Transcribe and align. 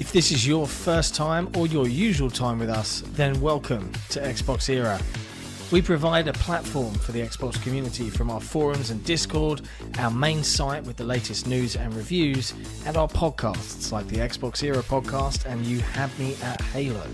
If 0.00 0.12
this 0.12 0.30
is 0.30 0.46
your 0.46 0.68
first 0.68 1.16
time 1.16 1.50
or 1.56 1.66
your 1.66 1.88
usual 1.88 2.30
time 2.30 2.60
with 2.60 2.70
us, 2.70 3.02
then 3.14 3.40
welcome 3.40 3.90
to 4.10 4.20
Xbox 4.20 4.68
Era. 4.68 5.00
We 5.72 5.82
provide 5.82 6.28
a 6.28 6.32
platform 6.34 6.94
for 6.94 7.10
the 7.10 7.20
Xbox 7.20 7.60
community 7.62 8.08
from 8.08 8.30
our 8.30 8.40
forums 8.40 8.90
and 8.90 9.02
Discord, 9.04 9.62
our 9.98 10.10
main 10.12 10.44
site 10.44 10.84
with 10.84 10.96
the 10.96 11.04
latest 11.04 11.48
news 11.48 11.74
and 11.74 11.92
reviews, 11.94 12.54
and 12.86 12.96
our 12.96 13.08
podcasts 13.08 13.90
like 13.90 14.06
the 14.06 14.18
Xbox 14.18 14.62
Era 14.62 14.84
podcast 14.84 15.46
and 15.46 15.66
You 15.66 15.80
Have 15.80 16.16
Me 16.16 16.36
at 16.44 16.60
Halo. 16.62 17.06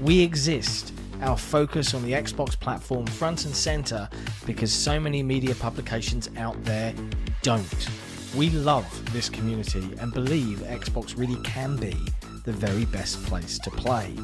We 0.00 0.20
exist, 0.20 0.92
our 1.22 1.38
focus 1.38 1.94
on 1.94 2.02
the 2.02 2.12
Xbox 2.12 2.58
platform 2.58 3.06
front 3.06 3.44
and 3.44 3.54
center 3.54 4.08
because 4.46 4.72
so 4.72 4.98
many 4.98 5.22
media 5.22 5.54
publications 5.54 6.28
out 6.36 6.62
there 6.64 6.92
don't. 7.42 7.88
We 8.36 8.50
love 8.50 9.12
this 9.14 9.30
community 9.30 9.96
and 10.00 10.12
believe 10.12 10.58
Xbox 10.58 11.16
really 11.16 11.40
can 11.42 11.76
be 11.76 11.96
the 12.46 12.52
very 12.52 12.86
best 12.86 13.22
place 13.24 13.58
to 13.58 13.70
play. 13.70 14.14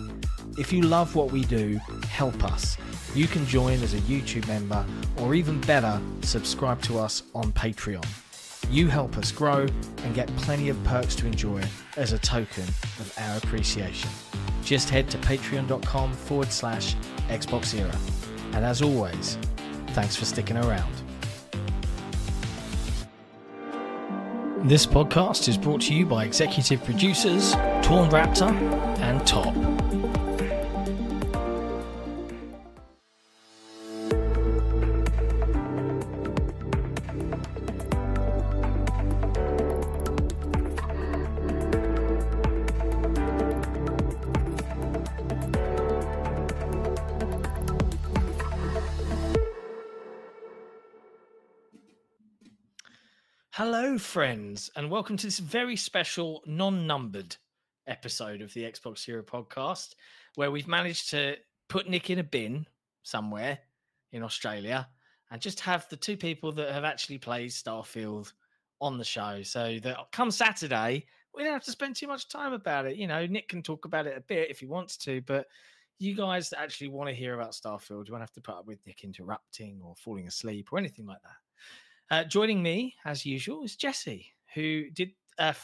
If 0.56 0.72
you 0.72 0.82
love 0.82 1.14
what 1.14 1.30
we 1.30 1.44
do, 1.44 1.78
help 2.08 2.44
us. 2.44 2.78
You 3.14 3.26
can 3.26 3.44
join 3.46 3.82
as 3.82 3.94
a 3.94 3.98
YouTube 3.98 4.46
member, 4.48 4.86
or 5.18 5.34
even 5.34 5.60
better, 5.62 6.00
subscribe 6.22 6.80
to 6.82 6.98
us 6.98 7.24
on 7.34 7.52
Patreon. 7.52 8.06
You 8.70 8.86
help 8.88 9.18
us 9.18 9.32
grow 9.32 9.66
and 10.04 10.14
get 10.14 10.28
plenty 10.36 10.68
of 10.68 10.82
perks 10.84 11.14
to 11.16 11.26
enjoy 11.26 11.62
as 11.96 12.12
a 12.12 12.18
token 12.18 12.64
of 12.64 13.12
our 13.18 13.36
appreciation. 13.38 14.08
Just 14.64 14.88
head 14.88 15.10
to 15.10 15.18
patreon.com 15.18 16.12
forward 16.12 16.52
slash 16.52 16.94
Xbox 17.28 17.78
Era. 17.78 17.94
And 18.52 18.64
as 18.64 18.80
always, 18.80 19.36
thanks 19.88 20.16
for 20.16 20.24
sticking 20.24 20.56
around. 20.56 21.01
This 24.64 24.86
podcast 24.86 25.48
is 25.48 25.58
brought 25.58 25.80
to 25.82 25.94
you 25.94 26.06
by 26.06 26.24
executive 26.24 26.84
producers 26.84 27.50
Torn 27.82 28.08
Raptor 28.10 28.52
and 29.00 29.26
Top. 29.26 29.52
Hello, 53.64 53.96
friends, 53.96 54.72
and 54.74 54.90
welcome 54.90 55.16
to 55.16 55.28
this 55.28 55.38
very 55.38 55.76
special 55.76 56.42
non 56.46 56.84
numbered 56.84 57.36
episode 57.86 58.42
of 58.42 58.52
the 58.54 58.64
Xbox 58.64 59.06
Era 59.06 59.22
podcast, 59.22 59.94
where 60.34 60.50
we've 60.50 60.66
managed 60.66 61.10
to 61.10 61.36
put 61.68 61.88
Nick 61.88 62.10
in 62.10 62.18
a 62.18 62.24
bin 62.24 62.66
somewhere 63.04 63.60
in 64.10 64.24
Australia 64.24 64.88
and 65.30 65.40
just 65.40 65.60
have 65.60 65.88
the 65.88 65.96
two 65.96 66.16
people 66.16 66.50
that 66.50 66.72
have 66.72 66.82
actually 66.82 67.18
played 67.18 67.50
Starfield 67.50 68.32
on 68.80 68.98
the 68.98 69.04
show. 69.04 69.44
So 69.44 69.78
that 69.84 69.96
come 70.10 70.32
Saturday, 70.32 71.06
we 71.32 71.44
don't 71.44 71.52
have 71.52 71.62
to 71.62 71.70
spend 71.70 71.94
too 71.94 72.08
much 72.08 72.28
time 72.28 72.54
about 72.54 72.86
it. 72.86 72.96
You 72.96 73.06
know, 73.06 73.26
Nick 73.26 73.48
can 73.48 73.62
talk 73.62 73.84
about 73.84 74.08
it 74.08 74.18
a 74.18 74.22
bit 74.22 74.50
if 74.50 74.58
he 74.58 74.66
wants 74.66 74.96
to, 74.96 75.20
but 75.20 75.46
you 76.00 76.16
guys 76.16 76.50
that 76.50 76.58
actually 76.58 76.88
want 76.88 77.10
to 77.10 77.14
hear 77.14 77.34
about 77.34 77.52
Starfield, 77.52 78.08
you 78.08 78.12
won't 78.12 78.22
have 78.22 78.32
to 78.32 78.40
put 78.40 78.56
up 78.56 78.66
with 78.66 78.84
Nick 78.88 79.04
interrupting 79.04 79.80
or 79.84 79.94
falling 79.94 80.26
asleep 80.26 80.72
or 80.72 80.80
anything 80.80 81.06
like 81.06 81.22
that. 81.22 81.36
Uh, 82.12 82.24
joining 82.24 82.62
me, 82.62 82.94
as 83.06 83.24
usual, 83.24 83.62
is 83.64 83.74
Jesse, 83.74 84.26
who 84.54 84.90
did 84.90 85.12
a 85.38 85.54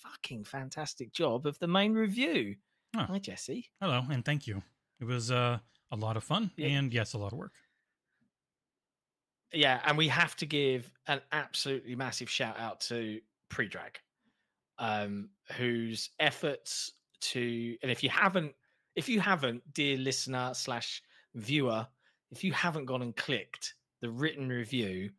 fucking 0.00 0.44
fantastic 0.44 1.12
job 1.12 1.44
of 1.44 1.58
the 1.58 1.66
main 1.66 1.92
review. 1.92 2.54
Oh. 2.96 3.00
Hi, 3.00 3.18
Jesse. 3.18 3.68
Hello, 3.80 4.04
and 4.08 4.24
thank 4.24 4.46
you. 4.46 4.62
It 5.00 5.06
was 5.06 5.32
uh, 5.32 5.58
a 5.90 5.96
lot 5.96 6.16
of 6.16 6.22
fun, 6.22 6.52
Yeah. 6.56 6.68
and 6.68 6.94
yes, 6.94 7.14
a 7.14 7.18
lot 7.18 7.32
of 7.32 7.38
work. 7.40 7.50
Yeah, 9.52 9.80
and 9.86 9.98
we 9.98 10.06
have 10.06 10.36
to 10.36 10.46
give 10.46 10.88
an 11.08 11.20
absolutely 11.32 11.96
massive 11.96 12.30
shout 12.30 12.60
out 12.60 12.80
to 12.82 13.18
Predrag, 13.50 13.96
um, 14.78 15.30
whose 15.56 16.10
efforts 16.20 16.92
to 17.22 17.76
and 17.82 17.90
if 17.90 18.04
you 18.04 18.10
haven't, 18.10 18.52
if 18.94 19.08
you 19.08 19.18
haven't, 19.18 19.64
dear 19.74 19.96
listener 19.98 20.52
slash 20.54 21.02
viewer, 21.34 21.84
if 22.30 22.44
you 22.44 22.52
haven't 22.52 22.84
gone 22.84 23.02
and 23.02 23.16
clicked 23.16 23.74
the 24.00 24.08
written 24.08 24.48
review, 24.48 25.10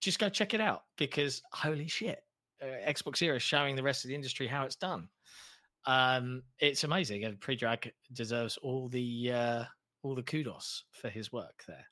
just 0.00 0.18
go 0.18 0.28
check 0.28 0.54
it 0.54 0.60
out 0.60 0.84
because 0.96 1.42
holy 1.52 1.88
shit, 1.88 2.22
uh, 2.62 2.66
Xbox 2.90 3.20
Era 3.22 3.36
is 3.36 3.42
showing 3.42 3.76
the 3.76 3.82
rest 3.82 4.04
of 4.04 4.08
the 4.08 4.14
industry 4.14 4.46
how 4.46 4.64
it's 4.64 4.76
done. 4.76 5.08
Um, 5.86 6.42
it's 6.58 6.84
amazing, 6.84 7.24
and 7.24 7.38
Predrag 7.38 7.90
deserves 8.12 8.56
all 8.58 8.88
the 8.88 9.32
uh, 9.32 9.64
all 10.02 10.14
the 10.14 10.22
kudos 10.22 10.84
for 10.92 11.08
his 11.08 11.32
work 11.32 11.62
there. 11.66 11.86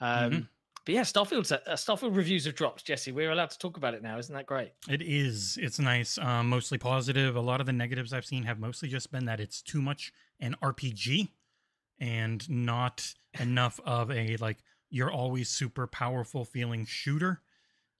Um, 0.00 0.30
Mhm. 0.32 0.48
But 0.84 0.94
yeah, 0.96 1.02
Starfield's 1.02 1.52
uh, 1.52 1.60
Starfield 1.68 2.16
reviews 2.16 2.44
have 2.46 2.56
dropped. 2.56 2.84
Jesse, 2.84 3.12
we're 3.12 3.30
allowed 3.30 3.50
to 3.50 3.58
talk 3.58 3.76
about 3.76 3.94
it 3.94 4.02
now, 4.02 4.18
isn't 4.18 4.34
that 4.34 4.46
great? 4.46 4.72
It 4.88 5.00
is. 5.00 5.56
It's 5.62 5.78
nice. 5.78 6.18
Um, 6.18 6.48
mostly 6.48 6.76
positive. 6.76 7.36
A 7.36 7.40
lot 7.40 7.60
of 7.60 7.66
the 7.66 7.72
negatives 7.72 8.12
I've 8.12 8.24
seen 8.24 8.42
have 8.42 8.58
mostly 8.58 8.88
just 8.88 9.12
been 9.12 9.26
that 9.26 9.38
it's 9.38 9.62
too 9.62 9.80
much 9.80 10.12
an 10.40 10.56
RPG 10.60 11.28
and 12.00 12.50
not 12.50 13.14
enough 13.38 13.78
of 13.84 14.10
a 14.10 14.36
like 14.38 14.58
you're 14.92 15.10
always 15.10 15.48
super 15.48 15.86
powerful 15.86 16.44
feeling 16.44 16.84
shooter, 16.84 17.40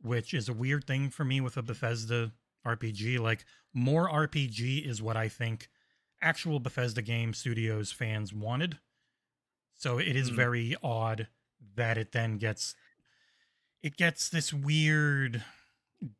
which 0.01 0.35
is 0.35 0.49
a 0.49 0.53
weird 0.53 0.87
thing 0.87 1.09
for 1.11 1.25
me 1.25 1.41
with 1.41 1.57
a 1.57 1.63
Bethesda 1.63 2.33
RPG. 2.67 3.19
Like 3.19 3.45
more 3.73 4.09
RPG 4.09 4.87
is 4.87 5.01
what 5.03 5.17
I 5.17 5.29
think 5.29 5.69
actual 6.21 6.61
Bethesda 6.61 7.01
game 7.03 7.33
studios 7.35 7.91
fans 7.91 8.33
wanted. 8.33 8.79
So 9.75 9.99
it 9.99 10.15
is 10.15 10.31
Mm. 10.31 10.37
very 10.37 10.77
odd 10.83 11.29
that 11.75 11.97
it 11.99 12.13
then 12.13 12.37
gets 12.39 12.75
it 13.83 13.97
gets 13.97 14.29
this 14.29 14.53
weird 14.53 15.43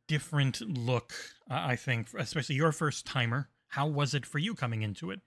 different 0.07 0.61
look 0.61 1.13
uh, 1.49 1.59
i 1.61 1.75
think 1.75 2.07
especially 2.17 2.55
your 2.55 2.71
first 2.71 3.05
timer 3.05 3.49
how 3.69 3.85
was 3.85 4.13
it 4.13 4.25
for 4.25 4.39
you 4.39 4.55
coming 4.55 4.81
into 4.81 5.11
it 5.11 5.19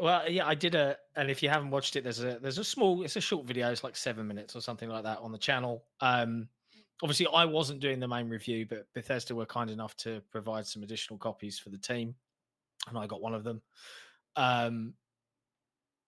Well, 0.00 0.28
yeah, 0.28 0.46
I 0.46 0.54
did 0.54 0.74
a, 0.74 0.96
and 1.14 1.30
if 1.30 1.42
you 1.42 1.48
haven't 1.48 1.70
watched 1.70 1.94
it, 1.96 2.02
there's 2.02 2.22
a 2.22 2.38
there's 2.40 2.58
a 2.58 2.64
small, 2.64 3.04
it's 3.04 3.16
a 3.16 3.20
short 3.20 3.46
video, 3.46 3.70
it's 3.70 3.84
like 3.84 3.96
seven 3.96 4.26
minutes 4.26 4.56
or 4.56 4.60
something 4.60 4.88
like 4.88 5.04
that 5.04 5.18
on 5.18 5.30
the 5.30 5.38
channel. 5.38 5.84
Um, 6.00 6.48
obviously, 7.02 7.28
I 7.32 7.44
wasn't 7.44 7.80
doing 7.80 8.00
the 8.00 8.08
main 8.08 8.28
review, 8.28 8.66
but 8.68 8.92
Bethesda 8.92 9.34
were 9.34 9.46
kind 9.46 9.70
enough 9.70 9.96
to 9.98 10.20
provide 10.32 10.66
some 10.66 10.82
additional 10.82 11.18
copies 11.18 11.58
for 11.58 11.70
the 11.70 11.78
team, 11.78 12.14
and 12.88 12.98
I 12.98 13.06
got 13.06 13.20
one 13.22 13.34
of 13.34 13.44
them. 13.44 13.62
Um, 14.34 14.94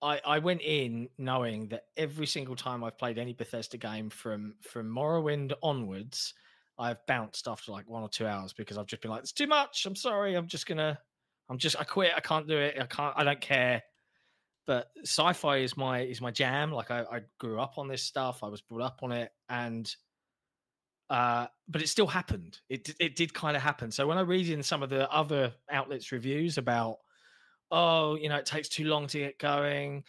I 0.01 0.19
I 0.25 0.39
went 0.39 0.61
in 0.61 1.09
knowing 1.17 1.69
that 1.69 1.85
every 1.95 2.27
single 2.27 2.55
time 2.55 2.83
I've 2.83 2.97
played 2.97 3.17
any 3.17 3.33
Bethesda 3.33 3.77
game 3.77 4.09
from 4.09 4.55
from 4.61 4.93
Morrowind 4.93 5.53
onwards, 5.63 6.33
I've 6.77 7.05
bounced 7.07 7.47
after 7.47 7.71
like 7.71 7.89
one 7.89 8.03
or 8.03 8.09
two 8.09 8.27
hours 8.27 8.53
because 8.53 8.77
I've 8.77 8.85
just 8.85 9.01
been 9.01 9.11
like, 9.11 9.21
it's 9.21 9.31
too 9.31 9.47
much. 9.47 9.85
I'm 9.85 9.95
sorry. 9.95 10.35
I'm 10.35 10.47
just 10.47 10.67
gonna 10.67 10.99
I'm 11.49 11.57
just 11.57 11.79
I 11.79 11.83
quit. 11.83 12.11
I 12.15 12.19
can't 12.19 12.47
do 12.47 12.57
it. 12.57 12.77
I 12.79 12.85
can't. 12.85 13.13
I 13.17 13.23
don't 13.23 13.41
care. 13.41 13.83
But 14.65 14.91
sci-fi 15.03 15.57
is 15.57 15.77
my 15.77 16.01
is 16.01 16.21
my 16.21 16.31
jam. 16.31 16.71
Like 16.71 16.91
I, 16.91 17.01
I 17.03 17.21
grew 17.39 17.59
up 17.59 17.77
on 17.77 17.87
this 17.87 18.03
stuff. 18.03 18.43
I 18.43 18.47
was 18.47 18.61
brought 18.61 18.81
up 18.81 18.99
on 19.01 19.11
it, 19.13 19.31
and 19.49 19.93
uh, 21.09 21.47
but 21.69 21.81
it 21.81 21.87
still 21.87 22.07
happened. 22.07 22.59
It 22.69 22.93
it 22.99 23.15
did 23.15 23.33
kind 23.33 23.55
of 23.55 23.63
happen. 23.63 23.91
So 23.91 24.05
when 24.07 24.17
I 24.17 24.21
read 24.21 24.49
in 24.49 24.61
some 24.61 24.83
of 24.83 24.89
the 24.89 25.09
other 25.09 25.53
outlets' 25.71 26.11
reviews 26.11 26.57
about, 26.57 26.97
oh, 27.71 28.15
you 28.15 28.27
know, 28.27 28.35
it 28.35 28.45
takes 28.45 28.67
too 28.67 28.85
long 28.85 29.07
to 29.07 29.19
get 29.19 29.39
going. 29.39 30.03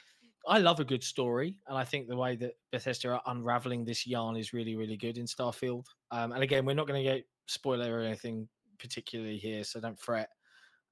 I 0.46 0.58
love 0.58 0.80
a 0.80 0.84
good 0.84 1.04
story, 1.04 1.56
and 1.68 1.76
I 1.76 1.84
think 1.84 2.08
the 2.08 2.16
way 2.16 2.34
that 2.36 2.54
Bethesda 2.72 3.10
are 3.10 3.22
unraveling 3.26 3.84
this 3.84 4.06
yarn 4.06 4.36
is 4.36 4.52
really, 4.52 4.76
really 4.76 4.96
good 4.96 5.18
in 5.18 5.26
Starfield. 5.26 5.84
Um, 6.10 6.32
and 6.32 6.42
again, 6.42 6.64
we're 6.64 6.74
not 6.74 6.86
going 6.86 7.04
to 7.04 7.10
get 7.16 7.24
spoiler 7.46 7.98
or 7.98 8.00
anything 8.00 8.48
particularly 8.78 9.36
here, 9.36 9.62
so 9.62 9.78
don't 9.78 9.98
fret. 10.00 10.30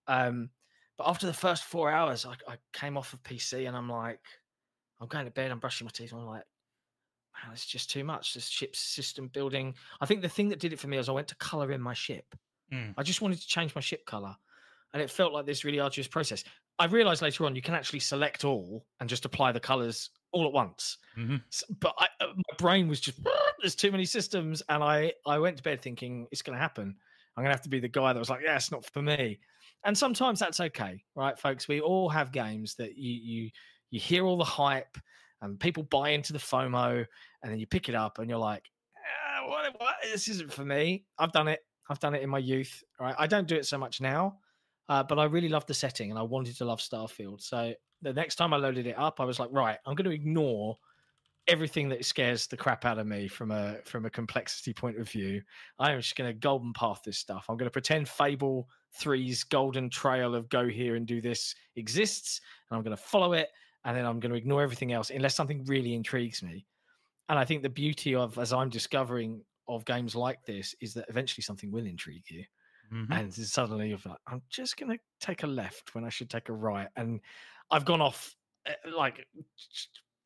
Um, 0.08 0.50
but 0.96 1.08
after 1.08 1.26
the 1.26 1.32
first 1.34 1.64
four 1.64 1.90
hours, 1.90 2.24
I, 2.24 2.32
I 2.48 2.56
came 2.72 2.96
off 2.96 3.12
of 3.12 3.22
PC 3.22 3.66
and 3.66 3.76
I'm 3.76 3.88
like, 3.90 4.20
I'm 5.00 5.08
going 5.08 5.26
to 5.26 5.30
bed, 5.30 5.50
I'm 5.50 5.58
brushing 5.58 5.84
my 5.84 5.90
teeth, 5.90 6.12
and 6.12 6.20
I'm 6.22 6.26
like, 6.26 6.44
man, 7.34 7.52
it's 7.52 7.66
just 7.66 7.90
too 7.90 8.02
much. 8.04 8.32
This 8.34 8.48
ship 8.48 8.74
system 8.74 9.28
building. 9.28 9.74
I 10.00 10.06
think 10.06 10.22
the 10.22 10.28
thing 10.28 10.48
that 10.48 10.58
did 10.60 10.72
it 10.72 10.78
for 10.78 10.88
me 10.88 10.96
was 10.96 11.08
I 11.08 11.12
went 11.12 11.28
to 11.28 11.36
color 11.36 11.72
in 11.72 11.80
my 11.80 11.92
ship. 11.94 12.34
Mm. 12.72 12.94
I 12.96 13.02
just 13.02 13.20
wanted 13.20 13.40
to 13.40 13.46
change 13.46 13.74
my 13.74 13.80
ship 13.80 14.06
color. 14.06 14.34
And 14.92 15.02
it 15.02 15.10
felt 15.10 15.32
like 15.34 15.44
this 15.44 15.64
really 15.64 15.80
arduous 15.80 16.08
process. 16.08 16.44
I 16.78 16.86
realized 16.86 17.20
later 17.20 17.44
on 17.44 17.54
you 17.54 17.60
can 17.62 17.74
actually 17.74 18.00
select 18.00 18.44
all 18.44 18.86
and 19.00 19.08
just 19.08 19.24
apply 19.26 19.52
the 19.52 19.60
colors 19.60 20.10
all 20.32 20.46
at 20.46 20.52
once. 20.52 20.98
Mhm. 21.16 21.42
S- 21.52 21.64
But 21.80 21.94
I, 21.98 22.08
uh, 22.20 22.28
my 22.34 22.56
brain 22.56 22.88
was 22.88 23.00
just, 23.00 23.20
there's 23.60 23.74
too 23.74 23.90
many 23.90 24.06
systems. 24.06 24.62
And 24.70 24.82
I, 24.82 25.12
I 25.26 25.38
went 25.38 25.58
to 25.58 25.62
bed 25.62 25.82
thinking 25.82 26.26
it's 26.30 26.40
going 26.42 26.56
to 26.56 26.60
happen. 26.62 26.96
I'm 27.36 27.42
going 27.42 27.50
to 27.50 27.54
have 27.56 27.62
to 27.62 27.68
be 27.68 27.80
the 27.80 27.88
guy 27.88 28.12
that 28.14 28.18
was 28.18 28.30
like, 28.30 28.40
yeah, 28.42 28.56
it's 28.56 28.70
not 28.70 28.86
for 28.86 29.02
me. 29.02 29.40
And 29.86 29.96
sometimes 29.96 30.38
that's 30.40 30.60
okay, 30.60 31.02
right, 31.14 31.38
folks? 31.38 31.68
We 31.68 31.80
all 31.80 32.08
have 32.10 32.32
games 32.32 32.74
that 32.74 32.98
you, 32.98 33.12
you, 33.12 33.50
you 33.90 34.00
hear 34.00 34.26
all 34.26 34.36
the 34.36 34.44
hype 34.44 34.98
and 35.40 35.58
people 35.60 35.84
buy 35.84 36.10
into 36.10 36.32
the 36.32 36.38
FOMO 36.38 37.06
and 37.42 37.52
then 37.52 37.58
you 37.58 37.66
pick 37.66 37.88
it 37.88 37.94
up 37.94 38.18
and 38.18 38.28
you're 38.28 38.38
like, 38.38 38.64
"Ah, 38.98 39.48
what, 39.48 39.72
what? 39.78 39.94
This 40.02 40.28
isn't 40.28 40.52
for 40.52 40.64
me. 40.64 41.04
I've 41.18 41.32
done 41.32 41.48
it. 41.48 41.60
I've 41.88 42.00
done 42.00 42.14
it 42.14 42.22
in 42.22 42.28
my 42.30 42.38
youth. 42.38 42.82
Right. 43.00 43.14
I 43.18 43.26
don't 43.28 43.46
do 43.46 43.54
it 43.56 43.64
so 43.66 43.78
much 43.78 44.00
now. 44.00 44.38
uh, 44.88 45.02
but 45.02 45.18
I 45.18 45.24
really 45.24 45.48
loved 45.48 45.66
the 45.68 45.74
setting 45.74 46.10
and 46.10 46.18
I 46.18 46.22
wanted 46.22 46.56
to 46.58 46.64
love 46.64 46.80
Starfield. 46.80 47.42
So 47.42 47.74
the 48.02 48.12
next 48.12 48.36
time 48.36 48.52
I 48.54 48.56
loaded 48.56 48.86
it 48.86 48.98
up, 48.98 49.20
I 49.20 49.24
was 49.24 49.38
like, 49.40 49.48
right, 49.52 49.78
I'm 49.86 49.94
going 49.94 50.04
to 50.10 50.14
ignore 50.14 50.78
everything 51.48 51.88
that 51.88 52.04
scares 52.04 52.46
the 52.46 52.56
crap 52.56 52.84
out 52.84 52.98
of 52.98 53.06
me 53.06 53.28
from 53.28 53.50
a 53.52 53.76
from 53.84 54.04
a 54.04 54.10
complexity 54.10 54.72
point 54.72 54.98
of 54.98 55.08
view. 55.08 55.42
I 55.78 55.92
am 55.92 56.00
just 56.00 56.16
going 56.16 56.28
to 56.30 56.34
golden 56.38 56.72
path 56.72 57.02
this 57.04 57.18
stuff. 57.18 57.46
I'm 57.48 57.56
going 57.56 57.66
to 57.68 57.72
pretend 57.72 58.08
Fable 58.08 58.68
3's 59.00 59.44
golden 59.44 59.90
trail 59.90 60.34
of 60.34 60.48
go 60.48 60.68
here 60.68 60.96
and 60.96 61.06
do 61.06 61.20
this 61.20 61.54
exists, 61.76 62.40
and 62.70 62.76
I'm 62.76 62.82
going 62.82 62.96
to 62.96 63.02
follow 63.02 63.32
it, 63.32 63.48
and 63.84 63.96
then 63.96 64.04
I'm 64.06 64.20
going 64.20 64.32
to 64.32 64.38
ignore 64.38 64.62
everything 64.62 64.92
else 64.92 65.10
unless 65.10 65.34
something 65.34 65.64
really 65.64 65.94
intrigues 65.94 66.42
me. 66.42 66.66
And 67.28 67.38
I 67.38 67.44
think 67.44 67.62
the 67.62 67.68
beauty 67.68 68.14
of, 68.14 68.38
as 68.38 68.52
I'm 68.52 68.68
discovering, 68.68 69.42
of 69.68 69.84
games 69.84 70.14
like 70.14 70.44
this 70.44 70.74
is 70.80 70.94
that 70.94 71.06
eventually 71.08 71.42
something 71.42 71.70
will 71.70 71.86
intrigue 71.86 72.24
you. 72.28 72.44
Mm-hmm. 72.92 73.12
And 73.12 73.34
suddenly 73.34 73.88
you're 73.88 73.98
like, 74.04 74.18
I'm 74.26 74.42
just 74.48 74.76
going 74.76 74.92
to 74.92 74.98
take 75.20 75.42
a 75.42 75.46
left 75.46 75.94
when 75.94 76.04
I 76.04 76.08
should 76.08 76.30
take 76.30 76.48
a 76.48 76.52
right. 76.52 76.88
And 76.96 77.20
I've 77.70 77.84
gone 77.84 78.00
off 78.00 78.34
eh, 78.66 78.74
like 78.96 79.26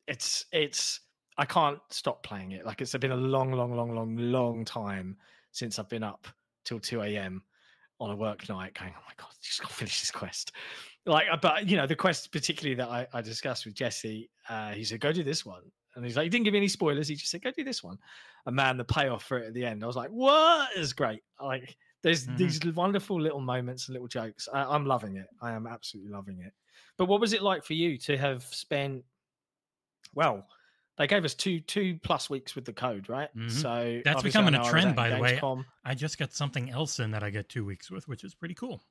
it's, 0.07 0.45
it's, 0.51 0.99
I 1.37 1.45
can't 1.45 1.79
stop 1.89 2.23
playing 2.23 2.51
it. 2.51 2.65
Like 2.65 2.81
it's 2.81 2.95
been 2.95 3.11
a 3.11 3.15
long, 3.15 3.51
long, 3.51 3.75
long, 3.75 3.95
long, 3.95 4.15
long 4.15 4.65
time 4.65 5.17
since 5.51 5.79
I've 5.79 5.89
been 5.89 6.03
up 6.03 6.27
till 6.65 6.79
2 6.79 7.01
a.m. 7.01 7.41
on 8.01 8.09
a 8.09 8.15
work 8.15 8.49
night 8.49 8.73
going, 8.77 8.91
oh 8.97 9.03
my 9.07 9.13
God, 9.15 9.29
just 9.41 9.61
got 9.61 9.69
to 9.69 9.75
finish 9.75 10.01
this 10.01 10.11
quest. 10.11 10.51
Like, 11.05 11.27
uh, 11.31 11.37
but 11.41 11.67
you 11.67 11.77
know, 11.77 11.85
the 11.85 11.95
quest 11.95 12.31
particularly 12.31 12.75
that 12.75 12.89
I, 12.89 13.07
I 13.13 13.21
discussed 13.21 13.65
with 13.65 13.75
Jesse, 13.75 14.29
uh, 14.49 14.71
he 14.71 14.83
said, 14.83 14.99
go 14.99 15.11
do 15.11 15.23
this 15.23 15.45
one. 15.45 15.61
And 15.95 16.05
he's 16.05 16.15
like, 16.15 16.23
he 16.23 16.29
didn't 16.29 16.45
give 16.45 16.53
me 16.53 16.59
any 16.59 16.67
spoilers. 16.67 17.07
He 17.07 17.15
just 17.15 17.31
said, 17.31 17.43
go 17.43 17.51
do 17.51 17.63
this 17.63 17.83
one. 17.83 17.97
And 18.45 18.55
man, 18.55 18.77
the 18.77 18.83
payoff 18.83 19.23
for 19.23 19.37
it 19.37 19.47
at 19.47 19.53
the 19.53 19.65
end, 19.65 19.83
I 19.83 19.87
was 19.87 19.95
like, 19.95 20.09
what 20.09 20.69
is 20.75 20.93
great. 20.93 21.21
Like, 21.41 21.75
there's 22.01 22.25
mm-hmm. 22.25 22.37
these 22.37 22.65
wonderful 22.75 23.21
little 23.21 23.41
moments 23.41 23.87
and 23.87 23.93
little 23.93 24.07
jokes. 24.07 24.47
I, 24.51 24.73
am 24.73 24.85
loving 24.85 25.17
it. 25.17 25.27
I 25.41 25.51
am 25.51 25.67
absolutely 25.67 26.11
loving 26.11 26.39
it. 26.39 26.53
But 26.97 27.05
what 27.05 27.21
was 27.21 27.33
it 27.33 27.43
like 27.43 27.63
for 27.63 27.73
you 27.73 27.97
to 27.99 28.17
have 28.17 28.43
spent, 28.43 29.03
well, 30.15 30.47
they 30.97 31.07
gave 31.07 31.25
us 31.25 31.33
two 31.33 31.59
two 31.59 31.97
plus 32.03 32.29
weeks 32.29 32.55
with 32.55 32.65
the 32.65 32.73
code, 32.73 33.09
right? 33.09 33.29
Mm-hmm. 33.35 33.49
So 33.49 34.01
that's 34.03 34.23
becoming 34.23 34.55
a 34.55 34.63
trend, 34.63 34.95
by 34.95 35.09
the 35.09 35.19
way. 35.19 35.39
I 35.85 35.95
just 35.95 36.17
got 36.17 36.33
something 36.33 36.69
else 36.69 36.99
in 36.99 37.11
that 37.11 37.23
I 37.23 37.29
get 37.29 37.49
two 37.49 37.65
weeks 37.65 37.89
with, 37.89 38.07
which 38.07 38.23
is 38.23 38.35
pretty 38.35 38.53
cool. 38.53 38.81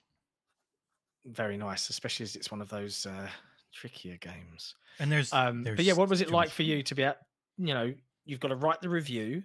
Very 1.27 1.57
nice, 1.57 1.91
especially 1.91 2.25
as 2.25 2.35
it's 2.35 2.51
one 2.51 2.63
of 2.63 2.71
those 2.71 3.05
uh, 3.07 3.29
trickier 3.75 4.17
games. 4.17 4.75
And 4.99 5.13
there's, 5.13 5.33
um, 5.33 5.63
there's 5.63 5.77
but 5.77 5.85
yeah, 5.85 5.93
what 5.93 6.09
was 6.09 6.21
it 6.21 6.31
like 6.31 6.51
for 6.51 6.63
you 6.63 6.83
to 6.83 6.95
be 6.95 7.05
at? 7.05 7.19
You 7.59 7.75
know, 7.75 7.93
you've 8.25 8.41
got 8.41 8.49
to 8.49 8.57
write 8.57 8.81
the 8.81 8.89
review. 8.89 9.43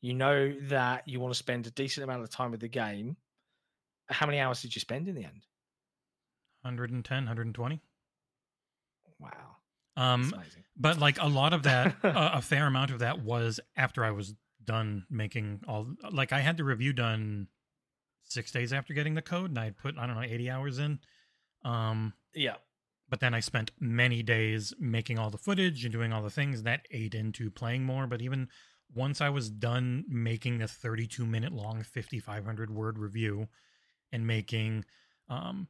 You 0.00 0.14
know 0.14 0.54
that 0.68 1.08
you 1.08 1.18
want 1.18 1.32
to 1.32 1.38
spend 1.38 1.66
a 1.66 1.70
decent 1.70 2.04
amount 2.04 2.22
of 2.22 2.30
time 2.30 2.50
with 2.50 2.60
the 2.60 2.68
game. 2.68 3.16
How 4.08 4.26
many 4.26 4.38
hours 4.38 4.62
did 4.62 4.74
you 4.74 4.80
spend 4.80 5.08
in 5.08 5.14
the 5.14 5.24
end? 5.24 5.46
110, 6.62 7.16
120. 7.16 7.80
Wow. 9.18 9.30
Um, 9.96 10.34
but 10.76 10.98
like 10.98 11.20
a 11.20 11.28
lot 11.28 11.52
of 11.52 11.62
that, 11.64 11.96
uh, 12.04 12.30
a 12.34 12.42
fair 12.42 12.66
amount 12.66 12.90
of 12.90 13.00
that 13.00 13.22
was 13.22 13.60
after 13.76 14.04
I 14.04 14.10
was 14.10 14.34
done 14.64 15.06
making 15.10 15.60
all. 15.68 15.86
Like 16.10 16.32
I 16.32 16.40
had 16.40 16.56
the 16.56 16.64
review 16.64 16.92
done 16.92 17.48
six 18.22 18.50
days 18.50 18.72
after 18.72 18.94
getting 18.94 19.14
the 19.14 19.22
code, 19.22 19.50
and 19.50 19.58
I 19.58 19.64
had 19.64 19.76
put 19.76 19.96
I 19.98 20.06
don't 20.06 20.16
know 20.16 20.22
eighty 20.22 20.50
hours 20.50 20.78
in. 20.78 20.98
Um, 21.64 22.14
yeah. 22.34 22.56
But 23.08 23.20
then 23.20 23.34
I 23.34 23.40
spent 23.40 23.70
many 23.78 24.22
days 24.22 24.72
making 24.80 25.18
all 25.18 25.30
the 25.30 25.38
footage 25.38 25.84
and 25.84 25.92
doing 25.92 26.12
all 26.12 26.22
the 26.22 26.30
things 26.30 26.62
that 26.62 26.86
ate 26.90 27.14
into 27.14 27.50
playing 27.50 27.84
more. 27.84 28.06
But 28.06 28.22
even 28.22 28.48
once 28.92 29.20
I 29.20 29.28
was 29.28 29.50
done 29.50 30.04
making 30.08 30.58
the 30.58 30.68
32 30.68 31.26
minute 31.26 31.52
long 31.52 31.82
5500 31.82 32.70
word 32.70 32.98
review 32.98 33.48
and 34.10 34.26
making 34.26 34.84
um, 35.28 35.68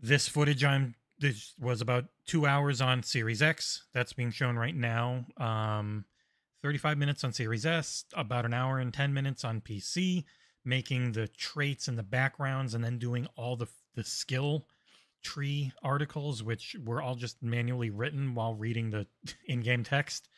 this 0.00 0.28
footage 0.28 0.64
I'm 0.64 0.94
this 1.18 1.54
was 1.58 1.80
about 1.80 2.06
two 2.26 2.46
hours 2.46 2.80
on 2.80 3.02
Series 3.02 3.42
X. 3.42 3.86
That's 3.92 4.12
being 4.12 4.30
shown 4.30 4.56
right 4.56 4.74
now. 4.74 5.26
Um, 5.38 6.04
35 6.62 6.98
minutes 6.98 7.24
on 7.24 7.32
Series 7.32 7.66
S, 7.66 8.04
about 8.14 8.46
an 8.46 8.54
hour 8.54 8.78
and 8.78 8.92
10 8.92 9.12
minutes 9.12 9.44
on 9.44 9.60
PC, 9.60 10.24
making 10.64 11.12
the 11.12 11.28
traits 11.28 11.88
and 11.88 11.98
the 11.98 12.02
backgrounds, 12.02 12.74
and 12.74 12.82
then 12.82 12.98
doing 12.98 13.26
all 13.36 13.56
the 13.56 13.68
the 13.94 14.04
skill 14.04 14.66
tree 15.22 15.72
articles, 15.82 16.42
which 16.42 16.76
were 16.84 17.00
all 17.00 17.14
just 17.14 17.42
manually 17.42 17.90
written 17.90 18.34
while 18.34 18.54
reading 18.54 18.90
the 18.90 19.06
in-game 19.46 19.84
text. 19.84 20.28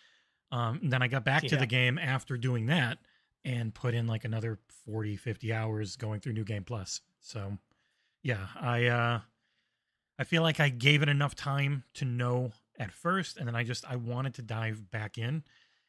Um, 0.53 0.81
then 0.83 1.03
I 1.03 1.09
got 1.09 1.25
back 1.25 1.43
yeah. 1.43 1.51
to 1.51 1.57
the 1.57 1.67
game 1.67 1.99
after 1.99 2.37
doing 2.37 2.67
that 2.67 2.99
and 3.45 3.75
put 3.75 3.95
in 3.95 4.07
like 4.07 4.25
another 4.25 4.59
40, 4.85 5.17
50 5.17 5.53
hours 5.53 5.97
going 5.97 6.21
through 6.21 6.35
New 6.35 6.45
Game 6.45 6.65
Plus. 6.65 7.01
So, 7.21 7.59
yeah, 8.23 8.47
I 8.61 8.87
uh, 8.87 9.21
I 10.19 10.25
feel 10.25 10.43
like 10.43 10.61
I 10.61 10.69
gave 10.69 11.03
it 11.03 11.09
enough 11.09 11.35
time 11.35 11.85
to 11.95 12.05
know 12.05 12.53
at 12.79 12.93
first, 12.93 13.37
and 13.37 13.47
then 13.47 13.57
I 13.57 13.65
just 13.65 13.85
I 13.89 13.97
wanted 13.97 14.35
to 14.35 14.43
dive 14.43 14.91
back 14.91 15.19
in, 15.19 15.45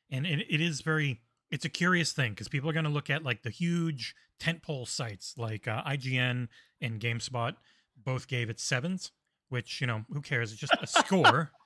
and 0.10 0.26
it, 0.26 0.46
it 0.50 0.62
is 0.62 0.82
very 0.82 1.22
it's 1.50 1.66
a 1.66 1.70
curious 1.70 2.12
thing 2.12 2.32
because 2.34 2.48
people 2.48 2.70
are 2.70 2.74
going 2.74 2.86
to 2.86 2.92
look 2.92 3.10
at 3.10 3.24
like 3.24 3.44
the 3.44 3.50
huge 3.50 4.16
tentpole 4.40 4.88
sites 4.88 5.36
like 5.38 5.68
uh, 5.68 5.82
IGN 5.84 6.48
and 6.82 7.00
GameSpot 7.00 7.56
both 7.96 8.28
gave 8.28 8.50
it 8.50 8.60
sevens, 8.60 9.12
which 9.50 9.82
you 9.82 9.88
know 9.88 10.04
who 10.12 10.22
cares? 10.22 10.52
It's 10.52 10.62
just 10.62 10.76
a 10.82 10.88
score. 10.88 11.52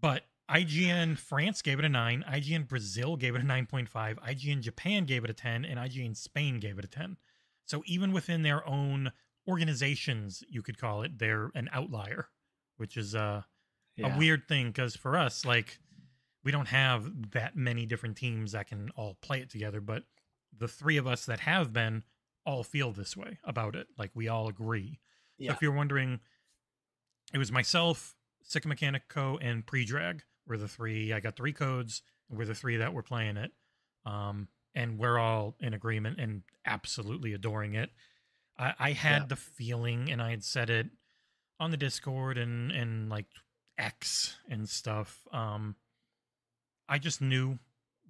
But 0.00 0.24
IGN 0.50 1.16
France 1.16 1.62
gave 1.62 1.78
it 1.78 1.84
a 1.84 1.88
nine, 1.88 2.24
IGN 2.28 2.66
Brazil 2.66 3.16
gave 3.16 3.36
it 3.36 3.40
a 3.40 3.46
nine 3.46 3.66
point 3.66 3.88
five, 3.88 4.18
IGN 4.18 4.60
Japan 4.60 5.04
gave 5.04 5.22
it 5.22 5.30
a 5.30 5.32
ten, 5.32 5.64
and 5.64 5.78
IGN 5.78 6.16
Spain 6.16 6.58
gave 6.58 6.76
it 6.76 6.84
a 6.84 6.88
ten. 6.88 7.18
So 7.66 7.84
even 7.86 8.12
within 8.12 8.42
their 8.42 8.66
own 8.68 9.12
organizations, 9.48 10.42
you 10.48 10.62
could 10.62 10.78
call 10.78 11.02
it, 11.02 11.18
they're 11.18 11.50
an 11.54 11.68
outlier, 11.72 12.28
which 12.76 12.96
is 12.96 13.14
uh, 13.14 13.42
yeah. 13.96 14.14
a 14.14 14.18
weird 14.18 14.48
thing 14.48 14.68
because 14.68 14.96
for 14.96 15.16
us, 15.16 15.44
like, 15.44 15.78
we 16.44 16.52
don't 16.52 16.68
have 16.68 17.10
that 17.32 17.56
many 17.56 17.86
different 17.86 18.16
teams 18.16 18.52
that 18.52 18.68
can 18.68 18.90
all 18.96 19.16
play 19.20 19.40
it 19.40 19.50
together. 19.50 19.80
But 19.80 20.04
the 20.56 20.68
three 20.68 20.96
of 20.96 21.06
us 21.06 21.26
that 21.26 21.40
have 21.40 21.72
been 21.72 22.04
all 22.44 22.62
feel 22.62 22.92
this 22.92 23.16
way 23.16 23.38
about 23.44 23.74
it. 23.74 23.88
Like, 23.98 24.12
we 24.14 24.28
all 24.28 24.48
agree. 24.48 25.00
Yeah. 25.38 25.50
So 25.50 25.54
if 25.54 25.62
you're 25.62 25.72
wondering, 25.72 26.20
it 27.34 27.38
was 27.38 27.50
myself, 27.50 28.14
Sikamikanico, 28.48 29.38
and 29.40 29.66
Predrag 29.66 30.20
were 30.46 30.56
the 30.56 30.68
three. 30.68 31.12
I 31.12 31.18
got 31.18 31.36
three 31.36 31.52
codes. 31.52 32.02
We're 32.30 32.44
the 32.44 32.54
three 32.54 32.76
that 32.76 32.94
were 32.94 33.02
playing 33.02 33.36
it. 33.36 33.50
Um, 34.04 34.48
and 34.74 34.98
we're 34.98 35.18
all 35.18 35.56
in 35.58 35.74
agreement 35.74 36.20
and 36.20 36.42
absolutely 36.64 37.32
adoring 37.32 37.74
it. 37.74 37.90
I, 38.58 38.74
I 38.78 38.92
had 38.92 39.22
yeah. 39.22 39.26
the 39.28 39.36
feeling, 39.36 40.10
and 40.10 40.22
I 40.22 40.30
had 40.30 40.44
said 40.44 40.70
it 40.70 40.88
on 41.58 41.70
the 41.70 41.76
Discord 41.76 42.38
and 42.38 42.70
and 42.70 43.08
like 43.08 43.26
X 43.78 44.36
and 44.48 44.68
stuff. 44.68 45.26
Um, 45.32 45.76
I 46.88 46.98
just 46.98 47.20
knew 47.20 47.58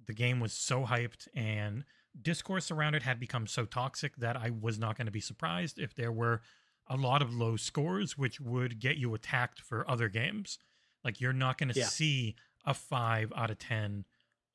the 0.05 0.13
game 0.13 0.39
was 0.39 0.53
so 0.53 0.85
hyped 0.85 1.27
and 1.35 1.83
discourse 2.19 2.71
around 2.71 2.95
it 2.95 3.03
had 3.03 3.19
become 3.19 3.47
so 3.47 3.65
toxic 3.65 4.15
that 4.17 4.35
I 4.35 4.49
was 4.49 4.79
not 4.79 4.97
going 4.97 5.05
to 5.05 5.11
be 5.11 5.19
surprised 5.19 5.79
if 5.79 5.95
there 5.95 6.11
were 6.11 6.41
a 6.87 6.95
lot 6.95 7.21
of 7.21 7.33
low 7.33 7.57
scores, 7.57 8.17
which 8.17 8.39
would 8.39 8.79
get 8.79 8.97
you 8.97 9.13
attacked 9.13 9.61
for 9.61 9.89
other 9.89 10.09
games. 10.09 10.57
Like 11.03 11.19
you're 11.21 11.33
not 11.33 11.57
going 11.57 11.69
to 11.69 11.79
yeah. 11.79 11.85
see 11.85 12.35
a 12.65 12.73
five 12.73 13.31
out 13.35 13.51
of 13.51 13.59
ten 13.59 14.05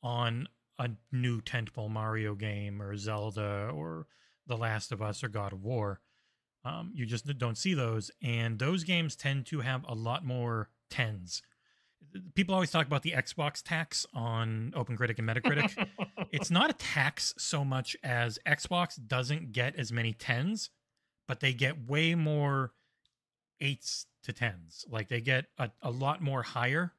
on 0.03 0.49
a 0.79 0.91
new 1.13 1.41
tentpole 1.41 1.91
Mario 1.91 2.35
game 2.35 2.81
or 2.81 2.97
Zelda 2.97 3.71
or 3.73 4.07
the 4.47 4.57
Last 4.57 4.93
of 4.93 5.03
Us 5.03 5.23
or 5.23 5.29
God 5.29 5.53
of 5.53 5.63
War. 5.63 6.01
Um, 6.65 6.93
you 6.95 7.07
just 7.07 7.27
don't 7.39 7.59
see 7.59 7.75
those, 7.75 8.11
and 8.23 8.59
those 8.59 8.85
games 8.85 9.17
tend 9.17 9.47
to 9.47 9.61
have 9.61 9.85
a 9.89 9.95
lot 9.95 10.25
more 10.25 10.71
tens. 10.91 11.43
People 12.35 12.55
always 12.55 12.71
talk 12.71 12.87
about 12.87 13.03
the 13.03 13.13
Xbox 13.13 13.63
tax 13.63 14.07
on 14.15 14.73
OpenCritic 14.77 15.19
and 15.19 15.29
Metacritic. 15.29 15.89
it's 16.31 16.51
not 16.51 16.71
a 16.71 16.75
tax 16.75 17.35
so 17.39 17.65
much 17.65 17.97
as 18.05 18.39
Xbox 18.47 18.99
doesn't 19.05 19.53
get 19.53 19.77
as 19.77 19.91
many 19.91 20.13
tens, 20.13 20.71
but 21.27 21.41
they 21.41 21.53
get 21.53 21.89
way 21.89 22.15
more 22.15 22.73
eights 23.61 24.07
to 24.25 24.33
tens. 24.33 24.85
Like 24.89 25.09
they 25.09 25.21
get 25.21 25.47
a, 25.59 25.71
a 25.81 25.91
lot 25.91 26.21
more 26.21 26.43
higher, 26.43 26.93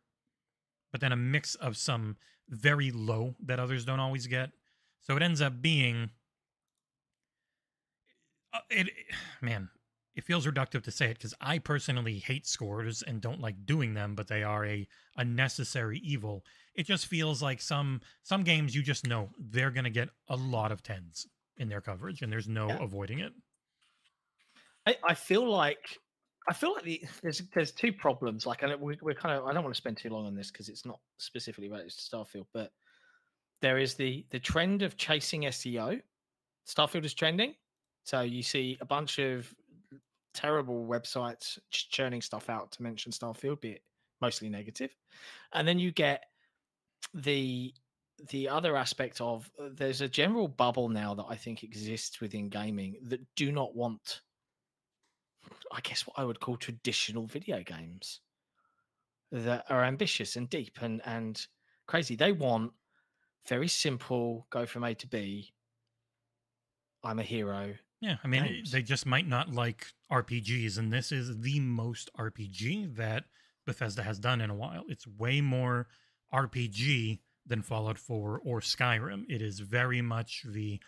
but 0.91 0.99
then 0.99 1.11
a 1.11 1.17
mix 1.17 1.55
of 1.55 1.77
some 1.77 2.17
very 2.49 2.91
low 2.91 3.35
that 3.45 3.59
others 3.59 3.85
don't 3.85 3.99
always 3.99 4.27
get. 4.27 4.51
So 5.01 5.15
it 5.15 5.23
ends 5.23 5.41
up 5.41 5.61
being 5.61 6.09
Uh, 8.53 8.59
it, 8.69 8.89
man, 9.41 9.69
it 10.15 10.23
feels 10.23 10.45
reductive 10.45 10.83
to 10.83 10.91
say 10.91 11.07
it 11.07 11.17
because 11.17 11.33
I 11.41 11.59
personally 11.59 12.19
hate 12.19 12.45
scores 12.45 13.01
and 13.01 13.19
don't 13.19 13.41
like 13.41 13.65
doing 13.65 13.93
them, 13.93 14.15
but 14.15 14.27
they 14.27 14.43
are 14.43 14.65
a 14.65 14.87
a 15.17 15.25
necessary 15.25 15.99
evil. 16.03 16.43
It 16.75 16.85
just 16.85 17.07
feels 17.07 17.41
like 17.41 17.61
some 17.61 18.01
some 18.21 18.43
games 18.43 18.75
you 18.75 18.83
just 18.83 19.07
know 19.07 19.29
they're 19.39 19.71
gonna 19.71 19.89
get 19.89 20.09
a 20.29 20.35
lot 20.35 20.71
of 20.71 20.83
tens 20.83 21.27
in 21.57 21.69
their 21.69 21.81
coverage, 21.81 22.21
and 22.21 22.31
there's 22.31 22.47
no 22.47 22.67
yeah. 22.67 22.77
avoiding 22.81 23.19
it. 23.19 23.33
I, 24.85 24.97
I 25.03 25.13
feel 25.13 25.49
like 25.49 25.97
I 26.47 26.53
feel 26.53 26.73
like 26.73 26.83
the, 26.83 27.01
there's 27.21 27.41
there's 27.53 27.71
two 27.71 27.93
problems. 27.93 28.45
Like, 28.45 28.63
and 28.63 28.79
we, 28.79 28.97
we're 29.01 29.15
kind 29.15 29.37
of 29.37 29.45
I 29.45 29.53
don't 29.53 29.63
want 29.63 29.73
to 29.73 29.77
spend 29.77 29.97
too 29.97 30.09
long 30.09 30.25
on 30.25 30.35
this 30.35 30.51
because 30.51 30.69
it's 30.69 30.85
not 30.85 30.99
specifically 31.17 31.69
related 31.69 31.91
to 31.91 31.97
Starfield, 31.97 32.47
but 32.53 32.71
there 33.61 33.77
is 33.77 33.95
the 33.95 34.25
the 34.29 34.39
trend 34.39 34.81
of 34.81 34.97
chasing 34.97 35.43
SEO. 35.43 36.01
Starfield 36.67 37.05
is 37.05 37.13
trending, 37.13 37.55
so 38.03 38.21
you 38.21 38.43
see 38.43 38.77
a 38.81 38.85
bunch 38.85 39.19
of 39.19 39.53
terrible 40.33 40.85
websites 40.85 41.57
churning 41.69 42.21
stuff 42.21 42.49
out 42.49 42.71
to 42.71 42.83
mention 42.83 43.11
Starfield, 43.11 43.61
be 43.61 43.71
it 43.71 43.81
mostly 44.21 44.49
negative. 44.49 44.95
And 45.53 45.67
then 45.67 45.79
you 45.79 45.91
get 45.91 46.25
the 47.13 47.73
the 48.29 48.47
other 48.47 48.77
aspect 48.77 49.19
of 49.19 49.49
uh, 49.59 49.69
there's 49.73 50.01
a 50.01 50.07
general 50.07 50.47
bubble 50.47 50.87
now 50.87 51.13
that 51.13 51.25
I 51.27 51.35
think 51.35 51.63
exists 51.63 52.21
within 52.21 52.47
gaming 52.47 52.95
that 53.03 53.21
do 53.35 53.51
not 53.51 53.75
want 53.75 54.21
I 55.71 55.81
guess 55.81 56.07
what 56.07 56.17
I 56.17 56.23
would 56.23 56.39
call 56.39 56.55
traditional 56.55 57.25
video 57.25 57.61
games 57.63 58.21
that 59.31 59.65
are 59.69 59.83
ambitious 59.83 60.35
and 60.35 60.49
deep 60.49 60.77
and 60.81 61.01
and 61.05 61.45
crazy. 61.87 62.15
They 62.15 62.31
want 62.31 62.71
very 63.47 63.67
simple, 63.67 64.47
go 64.49 64.65
from 64.65 64.83
A 64.83 64.93
to 64.95 65.07
B. 65.07 65.53
I'm 67.03 67.19
a 67.19 67.23
hero. 67.23 67.73
Yeah, 68.03 68.17
I 68.21 68.27
mean, 68.27 68.65
they 68.69 68.81
just 68.81 69.05
might 69.05 69.29
not 69.29 69.53
like 69.53 69.87
RPGs, 70.11 70.77
and 70.77 70.91
this 70.91 71.09
is 71.13 71.39
the 71.39 71.61
most 71.61 72.09
RPG 72.19 72.97
that 72.97 73.23
Bethesda 73.65 74.03
has 74.03 74.19
done 74.19 74.41
in 74.41 74.49
a 74.49 74.55
while. 74.55 74.83
It's 74.89 75.07
way 75.07 75.39
more 75.39 75.87
RPG 76.33 77.19
than 77.45 77.61
Fallout 77.61 77.97
4 77.97 78.41
or 78.43 78.59
Skyrim. 78.59 79.23
It 79.29 79.41
is 79.41 79.61
very 79.61 80.01
much 80.01 80.43
the 80.45 80.81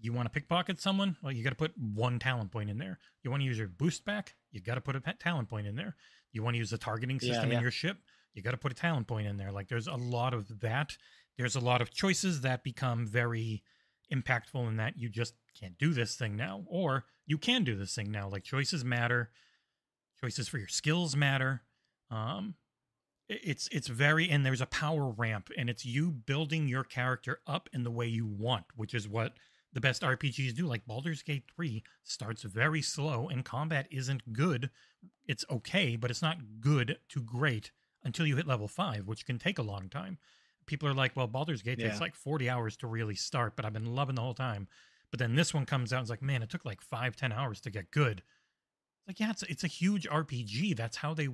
you 0.00 0.14
want 0.14 0.24
to 0.26 0.30
pickpocket 0.30 0.80
someone? 0.80 1.16
Well, 1.22 1.30
you 1.30 1.44
got 1.44 1.50
to 1.50 1.56
put 1.56 1.74
one 1.76 2.18
talent 2.18 2.50
point 2.50 2.70
in 2.70 2.78
there. 2.78 2.98
You 3.22 3.30
want 3.30 3.42
to 3.42 3.46
use 3.46 3.58
your 3.58 3.68
boost 3.68 4.06
back? 4.06 4.34
You 4.50 4.62
got 4.62 4.76
to 4.76 4.80
put 4.80 4.96
a 4.96 5.00
talent 5.20 5.50
point 5.50 5.66
in 5.66 5.76
there. 5.76 5.94
You 6.32 6.42
want 6.42 6.54
to 6.54 6.58
use 6.58 6.70
the 6.70 6.78
targeting 6.78 7.20
Yeah, 7.20 7.34
system 7.34 7.50
yeah. 7.50 7.56
in 7.56 7.62
your 7.62 7.70
ship? 7.70 7.98
You 8.32 8.42
got 8.42 8.52
to 8.52 8.56
put 8.56 8.72
a 8.72 8.74
talent 8.74 9.06
point 9.08 9.26
in 9.26 9.36
there. 9.36 9.52
Like 9.52 9.68
there's 9.68 9.88
a 9.88 9.94
lot 9.94 10.32
of 10.32 10.60
that. 10.60 10.96
There's 11.36 11.54
a 11.54 11.60
lot 11.60 11.82
of 11.82 11.92
choices 11.92 12.40
that 12.40 12.64
become 12.64 13.06
very 13.06 13.62
impactful 14.12 14.68
in 14.68 14.76
that 14.76 14.98
you 14.98 15.08
just 15.08 15.34
can't 15.58 15.78
do 15.78 15.92
this 15.92 16.14
thing 16.16 16.36
now 16.36 16.62
or 16.66 17.04
you 17.26 17.38
can 17.38 17.64
do 17.64 17.76
this 17.76 17.94
thing 17.94 18.10
now. 18.10 18.28
Like 18.28 18.44
choices 18.44 18.84
matter. 18.84 19.30
Choices 20.20 20.48
for 20.48 20.58
your 20.58 20.68
skills 20.68 21.16
matter. 21.16 21.62
Um 22.10 22.54
it's 23.28 23.68
it's 23.72 23.88
very 23.88 24.28
and 24.28 24.44
there's 24.44 24.60
a 24.60 24.66
power 24.66 25.08
ramp 25.08 25.50
and 25.56 25.70
it's 25.70 25.84
you 25.84 26.10
building 26.10 26.68
your 26.68 26.84
character 26.84 27.40
up 27.46 27.68
in 27.72 27.82
the 27.84 27.90
way 27.90 28.06
you 28.06 28.26
want, 28.26 28.64
which 28.76 28.94
is 28.94 29.08
what 29.08 29.34
the 29.72 29.80
best 29.80 30.02
RPGs 30.02 30.54
do. 30.54 30.66
Like 30.66 30.86
Baldur's 30.86 31.22
Gate 31.22 31.44
3 31.54 31.82
starts 32.04 32.42
very 32.42 32.82
slow 32.82 33.28
and 33.28 33.44
combat 33.44 33.86
isn't 33.90 34.32
good. 34.32 34.70
It's 35.26 35.44
okay, 35.50 35.96
but 35.96 36.10
it's 36.10 36.22
not 36.22 36.60
good 36.60 36.98
to 37.08 37.22
great 37.22 37.70
until 38.04 38.26
you 38.26 38.36
hit 38.36 38.46
level 38.46 38.68
5, 38.68 39.06
which 39.06 39.24
can 39.24 39.38
take 39.38 39.58
a 39.58 39.62
long 39.62 39.88
time. 39.88 40.18
People 40.72 40.88
are 40.88 40.94
like, 40.94 41.14
well, 41.14 41.26
Baldur's 41.26 41.60
Gate 41.60 41.78
Yeah. 41.78 41.86
takes 41.88 42.00
like 42.00 42.14
40 42.14 42.48
hours 42.48 42.78
to 42.78 42.86
really 42.86 43.14
start, 43.14 43.56
but 43.56 43.66
I've 43.66 43.74
been 43.74 43.94
loving 43.94 44.14
the 44.14 44.22
whole 44.22 44.32
time. 44.32 44.68
But 45.10 45.18
then 45.18 45.34
this 45.34 45.52
one 45.52 45.66
comes 45.66 45.92
out 45.92 45.98
and 45.98 46.04
it's 46.04 46.10
like, 46.10 46.22
man, 46.22 46.42
it 46.42 46.48
took 46.48 46.64
like 46.64 46.80
five, 46.80 47.14
10 47.14 47.30
hours 47.30 47.60
to 47.60 47.70
get 47.70 47.90
good. 47.90 48.20
It's 48.20 49.08
like, 49.08 49.20
yeah, 49.20 49.30
it's 49.32 49.42
it's 49.42 49.64
a 49.64 49.68
huge 49.68 50.06
RPG. 50.06 50.72
That's 50.74 50.96
how 50.96 51.12
they 51.12 51.28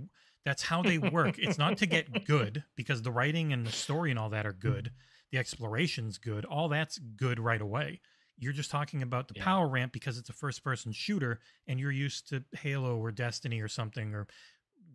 that's 0.45 0.65
how 0.65 0.83
they 0.83 0.99
work. 0.99 1.39
it's 1.39 1.57
not 1.57 1.77
to 1.79 1.87
get 1.87 2.25
good 2.25 2.65
because 2.77 3.03
the 3.03 3.13
writing 3.13 3.53
and 3.53 3.65
the 3.65 3.73
story 3.73 4.11
and 4.11 4.19
all 4.19 4.31
that 4.31 4.45
are 4.47 4.53
good. 4.53 4.91
The 5.31 5.39
exploration's 5.39 6.19
good. 6.19 6.45
All 6.45 6.69
that's 6.69 6.99
good 6.99 7.39
right 7.39 7.61
away. 7.61 8.01
You're 8.39 8.53
just 8.53 8.73
talking 8.73 9.03
about 9.03 9.29
the 9.29 9.35
Yeah. 9.35 9.45
power 9.45 9.69
ramp 9.69 9.93
because 9.93 10.19
it's 10.19 10.31
a 10.31 10.35
first 10.35 10.65
person 10.65 10.93
shooter 10.93 11.41
and 11.69 11.79
you're 11.79 11.93
used 11.93 12.29
to 12.31 12.45
Halo 12.57 12.97
or 12.99 13.13
Destiny 13.13 13.61
or 13.61 13.69
something 13.69 14.15
or 14.15 14.27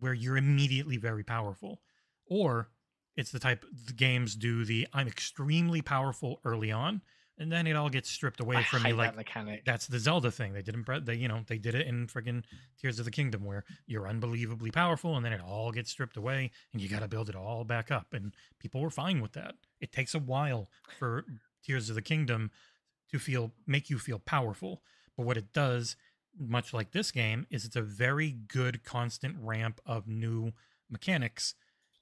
where 0.00 0.14
you're 0.14 0.36
immediately 0.36 0.96
very 0.96 1.24
powerful. 1.24 1.80
Or 2.26 2.70
it's 3.16 3.30
the 3.30 3.38
type 3.38 3.64
the 3.86 3.92
games 3.92 4.34
do 4.34 4.64
the 4.64 4.86
I'm 4.92 5.08
extremely 5.08 5.82
powerful 5.82 6.40
early 6.44 6.72
on 6.72 7.02
and 7.38 7.50
then 7.50 7.66
it 7.66 7.74
all 7.74 7.88
gets 7.88 8.10
stripped 8.10 8.40
away 8.40 8.56
I 8.56 8.62
from 8.62 8.86
you 8.86 8.94
like 8.94 9.10
that 9.10 9.16
mechanic. 9.16 9.64
that's 9.64 9.86
the 9.86 9.98
Zelda 9.98 10.30
thing. 10.30 10.52
They 10.52 10.62
didn't, 10.62 10.86
they 11.04 11.14
you 11.14 11.28
know, 11.28 11.40
they 11.46 11.58
did 11.58 11.74
it 11.74 11.86
in 11.86 12.06
friggin' 12.06 12.44
Tears 12.80 12.98
of 12.98 13.04
the 13.04 13.10
Kingdom, 13.10 13.44
where 13.44 13.64
you're 13.86 14.08
unbelievably 14.08 14.70
powerful, 14.70 15.16
and 15.16 15.24
then 15.24 15.32
it 15.32 15.40
all 15.40 15.72
gets 15.72 15.90
stripped 15.90 16.16
away, 16.16 16.50
and 16.72 16.80
you 16.80 16.88
got 16.88 17.00
to 17.00 17.08
build 17.08 17.28
it 17.28 17.34
all 17.34 17.64
back 17.64 17.90
up. 17.90 18.12
And 18.12 18.34
people 18.60 18.80
were 18.80 18.90
fine 18.90 19.20
with 19.20 19.32
that. 19.32 19.54
It 19.80 19.92
takes 19.92 20.14
a 20.14 20.18
while 20.18 20.68
for 20.98 21.24
Tears 21.64 21.88
of 21.88 21.96
the 21.96 22.02
Kingdom 22.02 22.50
to 23.10 23.18
feel 23.18 23.52
make 23.66 23.90
you 23.90 23.98
feel 23.98 24.20
powerful, 24.20 24.82
but 25.16 25.26
what 25.26 25.36
it 25.36 25.52
does, 25.52 25.96
much 26.38 26.72
like 26.72 26.92
this 26.92 27.10
game, 27.10 27.46
is 27.50 27.64
it's 27.64 27.76
a 27.76 27.82
very 27.82 28.30
good 28.30 28.84
constant 28.84 29.36
ramp 29.40 29.80
of 29.84 30.06
new 30.06 30.52
mechanics 30.88 31.54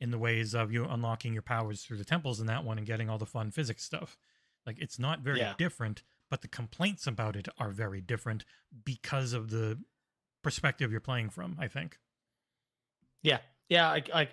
in 0.02 0.10
the 0.10 0.18
ways 0.18 0.54
of 0.54 0.72
you 0.72 0.84
unlocking 0.84 1.32
your 1.32 1.42
powers 1.42 1.82
through 1.84 1.96
the 1.96 2.04
temples 2.04 2.40
in 2.40 2.46
that 2.46 2.64
one 2.64 2.76
and 2.78 2.86
getting 2.86 3.08
all 3.08 3.18
the 3.18 3.26
fun 3.26 3.50
physics 3.52 3.84
stuff. 3.84 4.18
Like 4.66 4.78
it's 4.80 4.98
not 4.98 5.20
very 5.20 5.38
Yeah. 5.38 5.54
different, 5.56 6.02
but 6.28 6.42
the 6.42 6.48
complaints 6.48 7.06
about 7.06 7.36
it 7.36 7.48
are 7.58 7.70
very 7.70 8.00
different 8.00 8.44
because 8.84 9.32
of 9.32 9.50
the 9.50 9.78
perspective 10.42 10.90
you're 10.90 11.00
playing 11.00 11.30
from, 11.30 11.56
I 11.60 11.68
think. 11.68 11.98
Yeah, 13.22 13.38
yeah, 13.68 13.88
I, 13.90 14.02
I, 14.14 14.28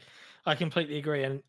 I 0.46 0.56
completely 0.56 0.98
agree. 0.98 1.24
And 1.24 1.44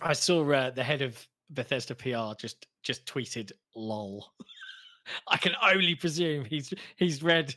I 0.00 0.12
saw 0.12 0.48
uh, 0.52 0.70
the 0.70 0.84
head 0.84 1.02
of 1.02 1.26
Bethesda 1.50 1.94
PR 1.94 2.38
just 2.38 2.66
just 2.82 3.06
tweeted 3.06 3.52
"lol." 3.74 4.32
I 5.28 5.36
can 5.36 5.54
only 5.62 5.94
presume 5.94 6.44
he's 6.44 6.72
he's 6.96 7.22
read. 7.22 7.54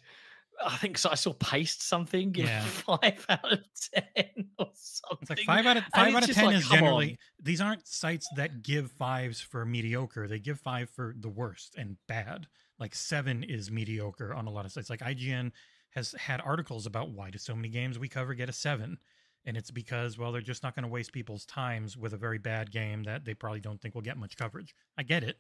I 0.66 0.78
think 0.78 0.98
so 0.98 1.10
I 1.12 1.16
saw 1.16 1.34
paste 1.34 1.88
something 1.88 2.34
Yeah. 2.36 2.62
five 2.64 3.26
out 3.30 3.52
of 3.52 3.60
ten 3.94 4.50
or 4.60 4.68
something. 4.74 5.18
It's 5.22 5.30
like 5.30 5.40
five 5.42 5.66
out 5.66 5.78
of 5.78 5.84
five 5.96 6.16
out 6.16 6.28
of 6.28 6.36
ten 6.36 6.46
like, 6.46 6.58
is 6.58 6.68
come 6.68 6.74
on. 6.74 6.80
generally 6.80 7.18
these 7.42 7.62
aren't 7.62 7.88
sites 7.88 8.28
that 8.36 8.62
give 8.62 8.92
fives 8.92 9.40
for 9.42 9.66
mediocre. 9.66 10.28
They 10.28 10.40
give 10.40 10.60
five 10.60 10.90
for 10.90 11.16
the 11.20 11.30
worst 11.30 11.76
and 11.78 11.98
bad. 12.08 12.48
Like 12.80 12.96
seven 12.96 13.44
is 13.44 13.72
mediocre 13.72 14.34
on 14.34 14.48
a 14.48 14.52
lot 14.52 14.66
of 14.66 14.72
sites. 14.72 14.90
Like 14.90 15.02
IGN 15.02 15.52
has 15.92 16.14
had 16.14 16.42
articles 16.42 16.86
about 16.86 17.12
why 17.12 17.30
do 17.30 17.38
so 17.38 17.56
many 17.56 17.70
games 17.70 17.98
we 17.98 18.08
cover 18.08 18.34
get 18.34 18.50
a 18.50 18.54
seven. 18.54 18.98
And 19.46 19.56
it's 19.58 19.72
because, 19.72 20.18
well, 20.18 20.32
they're 20.32 20.42
just 20.42 20.64
not 20.64 20.76
going 20.76 20.84
to 20.84 20.90
waste 20.90 21.14
people's 21.14 21.46
times 21.46 21.98
with 21.98 22.14
a 22.14 22.18
very 22.18 22.38
bad 22.38 22.72
game 22.72 23.04
that 23.04 23.26
they 23.26 23.34
probably 23.34 23.62
don't 23.62 23.82
think 23.82 23.96
will 23.96 24.02
get 24.02 24.18
much 24.18 24.38
coverage. 24.38 24.76
I 24.98 25.04
get 25.04 25.24
it, 25.24 25.38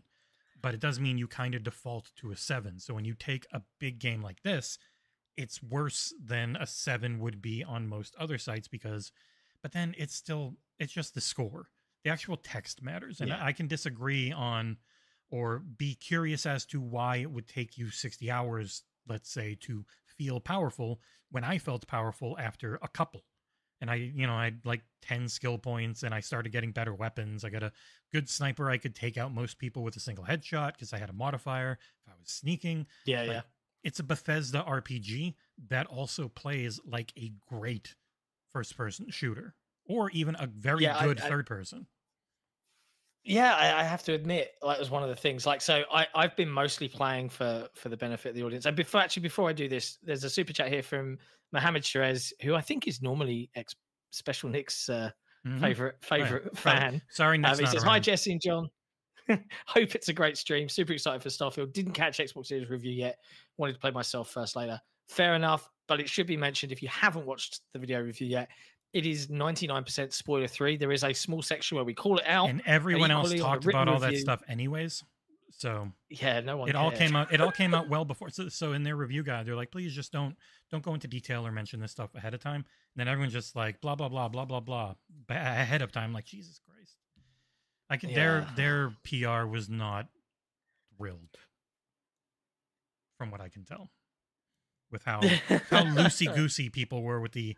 but 0.62 0.74
it 0.74 0.80
does 0.80 1.00
mean 1.00 1.18
you 1.18 1.28
kind 1.28 1.54
of 1.54 1.64
default 1.64 2.10
to 2.18 2.32
a 2.32 2.36
seven. 2.36 2.80
So 2.80 2.94
when 2.94 3.06
you 3.06 3.14
take 3.14 3.46
a 3.52 3.62
big 3.80 4.00
game 4.00 4.22
like 4.22 4.42
this, 4.42 4.78
it's 5.40 5.64
worse 5.64 6.14
than 6.24 6.58
a 6.58 6.68
seven 6.68 7.20
would 7.20 7.42
be 7.42 7.64
on 7.64 7.88
most 7.88 8.14
other 8.20 8.38
sites 8.38 8.68
because 8.68 9.12
but 9.64 9.72
then 9.72 9.96
it's 9.98 10.14
still 10.14 10.56
it's 10.80 10.94
just 10.94 11.14
the 11.16 11.22
score. 11.22 11.70
The 12.04 12.10
actual 12.12 12.38
text 12.38 12.82
matters 12.82 13.20
and 13.22 13.30
Yeah. 13.30 13.44
i 13.44 13.52
can 13.54 13.68
disagree 13.68 14.32
on 14.32 14.78
or 15.32 15.60
be 15.60 15.96
curious 15.96 16.46
as 16.46 16.66
to 16.68 16.82
why 16.82 17.18
it 17.18 17.32
would 17.32 17.48
take 17.48 17.78
you 17.78 17.90
60 17.90 18.30
hours 18.32 18.84
let's 19.08 19.32
say 19.32 19.56
to 19.62 19.86
feel 20.06 20.40
powerful 20.40 21.00
when 21.32 21.44
i 21.44 21.58
felt 21.58 21.88
powerful 21.88 22.38
after 22.38 22.76
a 22.82 22.88
couple. 22.88 23.24
And 23.82 23.90
i 23.90 23.96
you 23.96 24.28
know 24.28 24.34
i 24.34 24.46
had 24.46 24.60
like 24.66 24.82
10 25.04 25.30
skill 25.30 25.58
points 25.58 26.04
and 26.04 26.14
i 26.14 26.20
started 26.20 26.52
getting 26.52 26.72
better 26.74 26.94
weapons. 26.94 27.46
I 27.46 27.50
got 27.50 27.64
a 27.64 27.72
good 28.12 28.28
sniper 28.30 28.70
i 28.70 28.78
could 28.78 28.96
take 28.96 29.18
out 29.18 29.34
most 29.34 29.58
people 29.58 29.84
with 29.84 29.96
a 29.96 30.02
single 30.02 30.26
headshot 30.26 30.74
because 30.74 30.92
i 30.94 30.98
had 30.98 31.10
a 31.10 31.14
modifier 31.14 31.74
if 32.02 32.14
i 32.14 32.16
was 32.20 32.30
sneaking. 32.30 32.88
Yeah, 33.06 33.20
like, 33.20 33.28
yeah, 33.30 33.42
it's 33.84 34.00
a 34.00 34.04
Bethesda 34.04 34.64
RPG 34.68 35.36
that 35.70 35.88
also 35.88 36.28
plays 36.28 36.80
like 36.86 37.14
a 37.18 37.32
great 37.48 37.96
first 38.54 38.76
person 38.76 39.10
shooter 39.10 39.56
or 39.86 40.10
even 40.12 40.36
a 40.40 40.48
very 40.48 40.84
Yeah, 40.84 41.04
good 41.04 41.20
I- 41.22 41.30
third 41.30 41.46
person. 41.46 41.88
yeah. 43.24 43.56
I, 43.56 43.82
I 43.82 43.84
have 43.84 44.04
to 44.04 44.14
admit, 44.14 44.52
like, 44.62 44.80
was 44.80 44.90
one 44.90 45.04
of 45.04 45.10
the 45.10 45.16
things. 45.16 45.46
Like, 45.46 45.62
so 45.62 45.84
I 45.92 46.08
I've 46.16 46.36
been 46.36 46.50
mostly 46.50 46.88
playing 46.88 47.30
for 47.30 47.68
for 47.76 47.90
the 47.90 47.98
benefit 47.98 48.30
of 48.30 48.36
the 48.36 48.44
audience. 48.44 48.66
And 48.66 48.76
before 48.76 49.02
actually 49.02 49.24
before 49.24 49.50
I 49.50 49.54
do 49.54 49.68
this, 49.68 49.98
there's 50.04 50.24
a 50.24 50.30
super 50.30 50.54
chat 50.54 50.70
here 50.70 50.84
from 50.84 51.18
Mohammed 51.52 51.84
Sherez, 51.84 52.32
who 52.42 52.56
I 52.56 52.62
think 52.62 52.88
is 52.88 53.02
normally 53.02 53.50
ex 53.56 53.76
Special 54.12 54.50
Nick's 54.50 54.90
uh, 54.90 55.12
Mhm. 55.46 55.62
favorite 55.62 55.96
favorite 56.04 56.58
fan. 56.58 57.02
Sorry, 57.10 57.36
Um, 57.38 57.42
Nick's 57.44 57.60
he 57.60 57.64
not 57.66 57.72
says, 57.74 57.84
"Hi. 57.84 58.00
Jesse 58.00 58.32
and 58.32 58.42
John. 58.42 58.70
Hope 59.68 59.94
it's 59.96 60.10
a 60.10 60.14
great 60.14 60.36
stream. 60.38 60.68
Super 60.68 60.94
excited 60.94 61.22
for 61.22 61.30
Starfield. 61.30 61.72
Didn't 61.74 61.94
catch 61.94 62.18
Xbox 62.18 62.48
Series 62.48 62.70
review 62.70 62.92
yet. 62.92 63.18
Wanted 63.60 63.74
to 63.74 63.80
play 63.80 63.92
myself 63.92 64.32
first 64.32 64.56
later. 64.56 64.82
Fair 65.10 65.36
enough, 65.36 65.70
but 65.88 66.00
it 66.00 66.10
should 66.10 66.26
be 66.26 66.38
mentioned 66.38 66.72
if 66.72 66.82
you 66.82 66.88
haven't 66.90 67.26
watched 67.28 67.62
the 67.74 67.80
video 67.80 68.02
review 68.02 68.28
yet. 68.28 68.50
It 68.94 69.06
is 69.06 69.28
99% 69.28 70.12
spoiler 70.12 70.48
free. 70.48 70.76
There 70.76 70.92
is 70.92 71.04
a 71.04 71.14
small 71.14 71.44
section 71.44 71.76
where 71.76 71.86
we 71.86 71.94
call 71.94 72.18
it 72.18 72.26
out. 72.26 72.50
and 72.50 72.64
everyone 72.66 73.12
else 73.12 73.28
equally 73.28 73.42
on 73.42 73.60
the 73.60 73.60
talked 73.62 73.66
about 73.68 73.88
all 73.88 74.00
that 74.00 74.18
stuff 74.18 74.42
anyways. 74.48 75.04
So 75.52 75.92
yeah, 76.10 76.40
no 76.40 76.58
one. 76.58 76.70
it 76.70 76.76
all 76.76 76.90
came 76.90 77.16
out. 77.16 77.34
It 77.34 77.42
all 77.42 77.52
came 77.52 77.74
out 77.74 77.90
well 77.90 78.06
before. 78.06 78.30
So, 78.30 78.48
so 78.50 78.74
in 78.74 78.84
their 78.84 78.96
review 78.96 79.24
guide, 79.24 79.46
they're 79.46 79.56
like, 79.56 79.72
please 79.72 79.94
just 79.94 80.12
don't 80.12 80.36
don't 80.72 80.84
go 80.84 80.94
into 80.94 81.08
detail 81.08 81.46
or 81.46 81.52
mention 81.52 81.80
this 81.82 81.92
stuff 81.92 82.16
ahead 82.16 82.34
of 82.34 82.40
time. 82.40 82.64
And 82.64 82.66
then 82.96 83.08
everyone's 83.08 83.34
just 83.34 83.56
like 83.56 83.82
blah 83.82 83.96
blah 83.96 84.10
blah 84.10 84.30
blah 84.30 84.46
blah 84.46 84.62
blah 84.62 84.94
ahead 85.30 85.82
of 85.82 85.92
time. 85.92 86.14
Like 86.14 86.26
Jesus 86.26 86.60
Christ, 86.66 86.96
like 87.90 88.02
their 88.02 88.48
their 88.56 88.94
PR 89.04 89.46
was 89.46 89.70
not 89.70 90.08
thrilled, 90.98 91.38
from 93.20 93.30
what 93.30 93.42
I 93.42 93.50
can 93.50 93.66
tell, 93.66 93.92
with 94.90 95.04
how 95.04 95.20
how 95.70 95.84
loosey 95.84 96.34
goosey 96.36 96.70
people 96.70 97.04
were 97.04 97.20
with 97.20 97.34
the. 97.34 97.56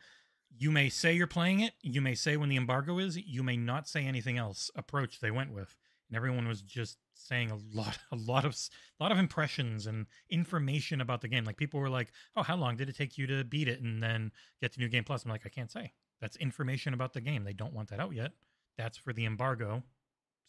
You 0.58 0.70
may 0.70 0.90
say 0.90 1.14
you're 1.14 1.28
playing 1.28 1.62
it. 1.62 1.76
You 1.82 2.02
may 2.02 2.14
say 2.14 2.36
when 2.36 2.50
the 2.50 2.58
embargo 2.58 3.00
is. 3.00 3.16
You 3.16 3.42
may 3.42 3.56
not 3.56 3.88
say 3.88 4.06
anything 4.06 4.38
else. 4.38 4.70
Approach 4.76 5.22
they 5.22 5.32
went 5.32 5.54
with, 5.54 5.78
and 6.10 6.18
everyone 6.18 6.46
was 6.46 6.62
just 6.62 6.98
saying 7.14 7.52
a 7.52 7.58
lot, 7.74 8.00
a 8.12 8.16
lot 8.16 8.44
of, 8.44 8.58
a 9.00 9.04
lot 9.04 9.12
of 9.12 9.18
impressions 9.18 9.88
and 9.88 10.08
information 10.30 11.00
about 11.00 11.22
the 11.22 11.30
game. 11.30 11.46
Like 11.46 11.56
people 11.58 11.80
were 11.80 11.90
like, 11.90 12.12
"Oh, 12.36 12.44
how 12.44 12.58
long 12.58 12.76
did 12.76 12.90
it 12.90 12.98
take 12.98 13.18
you 13.18 13.28
to 13.28 13.46
beat 13.46 13.70
it 13.70 13.82
and 13.82 14.04
then 14.04 14.32
get 14.60 14.74
to 14.74 14.80
New 14.80 14.90
Game 14.90 15.04
Plus?" 15.04 15.24
I'm 15.24 15.32
like, 15.32 15.46
I 15.46 15.50
can't 15.50 15.72
say. 15.72 15.94
That's 16.20 16.36
information 16.38 16.94
about 16.94 17.14
the 17.14 17.22
game. 17.22 17.44
They 17.44 17.54
don't 17.54 17.74
want 17.74 17.90
that 17.90 18.00
out 18.00 18.14
yet. 18.14 18.32
That's 18.78 18.98
for 18.98 19.14
the 19.14 19.26
embargo. 19.26 19.84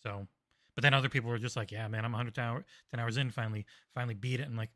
So, 0.03 0.27
but 0.75 0.83
then 0.83 0.95
other 0.95 1.09
people 1.09 1.31
were 1.31 1.39
just 1.39 1.57
like, 1.57 1.71
"Yeah, 1.71 1.87
man, 1.89 2.05
I'm 2.05 2.13
100 2.13 2.39
hour, 2.39 2.65
10 2.91 2.99
hours 2.99 3.19
in. 3.19 3.31
Finally, 3.31 3.67
finally 3.95 4.15
beat 4.15 4.41
it." 4.41 4.49
And 4.49 4.57
like, 4.57 4.71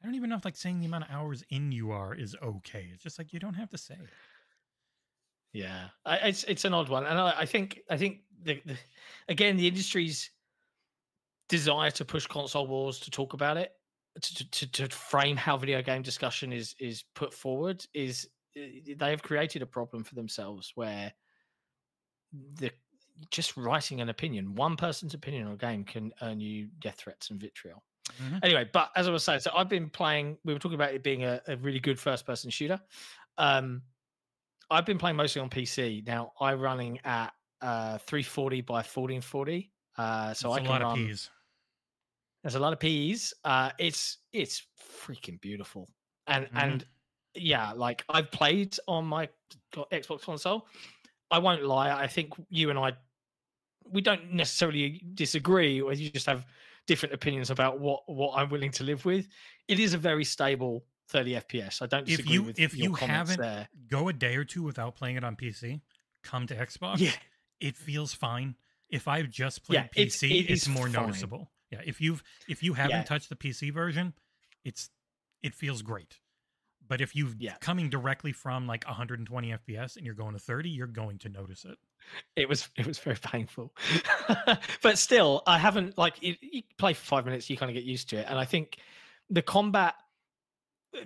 I 0.00 0.06
don't 0.06 0.14
even 0.14 0.30
know 0.30 0.36
if 0.36 0.44
like 0.44 0.56
saying 0.56 0.80
the 0.80 0.86
amount 0.86 1.04
of 1.04 1.10
hours 1.10 1.44
in 1.50 1.72
you 1.72 1.90
are 1.90 2.14
is 2.14 2.34
okay. 2.42 2.88
It's 2.92 3.02
just 3.02 3.18
like 3.18 3.32
you 3.32 3.38
don't 3.38 3.54
have 3.54 3.70
to 3.70 3.78
say. 3.78 3.96
Yeah, 5.52 5.88
I, 6.06 6.16
it's 6.28 6.44
it's 6.44 6.64
an 6.64 6.74
odd 6.74 6.88
one, 6.88 7.06
and 7.06 7.18
I, 7.18 7.34
I 7.40 7.46
think 7.46 7.80
I 7.90 7.96
think 7.96 8.20
the, 8.42 8.62
the 8.64 8.76
again 9.28 9.56
the 9.56 9.66
industry's 9.66 10.30
desire 11.48 11.90
to 11.90 12.04
push 12.04 12.26
console 12.26 12.66
wars 12.66 13.00
to 13.00 13.10
talk 13.10 13.34
about 13.34 13.56
it 13.56 13.72
to, 14.20 14.50
to 14.50 14.66
to 14.66 14.88
frame 14.88 15.36
how 15.36 15.56
video 15.56 15.82
game 15.82 16.02
discussion 16.02 16.52
is 16.52 16.74
is 16.78 17.04
put 17.14 17.32
forward 17.32 17.84
is 17.94 18.28
uh, 18.56 18.60
they 18.96 19.10
have 19.10 19.22
created 19.22 19.62
a 19.62 19.66
problem 19.66 20.02
for 20.04 20.14
themselves 20.14 20.72
where 20.74 21.12
the 22.54 22.70
just 23.30 23.56
writing 23.56 24.00
an 24.00 24.08
opinion 24.08 24.54
one 24.54 24.76
person's 24.76 25.14
opinion 25.14 25.46
on 25.46 25.52
a 25.52 25.56
game 25.56 25.84
can 25.84 26.12
earn 26.22 26.40
you 26.40 26.68
death 26.80 26.96
threats 26.98 27.30
and 27.30 27.40
vitriol 27.40 27.82
Mhm. 28.18 28.40
anyway, 28.42 28.68
but 28.72 28.90
as 28.96 29.08
I 29.08 29.10
was 29.10 29.24
saying, 29.24 29.40
so 29.40 29.50
I've 29.54 29.68
been 29.68 29.90
playing. 29.90 30.38
We 30.44 30.52
were 30.52 30.58
talking 30.58 30.74
about 30.76 30.94
it 30.94 31.02
being 31.02 31.24
a, 31.24 31.40
a 31.48 31.56
really 31.56 31.80
good 31.80 31.98
first-person 31.98 32.50
shooter. 32.50 32.80
Um, 33.38 33.82
I've 34.70 34.86
been 34.86 34.98
playing 34.98 35.16
mostly 35.16 35.42
on 35.42 35.50
PC 35.50 36.02
now. 36.06 36.32
I'm 36.40 36.60
running 36.60 37.00
at 37.04 37.34
uh, 37.60 37.98
340 37.98 38.60
by 38.62 38.82
1440, 38.82 39.72
uh, 39.98 40.34
so 40.34 40.50
It's 40.50 40.56
I 40.56 40.60
a 40.60 40.62
can 40.62 40.70
lot 40.70 40.80
run. 40.80 40.92
of 41.02 41.06
peas. 41.08 41.30
There's 42.42 42.54
a 42.54 42.60
lot 42.60 42.72
of 42.72 42.80
P's. 42.80 43.34
Uh, 43.44 43.70
it's 43.78 44.18
it's 44.32 44.66
freaking 44.80 45.40
beautiful, 45.40 45.88
and 46.26 46.48
Mhm. 46.52 46.56
and 46.56 46.84
yeah, 47.34 47.72
like 47.72 48.04
I've 48.08 48.30
played 48.30 48.76
on 48.88 49.04
my 49.06 49.28
Xbox 49.74 50.22
console. 50.22 50.66
I 51.30 51.38
won't 51.38 51.64
lie. 51.64 51.90
I 51.92 52.06
think 52.06 52.34
you 52.48 52.70
and 52.70 52.78
I 52.78 52.96
we 53.86 54.00
don't 54.02 54.32
necessarily 54.32 55.02
disagree, 55.14 55.80
or 55.80 55.92
you 55.92 56.10
just 56.10 56.26
have 56.26 56.46
different 56.86 57.14
opinions 57.14 57.50
about 57.50 57.78
what 57.80 58.02
what 58.06 58.34
I'm 58.36 58.48
willing 58.50 58.72
to 58.72 58.84
live 58.84 59.04
with. 59.04 59.28
It 59.68 59.78
is 59.78 59.94
a 59.94 59.98
very 59.98 60.24
stable 60.24 60.84
30 61.08 61.32
FPS. 61.36 61.82
I 61.82 61.86
don't 61.86 62.08
If 62.08 62.28
you- 62.28 62.42
with 62.44 62.58
if 62.58 62.76
you 62.76 62.94
haven't 62.94 63.40
there. 63.40 63.68
Go 63.88 64.08
a 64.08 64.12
day 64.12 64.36
or 64.36 64.44
two 64.44 64.62
without 64.62 64.96
playing 64.96 65.16
it 65.16 65.24
on 65.24 65.36
PC. 65.36 65.80
Come 66.22 66.46
to 66.48 66.54
Xbox. 66.54 66.98
Yeah, 66.98 67.12
it 67.60 67.76
feels 67.76 68.12
fine. 68.14 68.56
If 68.88 69.06
I've 69.08 69.30
just 69.30 69.62
Yeah, 69.68 69.84
played 69.88 70.06
it's- 70.08 70.16
PC, 70.20 70.40
it 70.40 70.50
it's 70.50 70.68
more 70.68 70.84
fine. 70.88 70.92
noticeable. 71.06 71.50
Yeah, 71.70 71.80
if 71.84 72.00
you've 72.00 72.22
if 72.48 72.62
you 72.62 72.74
haven't 72.74 72.96
Yeah. 72.96 73.02
touched 73.04 73.28
the 73.28 73.36
PC 73.36 73.70
version, 73.70 74.14
it's 74.64 74.90
it 75.42 75.54
feels 75.54 75.82
great. 75.82 76.18
But 76.86 77.00
if 77.00 77.14
you've 77.14 77.36
Yeah. 77.40 77.56
coming 77.58 77.88
directly 77.88 78.32
from 78.32 78.66
like 78.66 78.84
120 78.86 79.52
FPS 79.52 79.96
and 79.96 80.04
you're 80.04 80.14
going 80.14 80.32
to 80.34 80.40
30, 80.40 80.68
you're 80.70 80.86
going 80.88 81.18
to 81.20 81.28
notice 81.28 81.64
it. 81.64 81.78
It 82.36 82.48
was 82.48 82.68
it 82.76 82.86
was 82.86 82.98
very 82.98 83.16
painful. 83.16 83.74
But 84.82 84.98
still 84.98 85.42
i 85.46 85.58
haven't 85.58 85.98
like 85.98 86.22
you, 86.22 86.34
you 86.40 86.62
play 86.78 86.94
for 86.94 87.04
five 87.04 87.24
minutes 87.24 87.48
you 87.50 87.56
kind 87.56 87.70
of 87.70 87.74
get 87.74 87.84
used 87.84 88.08
to 88.10 88.16
it. 88.16 88.26
And 88.28 88.38
i 88.38 88.44
think 88.44 88.78
the 89.28 89.42
combat 89.42 89.94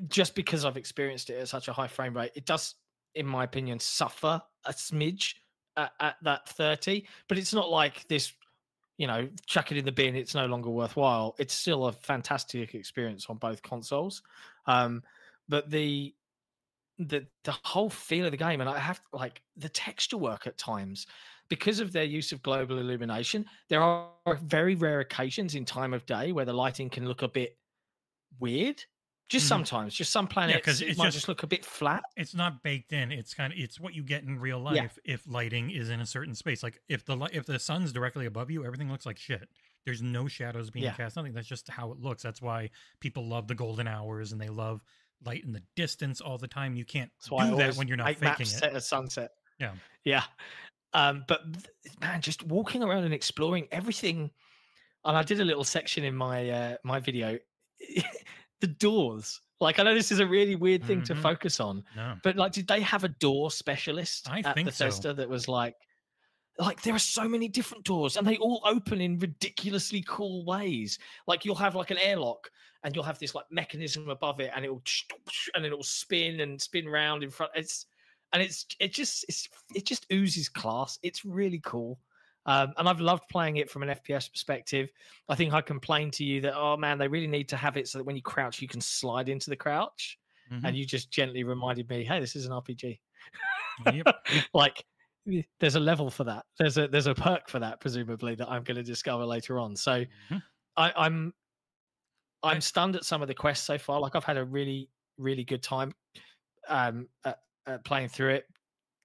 just 0.09 0.35
because 0.35 0.65
i've 0.65 0.77
experienced 0.77 1.29
it 1.31 1.39
at 1.39 1.49
such 1.49 1.69
a 1.69 1.73
high 1.73 1.89
frame 1.89 2.17
rate 2.17 2.33
it 2.35 2.47
does 2.47 2.75
in 3.15 3.27
my 3.27 3.45
opinion 3.45 3.79
suffer 3.79 4.41
a 4.65 4.73
smidge 4.73 5.35
at, 5.77 5.93
at 6.01 6.17
that 6.23 6.49
30 6.49 7.05
but 7.29 7.37
it's 7.39 7.53
not 7.53 7.71
like 7.71 8.07
this 8.09 8.33
you 8.97 9.07
know 9.07 9.29
chuck 9.47 9.73
it 9.73 9.79
in 9.79 9.85
the 9.85 9.93
bin 9.93 10.15
it's 10.15 10.35
no 10.35 10.47
longer 10.47 10.71
worthwhile. 10.71 11.35
It's 11.39 11.55
still 11.55 11.87
a 11.87 11.93
fantastic 11.93 12.75
experience 12.75 13.27
on 13.29 13.37
both 13.39 13.63
consoles. 13.63 14.23
Um 14.67 15.03
but 15.49 15.71
the 15.71 16.15
the 16.99 17.27
the 17.45 17.53
whole 17.65 17.91
feel 17.91 18.25
of 18.25 18.31
the 18.31 18.37
game 18.37 18.61
and 18.61 18.71
i 18.71 18.79
have 18.79 19.01
like 19.13 19.43
the 19.57 19.69
texture 19.69 20.17
work 20.17 20.47
at 20.47 20.57
times 20.57 21.07
because 21.49 21.81
of 21.81 21.93
their 21.93 22.05
use 22.05 22.31
of 22.33 22.43
global 22.43 22.79
illumination 22.79 23.45
there 23.69 23.83
are 23.83 24.13
very 24.43 24.75
rare 24.77 25.01
occasions 25.01 25.55
in 25.57 25.65
time 25.65 25.93
of 25.93 26.07
day 26.07 26.31
where 26.33 26.45
the 26.45 26.53
lighting 26.53 26.89
can 26.89 27.07
look 27.07 27.23
a 27.23 27.29
bit 27.29 27.59
weird 28.39 28.83
just 29.31 29.47
Mhm. 29.47 29.49
sometimes 29.49 29.95
just 29.95 30.13
some 30.13 30.29
planets 30.29 30.65
'cause 30.65 30.81
it 30.83 30.97
might 30.99 31.07
just- 31.07 31.17
just 31.17 31.29
look 31.29 31.43
a 31.43 31.47
bit 31.47 31.65
flat 31.65 32.05
It's 32.15 32.35
not 32.35 32.63
baked 32.63 32.93
in. 32.93 33.11
It's 33.11 33.33
kind 33.33 33.53
of 33.55 33.59
it's 33.59 33.81
what 33.81 33.95
you 33.95 34.03
get 34.05 34.23
in 34.23 34.39
real 34.39 34.59
Yeah. 34.73 34.83
life 34.83 34.99
if 35.05 35.27
lighting 35.27 35.71
is 35.71 35.89
in 35.89 36.01
a 36.01 36.07
certain 36.07 36.35
space. 36.35 36.63
Like 36.63 36.83
if 36.89 37.05
the 37.07 37.17
if 37.33 37.47
the 37.47 37.59
sun's 37.59 37.91
directly 37.91 38.27
above 38.27 38.51
you, 38.51 38.65
everything 38.67 38.91
looks 38.91 39.07
like 39.07 39.19
shit. 39.19 39.49
There's 39.87 40.03
no 40.03 40.29
shadows 40.29 40.71
being 40.71 40.85
Yeah. 40.85 40.95
cast. 40.95 41.17
Nothing. 41.17 41.33
That's 41.33 41.49
just 41.49 41.69
how 41.71 41.91
it 41.91 41.99
looks. 41.99 42.23
That's 42.23 42.43
why 42.43 42.71
people 43.01 43.27
love 43.27 43.49
the 43.49 43.55
golden 43.55 43.89
hours 43.89 44.31
and 44.33 44.41
they 44.41 44.51
love 44.51 44.83
light 45.25 45.45
in 45.45 45.53
the 45.53 45.63
distance 45.77 46.21
all 46.21 46.39
the 46.39 46.49
time. 46.49 46.75
You 46.77 46.85
can't 46.85 47.11
I 47.37 47.51
do 47.51 47.57
that 47.57 47.77
when 47.77 47.89
you're 47.89 47.97
not 47.97 48.07
faking 48.09 48.25
maps 48.25 48.41
it. 48.53 48.59
set 48.59 48.75
at 48.75 48.83
sunset. 48.85 49.31
Yeah. 49.59 49.73
Yeah. 50.05 50.25
Um, 50.93 51.25
but 51.27 51.41
man, 52.01 52.21
just 52.21 52.45
walking 52.47 52.83
around 52.83 53.05
and 53.05 53.15
exploring 53.15 53.67
everything. 53.73 54.31
And 55.05 55.17
I 55.17 55.23
did 55.23 55.41
a 55.41 55.45
little 55.45 55.65
section 55.65 56.05
in 56.05 56.15
my 56.15 56.49
uh, 56.51 56.77
my 56.85 57.01
video. 57.01 57.39
the 58.61 58.67
doors. 58.69 59.41
Like 59.61 59.79
I 59.79 59.83
know 59.83 59.95
this 59.95 60.13
is 60.13 60.19
a 60.21 60.27
really 60.27 60.57
weird 60.57 60.85
thing 60.85 61.03
to 61.05 61.15
Mhm. 61.15 61.23
focus 61.23 61.61
on, 61.61 61.85
No. 61.97 62.17
but 62.23 62.37
like, 62.37 62.53
did 62.53 62.67
they 62.67 62.81
have 62.81 63.05
a 63.05 63.09
door 63.09 63.51
specialist 63.51 64.29
I 64.31 64.41
at 64.41 64.55
think 64.55 64.73
so. 64.73 64.87
Bethesda 64.87 65.15
that 65.15 65.29
was 65.29 65.49
like, 65.49 65.75
like 66.59 66.83
there 66.83 66.95
are 66.95 67.01
so 67.01 67.29
many 67.29 67.49
different 67.49 67.85
doors 67.85 68.17
and 68.17 68.27
they 68.27 68.37
all 68.37 68.63
open 68.65 69.01
in 69.01 69.19
ridiculously 69.19 70.05
cool 70.07 70.45
ways. 70.45 70.99
Like 71.27 71.45
you'll 71.45 71.55
have 71.57 71.75
like 71.75 71.91
an 71.91 71.99
airlock 71.99 72.51
and 72.85 72.95
you'll 72.95 73.05
have 73.05 73.19
this 73.19 73.35
like 73.35 73.47
mechanism 73.51 74.09
above 74.09 74.41
it 74.41 74.51
and 74.55 74.65
it'll 74.65 74.83
and 75.55 75.65
it'll 75.65 75.83
spin 75.83 76.41
and 76.41 76.61
spin 76.61 76.89
round 76.89 77.23
in 77.23 77.31
front. 77.31 77.53
It's 77.55 77.87
and 78.33 78.43
it's 78.43 78.67
it 78.79 78.93
just 78.93 79.25
it's 79.29 79.49
it 79.75 79.85
just 79.85 80.07
oozes 80.13 80.49
class. 80.49 80.99
It's 81.03 81.25
really 81.25 81.61
cool. 81.65 81.99
Um, 82.47 82.75
and 82.77 82.89
I've 82.89 83.01
loved 83.01 83.25
playing 83.31 83.57
it 83.57 83.71
from 83.71 83.83
an 83.83 83.89
FPS 83.89 84.31
perspective. 84.31 84.91
I 85.31 85.35
think 85.35 85.55
I 85.55 85.63
complained 85.63 86.13
to 86.15 86.25
you 86.25 86.41
that 86.43 86.55
oh 86.57 86.77
man, 86.77 86.99
they 86.99 87.09
really 87.09 87.27
need 87.27 87.49
to 87.49 87.57
have 87.57 87.77
it 87.77 87.89
so 87.89 87.99
that 87.99 88.05
when 88.05 88.17
you 88.17 88.23
crouch, 88.23 88.63
you 88.63 88.69
can 88.69 88.81
slide 88.81 89.29
into 89.29 89.51
the 89.51 89.57
crouch. 89.57 90.19
Mhm. 90.53 90.61
And 90.63 90.77
you 90.77 90.85
just 90.85 91.11
gently 91.11 91.43
reminded 91.43 91.89
me, 91.89 92.05
hey, 92.05 92.21
this 92.21 92.37
is 92.37 92.45
an 92.45 92.53
RPG. 92.53 93.01
Yep. 93.91 94.07
like 94.55 94.85
there's 95.61 95.75
a 95.75 95.81
level 95.81 96.11
for 96.11 96.25
that. 96.25 96.47
There's 96.59 96.77
a 96.79 96.89
there's 96.89 97.07
a 97.07 97.15
perk 97.15 97.49
for 97.49 97.59
that, 97.59 97.81
presumably 97.81 98.35
that 98.37 98.49
I'm 98.49 98.63
going 98.65 98.77
to 98.77 98.83
discover 98.83 99.25
later 99.25 99.59
on. 99.59 99.77
So 99.77 100.05
Mhm. 100.31 100.43
I, 100.77 100.93
I'm 100.97 101.35
I'm 102.43 102.61
stunned 102.61 102.97
at 102.97 103.05
some 103.05 103.23
of 103.23 103.29
the 103.29 103.35
quests 103.35 103.67
so 103.67 103.79
far. 103.79 104.01
Like 104.01 104.15
I've 104.15 104.25
had 104.25 104.37
a 104.37 104.45
really 104.45 104.91
really 105.17 105.45
good 105.45 105.63
time 105.63 105.93
um 106.69 107.09
at, 107.25 107.41
at 107.67 107.85
playing 107.85 108.09
through 108.09 108.31
it. 108.31 108.47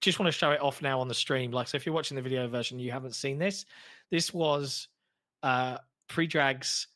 Just 0.00 0.18
want 0.18 0.28
to 0.28 0.38
show 0.38 0.52
it 0.52 0.60
off 0.60 0.82
now 0.82 1.00
on 1.00 1.08
the 1.08 1.14
stream. 1.14 1.50
Like 1.52 1.68
so, 1.68 1.76
if 1.76 1.86
you're 1.86 1.94
watching 1.94 2.16
the 2.16 2.22
video 2.22 2.48
version, 2.48 2.78
you 2.78 2.92
haven't 2.92 3.14
seen 3.14 3.38
this. 3.38 3.66
This 4.10 4.34
was 4.34 4.88
uh 5.42 5.78
Predrag's 6.08 6.88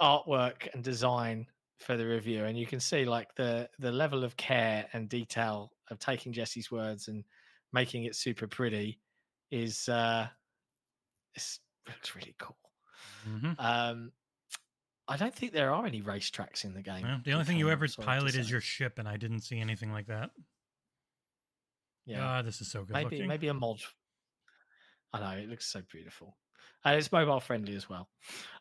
artwork 0.00 0.72
and 0.74 0.82
design 0.82 1.46
for 1.78 1.96
the 1.96 2.06
review 2.06 2.44
and 2.44 2.56
you 2.58 2.66
can 2.66 2.78
see 2.80 3.04
like 3.04 3.34
the 3.34 3.68
the 3.78 3.90
level 3.90 4.22
of 4.24 4.36
care 4.36 4.88
and 4.92 5.08
detail 5.08 5.72
of 5.90 5.98
taking 5.98 6.32
jesse's 6.32 6.70
words 6.70 7.08
and 7.08 7.24
making 7.72 8.04
it 8.04 8.14
super 8.16 8.46
pretty 8.46 9.00
is 9.50 9.88
uh 9.88 10.26
it's 11.34 11.60
looks 11.88 12.14
really 12.14 12.34
cool. 12.38 12.56
Mhm. 13.28 13.54
um 13.58 14.12
i 15.08 15.16
don't 15.16 15.34
think 15.34 15.52
there 15.52 15.72
are 15.72 15.84
any 15.86 16.00
racetracks 16.00 16.64
in 16.64 16.74
the 16.74 16.82
game 16.82 17.02
Well, 17.02 17.20
the 17.24 17.32
only 17.32 17.44
thing 17.44 17.58
you 17.58 17.70
ever 17.70 17.86
pilot 18.00 18.34
is 18.36 18.50
your 18.50 18.60
ship, 18.60 18.98
and 18.98 19.08
I 19.08 19.16
didn't 19.16 19.40
see 19.40 19.58
anything 19.58 19.92
like 19.92 20.06
that. 20.06 20.30
yeah. 22.06 22.18
God, 22.18 22.46
this 22.46 22.60
is 22.60 22.70
so 22.70 22.84
good 22.84 22.92
maybe 22.94 23.16
looking. 23.16 23.28
maybe 23.28 23.48
a 23.48 23.54
mod 23.54 23.80
i 25.12 25.20
know 25.20 25.38
it 25.42 25.48
looks 25.48 25.66
so 25.66 25.82
beautiful. 25.90 26.36
And 26.84 26.96
it's 26.98 27.12
mobile 27.12 27.38
friendly 27.40 27.74
as 27.76 27.88
well. 27.88 28.08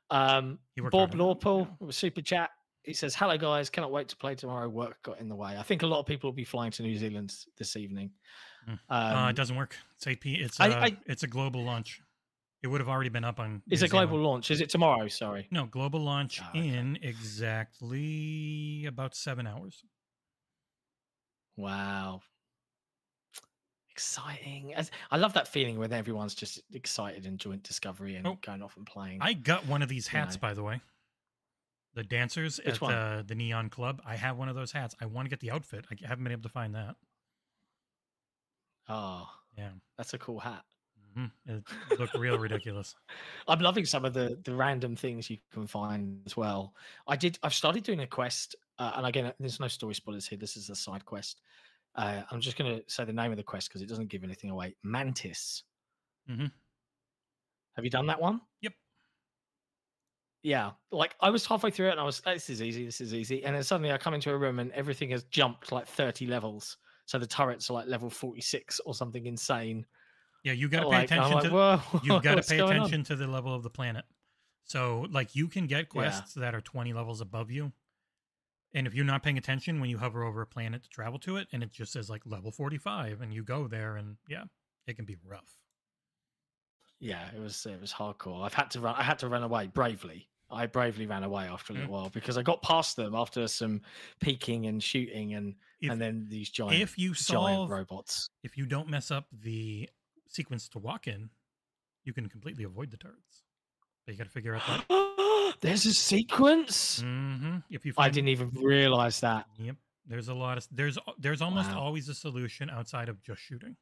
Um 0.10 0.60
bob 0.91 1.13
lawpool 1.13 1.67
with 1.80 1.95
super 1.95 2.21
chat 2.21 2.50
he 2.84 2.93
says 2.93 3.13
hello 3.15 3.38
guys. 3.38 3.69
Cannot 3.69 3.91
wait 3.91 4.10
to 4.10 4.17
play 4.17 4.34
tomorrow. 4.36 4.67
Work 4.67 4.97
got 5.04 5.19
in 5.19 5.30
the 5.30 5.36
way. 5.36 5.56
I 5.58 5.62
think 5.63 5.84
a 5.84 5.88
lot 5.88 6.00
of 6.00 6.08
people 6.08 6.30
will 6.30 6.36
be 6.36 6.43
flying 6.43 6.71
to 6.71 6.82
new 6.84 6.97
zealand 6.97 7.32
this 7.58 7.76
evening. 7.76 8.10
Um, 8.67 8.80
uh, 8.89 9.30
it 9.30 9.36
doesn't 9.36 9.56
work. 9.56 9.76
It's 9.95 10.08
8 10.08 10.21
p. 10.21 10.34
It's 10.36 10.60
I- 10.60 10.69
uh, 10.69 10.89
it's 11.06 11.24
a 11.24 11.28
global 11.28 11.63
launch. 11.63 12.02
It 12.63 12.67
would 12.67 12.80
have 12.80 12.88
already 12.89 13.10
been 13.10 13.24
up 13.24 13.39
on. 13.39 13.63
Is 13.71 13.82
New 13.82 13.86
a 13.88 13.89
global 13.89 14.19
launch. 14.19 14.52
Is 14.52 14.62
it 14.62 14.69
tomorrow? 14.69 15.08
Sorry. 15.08 15.47
No, 15.50 15.65
global 15.65 16.00
launch 16.00 16.39
Ah, 16.43 16.50
okay. 16.52 16.67
in 16.67 16.97
exactly 17.02 18.86
about 18.86 19.15
seven 19.15 19.47
hours. 19.47 19.84
Wow. 21.58 22.21
Exciting. 23.89 24.74
I 25.12 25.17
love 25.17 25.34
that 25.34 25.47
feeling 25.47 25.78
when 25.78 25.91
everyone's 25.91 26.34
just 26.34 26.62
excited 26.74 27.26
and 27.26 27.38
joint 27.39 27.63
discovery 27.63 28.15
and 28.15 28.26
Oh. 28.26 28.38
going 28.41 28.62
off 28.62 28.78
and 28.78 28.86
playing. 28.86 29.19
I 29.21 29.34
got 29.34 29.65
one 29.65 29.82
of 29.82 29.89
these 29.89 30.12
You 30.12 30.19
hats, 30.19 30.36
know. 30.36 30.39
by 30.41 30.54
the 30.54 30.63
way. 30.63 30.82
The 31.93 32.04
dancers 32.04 32.60
Which 32.65 32.76
at 32.76 32.84
uh, 32.84 33.21
the 33.24 33.36
Neon 33.36 33.69
Club. 33.69 34.02
I 34.06 34.15
have 34.15 34.38
one 34.38 34.47
of 34.50 34.56
those 34.56 34.71
hats. 34.71 34.95
I 35.02 35.08
want 35.08 35.26
to 35.26 35.30
get 35.30 35.41
the 35.41 35.52
outfit. 35.52 35.86
I 35.91 35.95
haven't 36.08 36.24
been 36.24 36.32
able 36.32 36.43
to 36.43 36.50
find 36.50 36.74
that. 36.76 36.95
Oh, 38.91 39.30
Yeah. 39.58 39.71
that's 39.97 40.13
a 40.13 40.17
cool 40.17 40.39
hat. 40.39 40.63
hmm 41.15 41.25
It 41.45 41.63
looked 41.99 42.15
real 42.15 42.38
ridiculous. 42.38 42.95
I'm 43.47 43.60
loving 43.60 43.86
some 43.86 44.06
of 44.06 44.13
the 44.13 44.39
the 44.43 44.56
random 44.56 44.95
things 44.95 45.30
you 45.30 45.38
can 45.51 45.67
find 45.67 46.21
as 46.25 46.38
well. 46.38 46.73
I 47.08 47.15
did. 47.15 47.38
I've 47.43 47.54
started 47.54 47.84
doing 47.84 48.01
a 48.01 48.08
quest, 48.08 48.56
uh, 48.80 48.93
and 48.95 49.06
again, 49.06 49.34
there's 49.39 49.60
no 49.60 49.67
story 49.67 49.95
spoilers 49.95 50.27
here. 50.27 50.38
This 50.39 50.56
is 50.58 50.69
a 50.69 50.75
side 50.75 51.06
quest. 51.06 51.41
Uh, 51.95 52.23
I'm 52.32 52.39
just 52.39 52.58
going 52.58 52.77
to 52.77 52.84
say 52.89 53.04
the 53.04 53.12
name 53.13 53.32
of 53.32 53.38
the 53.38 53.43
quest 53.43 53.67
because 53.67 53.82
it 53.82 53.89
doesn't 53.89 54.08
give 54.08 54.23
anything 54.23 54.49
away. 54.49 54.75
Mantis. 54.84 55.63
Mm-hmm. 56.30 56.45
Have 57.75 57.84
you 57.86 57.91
done 57.91 58.08
that 58.08 58.21
one? 58.21 58.41
Yep. 58.62 58.73
Yeah, 60.43 60.71
like 60.91 61.15
I 61.19 61.30
was 61.30 61.45
halfway 61.45 61.69
through 61.69 61.89
it 61.89 61.91
and 61.91 61.99
I 61.99 62.04
was, 62.04 62.21
"Oh, 62.25 62.34
this 62.34 62.49
is 62.49 62.62
easy, 62.62 62.86
this 62.86 62.99
is 63.01 63.13
easy. 63.13 63.43
And 63.43 63.56
then 63.56 63.63
suddenly 63.63 63.91
I 63.91 63.97
come 63.97 64.13
into 64.15 64.32
a 64.32 64.38
room 64.38 64.60
and 64.60 64.71
everything 64.71 65.10
has 65.12 65.23
jumped 65.25 65.71
like 65.71 65.88
30 65.88 66.25
levels. 66.25 66.77
So 67.05 67.19
the 67.19 67.27
turrets 67.27 67.69
are 67.69 67.73
like 67.73 67.87
level 67.87 68.09
46 68.09 68.79
or 68.81 68.93
something 68.93 69.25
insane. 69.25 69.85
Yeah, 70.43 70.53
you 70.53 70.69
got 70.69 70.81
to 70.81 70.89
pay 70.89 70.89
Like, 70.89 71.05
attention 71.05 71.33
like, 71.33 71.43
to 71.43 71.49
whoa, 71.49 71.81
you've 72.03 72.23
got 72.23 72.35
to 72.35 72.43
pay 72.43 72.57
going 72.57 72.71
on?" 72.71 72.75
attention 72.77 73.03
to 73.05 73.15
the 73.15 73.27
level 73.27 73.53
of 73.53 73.63
the 73.63 73.69
planet. 73.69 74.05
So, 74.63 75.07
like, 75.09 75.35
you 75.35 75.47
can 75.47 75.67
get 75.67 75.89
quests 75.89 76.33
that 76.35 76.55
are 76.55 76.61
20 76.61 76.93
levels 76.93 77.21
above 77.21 77.51
you. 77.51 77.73
And 78.73 78.87
if 78.87 78.93
you're 78.93 79.05
not 79.05 79.21
paying 79.21 79.37
attention 79.37 79.81
when 79.81 79.89
you 79.89 79.97
hover 79.97 80.23
over 80.23 80.41
a 80.41 80.47
planet 80.47 80.83
to 80.83 80.89
travel 80.89 81.19
to 81.19 81.37
it, 81.37 81.47
and 81.51 81.61
it 81.61 81.71
just 81.71 81.91
says 81.91 82.09
like 82.09 82.25
level 82.25 82.51
45, 82.51 83.21
and 83.21 83.33
you 83.33 83.43
go 83.43 83.67
there, 83.67 83.97
and 83.97 84.17
yeah, 84.29 84.45
it 84.87 84.95
can 84.95 85.05
be 85.05 85.17
rough. 85.25 85.59
Yeah, 86.99 87.29
it 87.35 87.39
was 87.39 87.65
it 87.65 87.81
was 87.81 87.91
hardcore. 87.91 88.45
I've 88.45 88.53
had 88.53 88.71
to 88.71 88.79
run. 88.79 88.95
I 88.95 89.03
had 89.03 89.19
to 89.19 89.27
run 89.27 89.43
away 89.43 89.67
bravely. 89.67 90.29
I 90.51 90.65
bravely 90.67 91.05
ran 91.05 91.23
away 91.23 91.45
after 91.45 91.73
a 91.73 91.75
little 91.75 91.89
Mm. 91.89 91.93
while 91.93 92.09
because 92.09 92.37
I 92.37 92.43
got 92.43 92.61
past 92.61 92.95
them 92.95 93.15
after 93.15 93.47
some 93.47 93.81
peeking 94.19 94.67
and 94.67 94.83
shooting 94.83 95.33
and 95.35 95.55
If, 95.79 95.91
and 95.91 96.01
then 96.01 96.27
these 96.27 96.49
giant 96.49 96.81
if 96.81 96.97
you 96.97 97.13
giant 97.13 97.69
robots. 97.69 98.29
if 98.43 98.57
you 98.57 98.65
don't 98.65 98.87
mess 98.89 99.11
up 99.11 99.27
the 99.31 99.89
sequence 100.27 100.67
to 100.69 100.79
walk 100.79 101.07
in, 101.07 101.29
you 102.03 102.13
can 102.13 102.27
completely 102.27 102.63
avoid 102.65 102.91
the 102.91 102.97
turrets. 102.97 103.43
But 104.05 104.13
you 104.13 104.17
got 104.17 104.25
to 104.25 104.29
figure 104.31 104.55
out 104.55 104.63
that. 104.67 105.55
There's 105.61 105.85
a 105.85 105.93
sequence. 105.93 107.01
hmm 107.01 107.57
If 107.69 107.85
you 107.85 107.93
I 107.97 108.09
didn't 108.09 108.29
even 108.29 108.49
realize 108.49 109.19
that. 109.21 109.47
Yep. 109.57 109.75
There's 110.07 110.27
a 110.29 110.33
lot 110.33 110.57
of 110.57 110.67
there's 110.71 110.97
there's 111.19 111.41
almost 111.41 111.71
Wow. 111.71 111.79
always 111.79 112.09
a 112.09 112.15
solution 112.15 112.69
outside 112.69 113.07
of 113.09 113.21
just 113.21 113.41
shooting. 113.41 113.77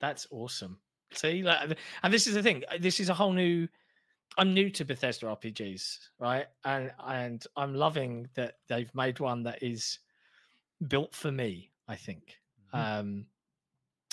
That's 0.00 0.26
awesome. 0.30 0.80
See, 1.12 1.42
like, 1.42 1.78
and 2.02 2.12
this 2.12 2.26
is 2.26 2.34
the 2.34 2.42
thing. 2.42 2.64
This 2.80 2.98
is 2.98 3.08
a 3.08 3.14
whole 3.14 3.32
new. 3.32 3.68
I'm 4.38 4.54
new 4.54 4.70
to 4.70 4.84
Bethesda 4.84 5.26
RPGs, 5.26 5.98
right? 6.18 6.46
And 6.64 6.92
and 7.06 7.44
I'm 7.56 7.74
loving 7.74 8.28
that 8.34 8.54
they've 8.68 8.94
made 8.94 9.20
one 9.20 9.42
that 9.44 9.62
is 9.62 9.98
built 10.88 11.14
for 11.14 11.30
me. 11.30 11.70
I 11.88 11.96
think. 11.96 12.38
Mhm. 12.72 12.78
Um, 12.78 13.26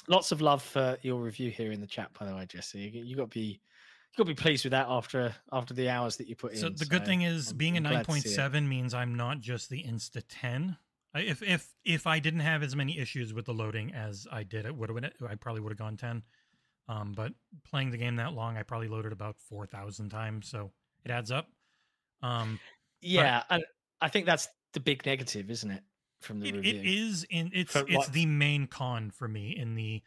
lots 0.08 0.32
of 0.32 0.41
love 0.41 0.62
for 0.62 0.97
your 1.01 1.21
review 1.21 1.51
here 1.51 1.71
in 1.71 1.79
the 1.79 1.88
chat, 1.88 2.12
by 2.19 2.25
the 2.25 2.36
way, 2.36 2.45
Jesse. 2.45 2.79
You, 2.79 3.03
you 3.03 3.15
got 3.15 3.32
to 3.32 3.39
be 3.39 3.62
you 4.12 4.17
got 4.17 4.23
to 4.23 4.36
be 4.36 4.41
pleased 4.41 4.65
with 4.65 4.71
that 4.71 4.88
after 4.89 5.34
after 5.51 5.73
the 5.73 5.89
hours 5.89 6.17
that 6.17 6.27
you 6.27 6.36
put 6.36 6.53
in. 6.53 6.58
So 6.58 6.67
in. 6.67 6.75
the 6.75 6.86
good 6.86 7.05
thing 7.05 7.21
is 7.21 7.49
I'm- 7.49 7.58
being 7.58 7.77
I'm 7.77 7.86
a 7.86 8.03
see 8.19 8.29
it. 8.29 8.38
9.7 8.38 8.67
means 8.67 8.93
I'm 8.93 9.15
not 9.15 9.39
just 9.39 9.69
the 9.69 9.84
insta 9.84 10.23
10. 10.27 10.77
If 11.15 11.41
if 11.41 11.73
if 11.86 12.05
I 12.08 12.19
didn't 12.19 12.41
have 12.41 12.62
as 12.62 12.75
many 12.75 12.99
issues 12.99 13.34
with 13.34 13.45
the 13.45 13.53
loading 13.53 13.93
as 13.93 14.27
I 14.32 14.43
did, 14.43 14.65
it 14.65 14.75
would 14.75 14.89
have 14.89 15.12
I 15.27 15.36
probably 15.36 15.62
would 15.62 15.71
have 15.71 15.79
gone 15.79 15.97
10. 15.97 16.23
Um, 16.89 17.13
but 17.13 17.34
playing 17.63 17.91
the 17.91 17.97
game 17.97 18.15
that 18.17 18.34
long, 18.34 18.58
I 18.58 18.63
probably 18.63 18.88
loaded 18.89 19.12
about 19.13 19.39
4,000 19.39 20.10
times, 20.10 20.49
so 20.49 20.71
it 21.06 21.12
adds 21.12 21.32
up. 21.32 21.47
Um, 22.21 22.60
Yeah, 23.02 23.43
and 23.49 23.63
I 24.02 24.10
think 24.10 24.25
that's 24.25 24.47
the 24.73 24.80
big 24.82 25.06
negative, 25.06 25.49
isn't 25.52 25.69
it? 25.71 25.84
From 26.21 26.39
the 26.41 26.49
it, 26.49 26.56
review. 26.56 26.80
it 26.82 26.86
is 26.86 27.25
in 27.30 27.49
it's 27.54 27.71
For 27.71 27.86
it's 27.88 27.95
what- 27.95 28.12
the 28.12 28.25
main 28.25 28.67
con 28.67 29.10
for 29.12 29.28
me 29.30 29.56
in 29.56 29.75
the 29.75 30.02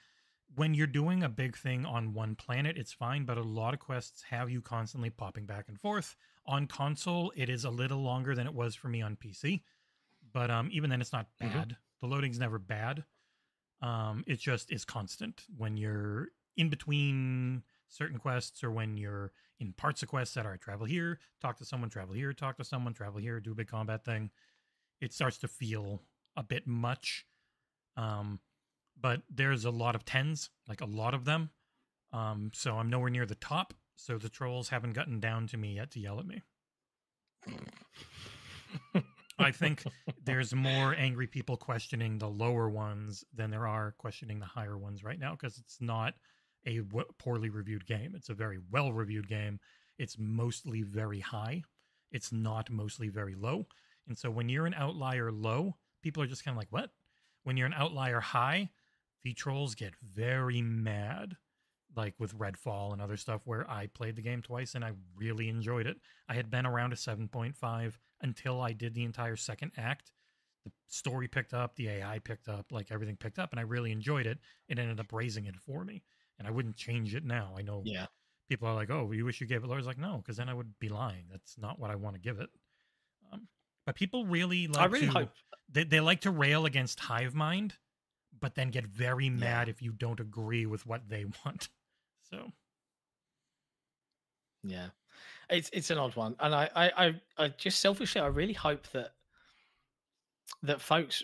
when 0.57 0.75
you're 0.75 0.87
doing 0.87 1.23
a 1.23 1.29
big 1.31 1.57
thing 1.57 1.87
on 1.87 2.13
one 2.13 2.37
planet 2.37 2.77
it's 2.77 2.93
fine 2.93 3.25
but 3.25 3.39
a 3.39 3.43
lot 3.43 3.73
of 3.73 3.81
quests 3.81 4.23
have 4.25 4.51
you 4.51 4.61
constantly 4.61 5.09
popping 5.09 5.47
back 5.47 5.69
and 5.69 5.81
forth 5.81 6.15
on 6.45 6.67
console 6.67 7.33
it 7.35 7.49
is 7.49 7.65
a 7.65 7.71
little 7.71 8.03
longer 8.03 8.35
than 8.35 8.47
it 8.47 8.53
was 8.53 8.75
for 8.75 8.89
me 8.89 9.01
on 9.01 9.17
pc 9.17 9.63
but 10.35 10.51
um 10.51 10.69
even 10.71 10.91
then 10.91 11.01
it's 11.01 11.15
not 11.15 11.29
Mhm. 11.43 11.53
bad 11.53 11.77
the 12.03 12.07
loading's 12.07 12.39
never 12.39 12.59
bad 12.59 13.07
um 13.81 14.23
it 14.27 14.39
just 14.39 14.71
is 14.71 14.85
constant 14.85 15.47
when 15.57 15.79
you're 15.79 16.29
in 16.57 16.69
between 16.69 17.63
certain 17.89 18.19
quests 18.19 18.65
or 18.65 18.71
when 18.71 18.97
you're 18.97 19.33
in 19.61 19.73
parts 19.73 20.03
of 20.03 20.09
quests 20.09 20.35
that 20.35 20.47
are 20.47 20.57
travel 20.57 20.87
here 20.87 21.19
talk 21.41 21.57
to 21.57 21.65
someone 21.65 21.91
travel 21.91 22.15
here 22.15 22.33
talk 22.33 22.57
to 22.57 22.65
someone 22.65 22.95
travel 22.95 23.21
here 23.21 23.39
do 23.39 23.53
a 23.53 23.55
big 23.55 23.69
combat 23.69 24.05
thing 24.05 24.31
it 25.03 25.13
starts 25.13 25.37
to 25.39 25.49
feel 25.49 26.01
a 26.37 26.43
bit 26.43 26.67
much. 26.67 27.27
Um, 27.97 28.41
but 28.99 29.23
there's 29.29 29.65
a 29.65 29.71
lot 29.71 29.95
of 29.95 30.05
tens, 30.05 30.49
like 30.69 30.81
a 30.81 30.87
lot 30.87 31.13
of 31.13 31.25
them. 31.25 31.51
Um, 32.13 32.53
so 32.55 32.77
I'm 32.77 32.89
nowhere 32.89 33.11
near 33.11 33.27
the 33.27 33.35
top. 33.35 33.75
So 33.97 34.17
the 34.17 34.29
trolls 34.29 34.69
haven't 34.69 34.93
gotten 34.93 35.19
down 35.21 35.49
to 35.49 35.57
me 35.57 35.75
yet 35.75 35.91
to 35.93 36.01
yell 36.01 36.21
at 36.21 36.27
me. 36.27 36.43
I 39.39 39.51
think 39.51 39.83
there's 40.25 40.55
more 40.55 40.95
angry 40.95 41.27
people 41.27 41.57
questioning 41.57 42.19
the 42.19 42.29
lower 42.29 42.69
ones 42.71 43.25
than 43.35 43.51
there 43.51 43.67
are 43.67 43.95
questioning 43.99 44.39
the 44.39 44.47
higher 44.47 44.79
ones 44.79 45.03
right 45.03 45.19
now 45.19 45.33
because 45.33 45.59
it's 45.59 45.79
not 45.81 46.15
a 46.67 46.79
w- 46.79 47.07
poorly 47.19 47.51
reviewed 47.51 47.87
game. 47.87 48.15
It's 48.15 48.29
a 48.29 48.35
very 48.35 48.59
well 48.71 48.93
reviewed 48.93 49.29
game. 49.29 49.61
It's 49.99 50.17
mostly 50.19 50.83
very 50.83 51.21
high. 51.21 51.63
It's 52.11 52.33
not 52.33 52.71
mostly 52.71 53.09
very 53.09 53.35
low. 53.35 53.67
And 54.07 54.17
so 54.19 54.31
when 54.31 54.49
you're 54.49 54.67
an 54.67 54.75
outlier 54.75 55.31
low, 55.33 55.77
people 56.03 56.23
are 56.23 56.27
just 56.27 56.45
kind 56.45 56.55
of 56.55 56.59
like, 56.59 56.73
what? 56.73 56.91
When 57.45 57.57
you're 57.57 57.67
an 57.67 57.75
outlier 57.75 58.21
high, 58.21 58.71
the 59.25 59.33
trolls 59.33 59.75
get 59.75 59.95
very 60.03 60.61
mad, 60.63 61.37
like 61.97 62.15
with 62.19 62.37
Redfall 62.37 62.93
and 62.93 63.01
other 63.01 63.17
stuff, 63.17 63.43
where 63.45 63.69
I 63.71 63.87
played 63.87 64.17
the 64.17 64.23
game 64.23 64.43
twice 64.43 64.75
and 64.75 64.85
I 64.85 64.93
really 65.17 65.49
enjoyed 65.49 65.87
it. 65.87 65.99
I 66.29 66.35
had 66.35 66.51
been 66.51 66.67
around 66.67 66.93
a 66.93 66.97
7.5 66.97 67.99
until 68.21 68.61
I 68.61 68.73
did 68.73 68.95
the 68.95 69.05
entire 69.05 69.37
second 69.37 69.73
act. 69.77 70.13
The 70.65 70.73
story 70.89 71.27
picked 71.27 71.55
up, 71.55 71.75
the 71.75 71.89
AI 71.89 72.21
picked 72.21 72.49
up, 72.49 72.67
like 72.71 72.93
everything 72.93 73.17
picked 73.17 73.39
up, 73.39 73.51
and 73.51 73.59
I 73.59 73.65
really 73.65 73.91
enjoyed 73.91 74.27
it. 74.27 74.39
It 74.69 74.79
ended 74.79 75.01
up 75.01 75.13
raising 75.13 75.47
it 75.47 75.57
for 75.57 75.85
me. 75.85 76.03
And 76.43 76.49
I 76.49 76.51
wouldn't 76.51 76.77
change 76.77 77.15
it 77.15 77.25
now. 77.25 77.55
I 77.57 77.63
know 77.63 77.83
yeah. 77.85 78.07
people 78.49 78.67
are 78.67 78.75
like, 78.75 78.91
"Oh, 78.91 79.13
you 79.13 79.25
wish 79.25 79.41
you 79.41 79.47
gave 79.47 79.63
it 79.63 79.69
lower." 79.69 79.77
I 79.77 79.79
was 79.79 79.87
like, 79.87 79.97
"No," 79.99 80.17
because 80.17 80.37
then 80.37 80.49
I 80.49 80.55
would 80.55 80.77
be 80.81 80.89
lying. 80.89 81.27
That's 81.31 81.57
not 81.57 81.79
what 81.79 81.93
I 81.93 81.95
want 81.95 82.17
to 82.17 82.21
give 82.21 82.41
it. 82.41 82.51
Um, 83.33 83.47
but 83.87 83.95
people 83.95 84.27
really 84.27 84.67
like 84.67 84.83
I 84.83 84.87
really 84.87 85.07
to 85.07 85.13
hope. 85.13 85.31
they, 85.71 85.85
they 85.85 86.01
like 86.01 86.23
to 86.23 86.33
rail 86.33 86.67
against 86.67 86.99
hive 86.99 87.33
mind, 87.33 87.75
but 88.41 88.57
then 88.57 88.71
get 88.71 88.87
very 88.87 89.31
mad 89.31 89.69
if 89.69 89.81
you 89.81 89.93
don't 89.93 90.19
agree 90.19 90.67
with 90.67 90.85
what 90.85 91.09
they 91.09 91.25
want. 91.45 91.69
So 92.29 92.51
Yeah, 94.65 94.89
it's 95.49 95.71
it's 95.73 95.91
an 95.91 95.99
odd 95.99 96.17
one, 96.17 96.35
and 96.41 96.53
I 96.53 96.69
I 96.75 97.07
I, 97.07 97.21
I 97.39 97.49
just 97.51 97.79
selfishly 97.79 98.21
I 98.21 98.27
really 98.27 98.53
hope 98.53 98.89
that 98.89 99.13
that 100.65 100.81
folks, 100.81 101.23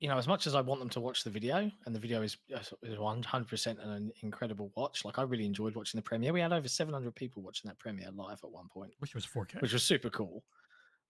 you 0.00 0.08
know, 0.08 0.16
as 0.16 0.28
much 0.28 0.46
as 0.46 0.54
I 0.54 0.60
want 0.60 0.80
them 0.80 0.88
to 0.90 1.00
watch 1.00 1.24
the 1.24 1.30
video, 1.30 1.70
and 1.84 1.94
the 1.94 1.98
video 1.98 2.22
is 2.22 2.36
is 2.82 2.98
one 2.98 3.22
hundred 3.22 3.48
percent 3.48 3.78
an 3.80 4.12
incredible 4.22 4.70
watch. 4.76 5.04
Like 5.04 5.18
I 5.18 5.22
really 5.22 5.44
enjoyed 5.46 5.74
watching 5.74 5.98
the 5.98 6.02
premiere. 6.02 6.32
We 6.32 6.40
had 6.40 6.52
over 6.52 6.68
seven 6.68 6.94
hundred 6.94 7.14
people 7.16 7.42
watching 7.42 7.68
that 7.68 7.78
premiere 7.78 8.10
live 8.14 8.40
at 8.44 8.50
one 8.50 8.68
point, 8.68 8.92
which 9.00 9.14
was 9.14 9.26
4K. 9.26 9.60
which 9.60 9.72
was 9.72 9.82
super 9.82 10.10
cool. 10.10 10.44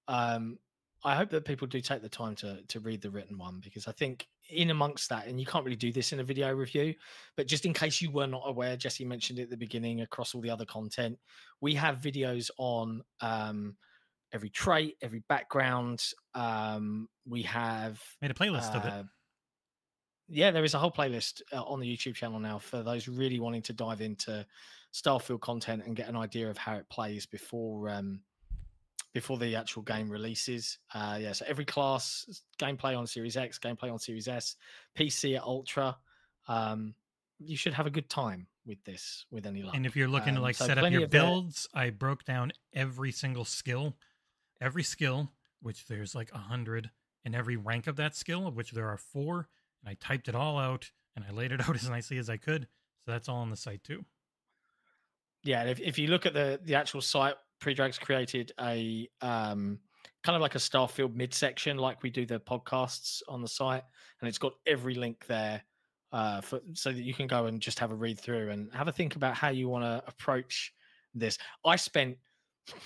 Um, 0.06 0.58
I 1.04 1.14
hope 1.14 1.30
that 1.30 1.44
people 1.44 1.66
do 1.66 1.80
take 1.80 2.02
the 2.02 2.08
time 2.08 2.34
to 2.36 2.62
to 2.66 2.80
read 2.80 3.02
the 3.02 3.10
written 3.10 3.36
one 3.36 3.60
because 3.62 3.86
I 3.86 3.92
think 3.92 4.26
in 4.50 4.70
amongst 4.70 5.10
that, 5.10 5.26
and 5.26 5.38
you 5.38 5.44
can't 5.44 5.64
really 5.64 5.76
do 5.76 5.92
this 5.92 6.12
in 6.12 6.20
a 6.20 6.24
video 6.24 6.52
review, 6.54 6.94
but 7.36 7.46
just 7.46 7.66
in 7.66 7.74
case 7.74 8.00
you 8.00 8.10
were 8.10 8.26
not 8.26 8.42
aware, 8.46 8.76
Jesse 8.76 9.04
mentioned 9.04 9.38
it 9.38 9.42
at 9.42 9.50
the 9.50 9.56
beginning 9.56 10.00
across 10.00 10.34
all 10.34 10.40
the 10.40 10.50
other 10.50 10.64
content, 10.64 11.18
we 11.60 11.74
have 11.74 11.98
videos 11.98 12.50
on 12.56 13.02
um, 13.20 13.76
every 14.32 14.50
trait, 14.50 14.96
every 15.02 15.22
background. 15.28 16.04
Um, 16.34 17.08
we 17.26 17.42
have 17.42 18.02
Made 18.20 18.30
a 18.30 18.34
playlist 18.34 18.74
of 18.74 18.84
it. 18.84 18.92
uh, 18.92 19.02
yeah, 20.28 20.50
there 20.50 20.64
is 20.64 20.74
a 20.74 20.78
whole 20.78 20.90
playlist 20.92 21.40
uh, 21.52 21.62
on 21.62 21.80
the 21.80 21.96
YouTube 21.96 22.14
channel 22.14 22.38
now 22.38 22.58
for 22.58 22.82
those 22.82 23.08
really 23.08 23.40
wanting 23.40 23.62
to 23.62 23.72
dive 23.72 24.00
into 24.00 24.44
Starfield 24.92 25.40
content 25.40 25.82
and 25.86 25.96
get 25.96 26.08
an 26.08 26.16
idea 26.16 26.50
of 26.50 26.58
how 26.58 26.76
it 26.76 26.88
plays 26.90 27.26
before 27.26 27.88
um, 27.88 28.20
before 29.14 29.38
the 29.38 29.56
actual 29.56 29.82
game 29.82 30.10
releases. 30.10 30.78
Uh, 30.94 31.18
yeah, 31.20 31.32
so 31.32 31.44
every 31.48 31.64
class 31.64 32.42
gameplay 32.58 32.96
on 32.96 33.06
Series 33.06 33.36
X, 33.36 33.58
gameplay 33.58 33.90
on 33.90 33.98
Series 33.98 34.28
S, 34.28 34.56
PC 34.96 35.36
at 35.36 35.42
Ultra. 35.42 35.96
Um, 36.46 36.94
you 37.38 37.56
should 37.56 37.72
have 37.72 37.86
a 37.86 37.90
good 37.90 38.08
time 38.10 38.46
with 38.66 38.82
this 38.84 39.24
with 39.30 39.46
any 39.46 39.62
luck. 39.62 39.74
And 39.74 39.86
if 39.86 39.96
you're 39.96 40.08
looking 40.08 40.34
to 40.34 40.40
Um, 40.40 40.42
like 40.42 40.56
so 40.56 40.66
set 40.66 40.78
up 40.78 40.92
your 40.92 41.08
builds, 41.08 41.68
I 41.72 41.90
broke 41.90 42.24
down 42.24 42.52
every 42.74 43.12
single 43.12 43.44
skill, 43.44 43.96
every 44.60 44.82
skill, 44.82 45.32
which 45.60 45.86
there's 45.86 46.14
like 46.14 46.30
a 46.32 46.38
hundred, 46.38 46.90
and 47.24 47.34
every 47.34 47.56
rank 47.56 47.86
of 47.86 47.96
that 47.96 48.16
skill, 48.16 48.46
of 48.46 48.56
which 48.56 48.72
there 48.72 48.88
are 48.88 48.96
four. 48.98 49.48
And 49.82 49.90
I 49.90 49.96
typed 50.00 50.28
it 50.28 50.34
all 50.34 50.58
out 50.58 50.90
and 51.16 51.24
I 51.28 51.32
laid 51.32 51.52
it 51.52 51.60
out 51.68 51.74
as 51.74 51.88
nicely 51.88 52.18
as 52.18 52.30
I 52.30 52.36
could. 52.36 52.68
So 53.04 53.12
that's 53.12 53.28
all 53.28 53.38
on 53.38 53.50
the 53.50 53.56
site 53.56 53.84
too. 53.84 54.04
yeah 55.44 55.64
if, 55.64 55.80
if 55.80 55.98
you 55.98 56.08
look 56.08 56.26
at 56.26 56.34
the 56.34 56.60
the 56.64 56.74
actual 56.74 57.00
site 57.00 57.34
Predrag's 57.60 57.98
created 57.98 58.52
a 58.60 59.08
um 59.20 59.78
kind 60.24 60.36
of 60.36 60.42
like 60.42 60.54
a 60.54 60.58
starfield 60.58 61.14
midsection 61.14 61.76
like 61.76 62.02
we 62.02 62.10
do 62.10 62.26
the 62.26 62.40
podcasts 62.40 63.22
on 63.28 63.40
the 63.40 63.48
site 63.48 63.82
and 64.20 64.28
it's 64.28 64.38
got 64.38 64.52
every 64.66 64.94
link 64.94 65.26
there 65.26 65.62
uh, 66.12 66.40
for 66.40 66.60
so 66.72 66.90
that 66.90 67.02
you 67.02 67.14
can 67.14 67.26
go 67.26 67.46
and 67.46 67.60
just 67.60 67.78
have 67.78 67.92
a 67.92 67.94
read 67.94 68.18
through 68.18 68.50
and 68.50 68.72
have 68.72 68.88
a 68.88 68.92
think 68.92 69.16
about 69.16 69.34
how 69.34 69.48
you 69.48 69.68
want 69.68 69.84
to 69.84 70.02
approach 70.08 70.72
this. 71.14 71.38
I 71.64 71.76
spent 71.76 72.16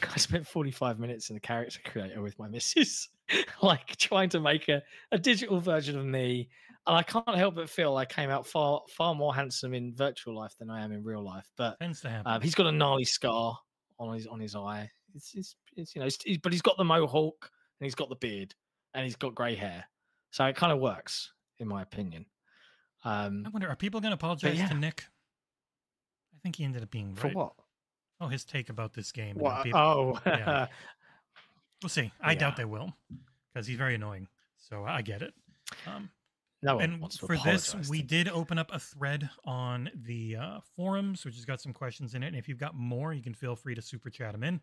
I 0.03 0.17
spent 0.19 0.47
45 0.47 0.99
minutes 0.99 1.31
in 1.31 1.35
the 1.35 1.41
character 1.41 1.81
creator 1.85 2.21
with 2.23 2.39
my 2.39 2.49
missus, 2.49 3.09
like 3.63 3.97
trying 3.97 4.29
to 4.31 4.41
make 4.41 4.69
a, 4.69 4.83
a 5.11 5.19
digital 5.19 5.61
version 5.61 5.99
of 5.99 6.05
me. 6.05 6.49
And 6.87 6.97
I 6.97 7.03
can't 7.03 7.37
help 7.37 7.55
but 7.55 7.71
feel 7.71 7.97
I 7.97 8.05
came 8.05 8.29
out 8.31 8.47
far 8.47 8.83
far 8.89 9.15
more 9.15 9.35
handsome 9.35 9.73
in 9.73 9.95
virtual 9.95 10.35
life 10.35 10.55
than 10.59 10.69
I 10.69 10.83
am 10.83 10.93
in 10.93 11.05
real 11.05 11.25
life. 11.25 11.49
But 11.57 11.79
Tends 11.81 12.01
to 12.01 12.11
happen. 12.11 12.33
um, 12.33 12.41
he's 12.41 12.57
got 12.57 12.67
a 12.67 12.73
gnarly 12.73 13.05
scar 13.05 13.57
on 13.99 14.15
his 14.15 14.27
on 14.27 14.41
his 14.41 14.57
eye. 14.57 14.91
It's, 15.15 15.33
it's, 15.35 15.57
it's 15.77 15.95
you 15.95 16.01
know, 16.01 16.07
it's, 16.07 16.19
but 16.43 16.53
he's 16.53 16.63
got 16.63 16.77
the 16.79 16.85
mohawk 16.85 17.51
and 17.79 17.87
he's 17.87 17.95
got 17.95 18.09
the 18.09 18.17
beard 18.17 18.55
and 18.95 19.05
he's 19.05 19.17
got 19.17 19.35
grey 19.35 19.55
hair, 19.55 19.85
so 20.31 20.45
it 20.47 20.57
kind 20.57 20.73
of 20.73 20.81
works 20.81 21.33
in 21.59 21.69
my 21.69 21.83
opinion. 21.83 22.27
Um, 23.05 23.45
I 23.47 23.51
wonder, 23.51 23.69
are 23.69 23.77
people 23.77 24.01
going 24.01 24.11
to 24.11 24.15
apologize 24.15 24.59
yeah. 24.59 24.69
to 24.69 24.75
Nick? 24.75 25.05
I 26.35 26.39
think 26.43 26.57
he 26.57 26.65
ended 26.65 26.83
up 26.83 26.91
being 26.91 27.15
for 27.15 27.29
what? 27.29 27.53
Oh, 28.23 28.29
his 28.29 28.45
take 28.45 28.69
about 28.71 28.93
this 28.95 29.11
game. 29.11 29.37
What? 29.37 29.65
people- 29.65 29.81
Oh, 29.81 30.21
yeah. 30.27 30.67
We'll 31.83 31.89
see. 31.91 32.13
I 32.21 32.37
doubt 32.37 32.57
they 32.57 32.65
will 32.65 32.95
because 33.53 33.67
he's 33.67 33.77
very 33.77 33.97
annoying. 33.97 34.29
So 34.57 34.85
I 34.85 35.03
get 35.03 35.21
it. 35.21 35.35
Um, 35.85 36.11
no 36.63 36.79
and 36.79 37.13
for 37.13 37.37
this, 37.39 37.75
we 37.91 38.03
did 38.03 38.29
open 38.29 38.57
up 38.57 38.71
a 38.73 38.79
thread 38.79 39.29
on 39.45 39.91
the 40.05 40.37
uh, 40.37 40.61
forums, 40.77 41.25
which 41.25 41.35
has 41.35 41.45
got 41.45 41.61
some 41.61 41.73
questions 41.73 42.15
in 42.15 42.23
it. 42.23 42.29
And 42.29 42.37
if 42.37 42.49
you've 42.49 42.59
got 42.61 42.77
more, 42.77 43.13
you 43.13 43.21
can 43.21 43.35
feel 43.35 43.57
free 43.57 43.75
to 43.75 43.83
super 43.83 44.11
chat 44.11 44.31
them 44.31 44.45
in 44.45 44.61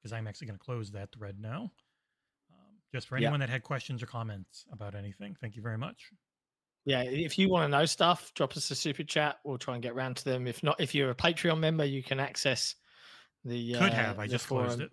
because 0.00 0.14
I'm 0.14 0.26
actually 0.26 0.46
going 0.46 0.58
to 0.58 0.64
close 0.64 0.90
that 0.92 1.12
thread 1.12 1.36
now. 1.38 1.70
Um, 2.50 2.78
just 2.94 3.06
for 3.06 3.18
Yeah. 3.18 3.26
anyone 3.26 3.40
that 3.40 3.50
had 3.50 3.62
questions 3.62 4.02
or 4.02 4.06
comments 4.06 4.64
about 4.72 4.94
anything, 4.94 5.36
thank 5.42 5.56
you 5.56 5.60
very 5.62 5.76
much. 5.76 6.08
Yeah, 6.86 7.02
if 7.02 7.38
you 7.38 7.50
want 7.50 7.70
to 7.70 7.76
know 7.78 7.84
stuff, 7.84 8.32
drop 8.34 8.56
us 8.56 8.70
a 8.70 8.74
super 8.74 9.04
chat. 9.04 9.40
We'll 9.44 9.58
try 9.58 9.74
and 9.74 9.82
get 9.82 9.92
around 9.92 10.16
to 10.16 10.24
them. 10.24 10.46
If 10.46 10.62
not, 10.62 10.80
if 10.80 10.94
you're 10.94 11.10
a 11.10 11.14
Patreon 11.14 11.58
member, 11.58 11.84
you 11.84 12.02
can 12.02 12.18
access 12.18 12.76
the. 13.44 13.74
Could 13.74 13.90
uh, 13.90 13.94
have. 13.94 14.18
I 14.18 14.26
just 14.26 14.46
closed 14.46 14.80
it. 14.80 14.90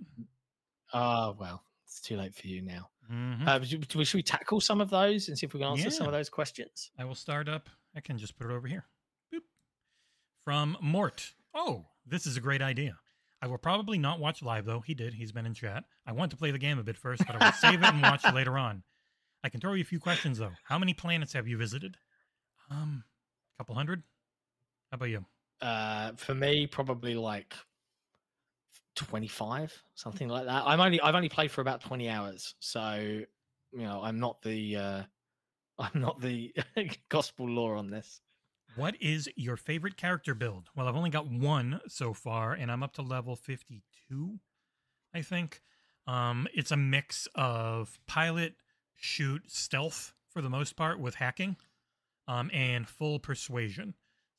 Oh 0.93 1.35
well, 1.39 1.63
it's 1.85 2.01
too 2.01 2.17
late 2.17 2.35
for 2.35 2.47
you 2.47 2.62
now. 2.62 2.89
Mhm. 3.12 3.47
Uh, 3.47 3.63
should, 3.63 3.95
we- 3.95 4.05
should 4.05 4.17
we 4.17 4.23
tackle 4.23 4.62
some 4.62 4.81
of 4.81 4.89
those 4.89 5.29
and 5.29 5.38
see 5.38 5.45
if 5.45 5.53
we 5.53 5.59
can 5.59 5.69
answer 5.69 5.89
some 5.89 6.07
of 6.07 6.13
those 6.13 6.29
questions? 6.29 6.91
I 6.97 7.05
will 7.05 7.15
start 7.15 7.49
up. 7.49 7.69
I 7.95 8.01
can 8.01 8.17
just 8.17 8.38
put 8.38 8.49
it 8.49 8.53
over 8.53 8.67
here. 8.67 8.85
Boop. 9.33 9.39
From 10.43 10.77
Mort. 10.81 11.33
Oh, 11.53 11.85
this 12.05 12.27
is 12.27 12.38
a 12.38 12.41
great 12.41 12.62
idea. 12.62 12.97
I 13.41 13.47
will 13.47 13.57
probably 13.57 13.97
not 13.97 14.19
watch 14.19 14.43
live 14.43 14.65
though. 14.65 14.81
He 14.81 14.93
did. 14.93 15.13
He's 15.13 15.31
been 15.31 15.45
in 15.45 15.53
chat. 15.53 15.85
I 16.05 16.12
want 16.12 16.31
to 16.31 16.38
play 16.38 16.51
the 16.51 16.59
game 16.59 16.77
a 16.77 16.83
bit 16.83 16.97
first, 16.97 17.23
but 17.25 17.35
I 17.41 17.45
will 17.45 17.53
save 17.53 17.81
it 17.81 17.85
and 17.93 18.01
watch 18.01 18.25
it 18.25 18.35
later 18.35 18.57
on. 18.57 18.83
I 19.43 19.49
can 19.49 19.62
throw 19.62 19.73
you 19.73 19.81
a 19.81 19.85
few 19.85 19.99
questions 19.99 20.38
though. 20.38 20.51
How 20.65 20.77
many 20.77 20.93
planets 20.93 21.33
have 21.33 21.47
you 21.47 21.57
visited? 21.57 21.97
Um, 22.69 23.03
a 23.55 23.63
couple 23.63 23.75
hundred. 23.75 24.03
How 24.91 24.95
about 24.95 25.09
you? 25.09 25.25
Uh, 25.62 26.12
for 26.17 26.35
me, 26.35 26.67
probably 26.67 27.15
like 27.15 27.53
twenty-five, 29.05 29.73
something 29.95 30.27
like 30.27 30.45
that. 30.45 30.63
I'm 30.65 30.79
only 30.79 30.99
I've 31.01 31.15
only 31.15 31.29
played 31.29 31.51
for 31.51 31.62
about 31.62 31.81
twenty 31.81 32.09
hours, 32.09 32.55
so 32.59 32.95
you 33.71 33.83
know 33.83 34.01
I'm 34.03 34.19
not 34.19 34.41
the 34.41 34.75
uh, 34.75 35.03
I'm 35.79 36.01
not 36.01 36.21
the 36.21 36.53
gospel 37.09 37.47
law 37.47 37.77
on 37.77 37.89
this. 37.89 38.21
What 38.75 38.95
is 39.01 39.27
your 39.35 39.57
favorite 39.57 39.97
character 39.97 40.35
build? 40.35 40.69
Well, 40.75 40.88
I've 40.88 40.95
only 40.95 41.09
got 41.09 41.27
one 41.27 41.79
so 41.88 42.13
far, 42.13 42.53
and 42.53 42.71
I'm 42.71 42.83
up 42.83 42.93
to 42.93 43.01
level 43.01 43.35
52, 43.35 44.39
I 45.13 45.21
think. 45.23 45.62
Um, 46.05 46.47
it's 46.53 46.71
a 46.71 46.77
mix 46.77 47.27
of 47.33 47.99
pilot, 48.05 48.53
shoot, 48.95 49.49
stealth 49.49 50.13
for 50.29 50.41
the 50.41 50.49
most 50.49 50.75
part 50.75 50.99
with 50.99 51.15
hacking, 51.15 51.57
um, 52.27 52.51
and 52.53 52.88
full 52.88 53.19
persuasion. 53.19 53.95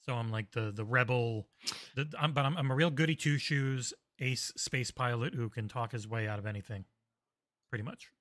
So 0.06 0.14
I'm 0.14 0.30
like 0.30 0.52
the 0.52 0.70
the 0.72 0.84
rebel, 0.84 1.46
the, 1.94 2.08
I'm, 2.18 2.32
but 2.32 2.44
I'm, 2.44 2.56
I'm 2.56 2.70
a 2.70 2.74
real 2.74 2.90
goody 2.90 3.16
two 3.16 3.36
shoes 3.36 3.92
ace 4.20 4.52
space 4.56 4.90
pilot 4.90 5.34
who 5.34 5.48
can 5.50 5.68
talk 5.68 5.92
his 5.92 6.06
way 6.08 6.28
out 6.28 6.38
of 6.38 6.46
anything, 6.46 6.84
pretty 7.70 7.84
much. 7.84 8.12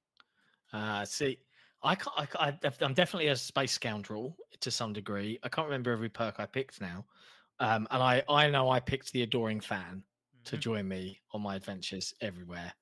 Uh, 0.71 1.05
see, 1.05 1.39
I 1.81 1.95
can't. 1.95 2.35
I, 2.35 2.49
I, 2.49 2.59
I'm 2.81 2.93
definitely 2.93 3.27
a 3.27 3.35
space 3.35 3.71
scoundrel 3.73 4.37
to 4.59 4.71
some 4.71 4.93
degree. 4.93 5.39
I 5.43 5.49
can't 5.49 5.67
remember 5.67 5.91
every 5.91 6.09
perk 6.09 6.39
I 6.39 6.45
picked 6.45 6.81
now, 6.81 7.05
um, 7.59 7.87
and 7.91 8.03
I 8.03 8.23
I 8.29 8.49
know 8.49 8.69
I 8.69 8.79
picked 8.79 9.11
the 9.11 9.23
adoring 9.23 9.61
fan 9.61 10.03
to 10.45 10.57
Mhm. 10.57 10.59
join 10.61 10.87
me 10.87 11.21
on 11.31 11.41
my 11.41 11.55
adventures 11.55 12.13
everywhere. 12.21 12.73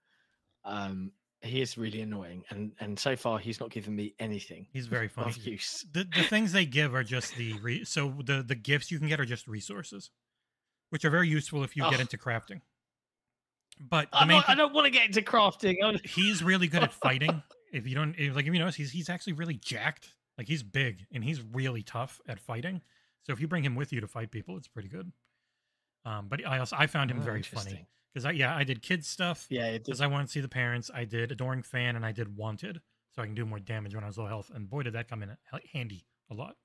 Um, 0.65 1.13
he 1.41 1.61
is 1.61 1.77
really 1.77 2.01
annoying, 2.01 2.43
and 2.49 2.75
and 2.79 2.99
so 2.99 3.15
far 3.15 3.39
he's 3.39 3.59
not 3.59 3.71
given 3.71 3.95
me 3.95 4.15
anything 4.19 4.67
He's 4.73 4.87
very 4.87 5.07
funny. 5.07 5.31
of 5.31 5.37
use. 5.37 5.85
the 5.91 6.03
the 6.03 6.23
things 6.23 6.51
they 6.51 6.65
give 6.65 6.93
are 6.95 7.03
just 7.03 7.35
the 7.35 7.53
re- 7.53 7.85
so 7.85 8.09
the 8.23 8.43
the 8.43 8.55
gifts 8.55 8.91
you 8.91 8.99
can 8.99 9.07
get 9.07 9.19
are 9.19 9.25
just 9.25 9.47
resources, 9.47 10.11
which 10.89 11.05
are 11.05 11.09
very 11.11 11.29
useful 11.29 11.63
if 11.63 11.75
you 11.77 11.85
get 11.85 11.99
into 12.01 12.17
crafting. 12.17 12.61
But 13.79 14.09
main 14.25 14.37
not, 14.37 14.49
I 14.49 14.55
don't 14.55 14.73
want 14.73 14.85
to 14.85 14.91
get 14.91 15.05
into 15.05 15.21
crafting. 15.21 16.05
He's 16.05 16.43
really 16.43 16.67
good 16.67 16.83
at 16.83 16.93
fighting. 17.03 17.43
If 17.71 17.87
you 17.87 17.95
don't 17.95 18.15
if, 18.17 18.35
like, 18.35 18.47
if 18.47 18.53
you 18.53 18.59
notice, 18.59 18.75
he's 18.75 18.91
he's 18.91 19.09
actually 19.09 19.33
really 19.33 19.55
jacked. 19.55 20.15
Like 20.37 20.47
he's 20.47 20.63
big 20.63 21.05
and 21.11 21.23
he's 21.23 21.41
really 21.41 21.83
tough 21.83 22.21
at 22.27 22.39
fighting. 22.39 22.81
So 23.23 23.33
if 23.33 23.41
you 23.41 23.47
bring 23.47 23.63
him 23.63 23.75
with 23.75 23.91
you 23.91 24.01
to 24.01 24.07
fight 24.07 24.31
people, 24.31 24.55
it's 24.55 24.67
pretty 24.67 24.87
good. 24.87 25.11
Um, 26.05 26.27
but 26.29 26.45
I 26.45 26.59
also 26.59 26.75
I 26.79 26.87
found 26.87 27.11
him 27.11 27.17
Oh, 27.19 27.23
very 27.23 27.41
funny 27.41 27.87
because 28.13 28.25
I 28.25 28.31
yeah 28.31 28.55
I 28.55 28.63
did 28.63 28.81
kids 28.81 29.07
stuff 29.07 29.47
Yeah, 29.49 29.77
because 29.77 29.99
I 29.99 30.07
wanted 30.07 30.27
to 30.27 30.31
see 30.31 30.39
the 30.39 30.47
parents. 30.47 30.89
I 30.93 31.05
did 31.05 31.31
adoring 31.31 31.63
fan 31.63 31.95
and 31.95 32.05
I 32.05 32.11
did 32.11 32.37
wanted 32.37 32.79
so 33.13 33.21
I 33.21 33.25
can 33.25 33.35
do 33.35 33.45
more 33.45 33.59
damage 33.59 33.95
when 33.95 34.03
I 34.03 34.07
was 34.07 34.17
low 34.17 34.27
health. 34.27 34.51
And 34.53 34.69
boy, 34.69 34.83
did 34.83 34.93
that 34.93 35.09
come 35.09 35.23
in 35.23 35.35
handy 35.73 36.05
a 36.29 36.33
lot. 36.33 36.55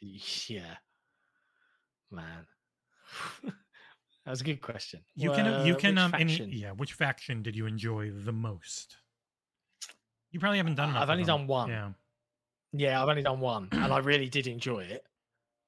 yeah, 0.00 0.76
man. 2.10 2.46
that 4.24 4.30
was 4.30 4.40
a 4.40 4.44
good 4.44 4.60
question. 4.60 5.00
You 5.14 5.32
can 5.32 5.66
you 5.66 5.74
Uh, 5.74 5.78
can 5.78 5.98
um 5.98 6.14
any 6.14 6.34
yeah. 6.44 6.72
Which 6.72 6.92
faction 6.94 7.42
did 7.42 7.56
you 7.56 7.66
enjoy 7.66 8.10
the 8.10 8.32
most? 8.32 8.96
You 10.30 10.40
probably 10.40 10.58
haven't 10.58 10.76
done 10.76 10.88
Uh, 10.88 10.92
enough. 10.92 11.02
I've 11.02 11.10
only 11.10 11.24
done 11.24 11.46
one. 11.46 11.68
Yeah, 11.68 11.92
Yeah, 12.72 13.02
I've 13.02 13.08
only 13.08 13.22
done 13.22 13.40
one, 13.40 13.68
and 13.72 13.92
I 13.92 13.98
really 14.10 14.28
did 14.28 14.46
enjoy 14.46 14.80
it. 14.84 15.04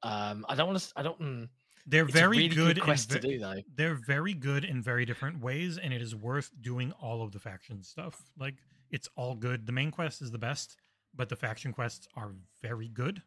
Um, 0.02 0.44
I 0.48 0.54
don't 0.54 0.68
want 0.68 0.80
to. 0.80 0.92
I 0.96 1.02
don't. 1.02 1.20
Mm, 1.20 1.48
they're 1.86 2.04
very 2.06 2.38
really 2.38 2.48
good. 2.48 2.76
good 2.76 2.82
quest 2.82 3.10
ve- 3.10 3.20
to 3.20 3.28
do, 3.28 3.38
though. 3.38 3.60
they're 3.74 3.94
very 3.94 4.32
good 4.34 4.64
in 4.64 4.80
very 4.82 5.04
different 5.04 5.40
ways, 5.40 5.76
and 5.78 5.92
it 5.92 6.00
is 6.00 6.14
worth 6.14 6.50
doing 6.62 6.92
all 6.92 7.22
of 7.22 7.32
the 7.32 7.38
faction 7.38 7.82
stuff. 7.82 8.22
Like 8.38 8.54
it's 8.90 9.08
all 9.16 9.34
good. 9.34 9.66
The 9.66 9.72
main 9.72 9.90
quest 9.90 10.22
is 10.22 10.30
the 10.30 10.38
best, 10.38 10.76
but 11.14 11.28
the 11.28 11.36
faction 11.36 11.72
quests 11.72 12.06
are 12.14 12.32
very 12.62 12.88
good. 12.88 13.22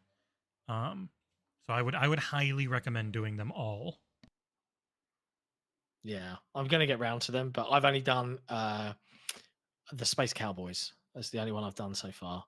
Um, 0.68 1.10
so 1.66 1.72
I 1.72 1.82
would 1.82 1.94
I 1.94 2.08
would 2.08 2.18
highly 2.18 2.66
recommend 2.66 3.12
doing 3.12 3.36
them 3.36 3.52
all. 3.52 4.00
Yeah, 6.02 6.36
I'm 6.54 6.66
gonna 6.66 6.86
get 6.86 6.98
round 7.00 7.22
to 7.22 7.32
them, 7.32 7.50
but 7.50 7.68
I've 7.70 7.84
only 7.84 8.00
done 8.00 8.38
uh, 8.48 8.92
the 9.92 10.04
Space 10.04 10.32
Cowboys. 10.32 10.92
That's 11.14 11.30
the 11.30 11.40
only 11.40 11.52
one 11.52 11.64
I've 11.64 11.74
done 11.74 11.94
so 11.94 12.10
far, 12.12 12.44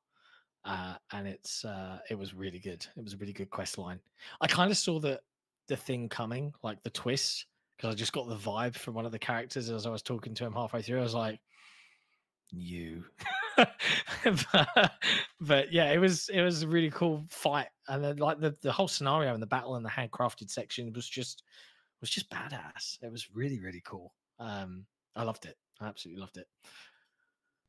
uh, 0.65 0.97
and 1.13 1.27
it's 1.27 1.65
uh, 1.65 2.01
it 2.11 2.17
was 2.19 2.35
really 2.35 2.59
good. 2.61 2.87
It 2.97 3.05
was 3.05 3.15
a 3.15 3.19
really 3.19 3.33
good 3.33 3.51
quest 3.51 3.79
line. 3.79 4.01
I 4.41 4.47
kind 4.47 4.71
of 4.71 4.79
saw 4.79 5.01
the 5.01 5.21
the 5.69 5.77
thing 5.77 6.09
coming, 6.09 6.53
like 6.63 6.83
the 6.83 6.91
twist, 6.91 7.47
because 7.77 7.93
I 7.93 7.97
just 7.97 8.13
got 8.13 8.29
the 8.29 8.37
vibe 8.37 8.77
from 8.77 8.95
one 8.95 9.07
of 9.07 9.13
the 9.13 9.19
characters 9.19 9.71
as 9.71 9.87
I 9.87 9.91
was 9.91 10.03
talking 10.03 10.35
to 10.35 10.45
him 10.47 10.53
halfway 10.53 10.83
through. 10.83 11.01
I 11.01 11.03
was 11.03 11.15
like, 11.15 11.41
"You," 12.53 13.05
but, 13.57 14.93
but 15.41 15.73
yeah, 15.73 15.93
it 15.93 15.99
was 15.99 16.29
it 16.31 16.43
was 16.43 16.63
a 16.63 16.69
really 16.69 16.91
cool 16.91 17.27
fight, 17.31 17.69
and 17.89 18.03
then 18.03 18.17
like 18.17 18.41
the 18.41 18.57
the 18.63 18.73
whole 18.73 18.89
scenario 18.89 19.33
and 19.33 19.43
the 19.43 19.47
battle 19.47 19.77
and 19.77 19.85
the 19.85 19.91
handcrafted 19.91 20.51
section 20.51 20.93
was 20.93 21.09
just 21.09 21.45
was 22.01 22.11
just 22.11 22.31
badass. 22.31 22.99
It 23.03 23.11
was 23.11 23.35
really, 23.35 23.61
really 23.61 23.83
cool. 23.85 24.15
Um, 24.39 24.87
I 25.15 25.23
loved 25.23 25.45
it. 25.45 25.57
I 25.81 25.87
absolutely 25.87 26.21
loved 26.21 26.37
it. 26.37 26.47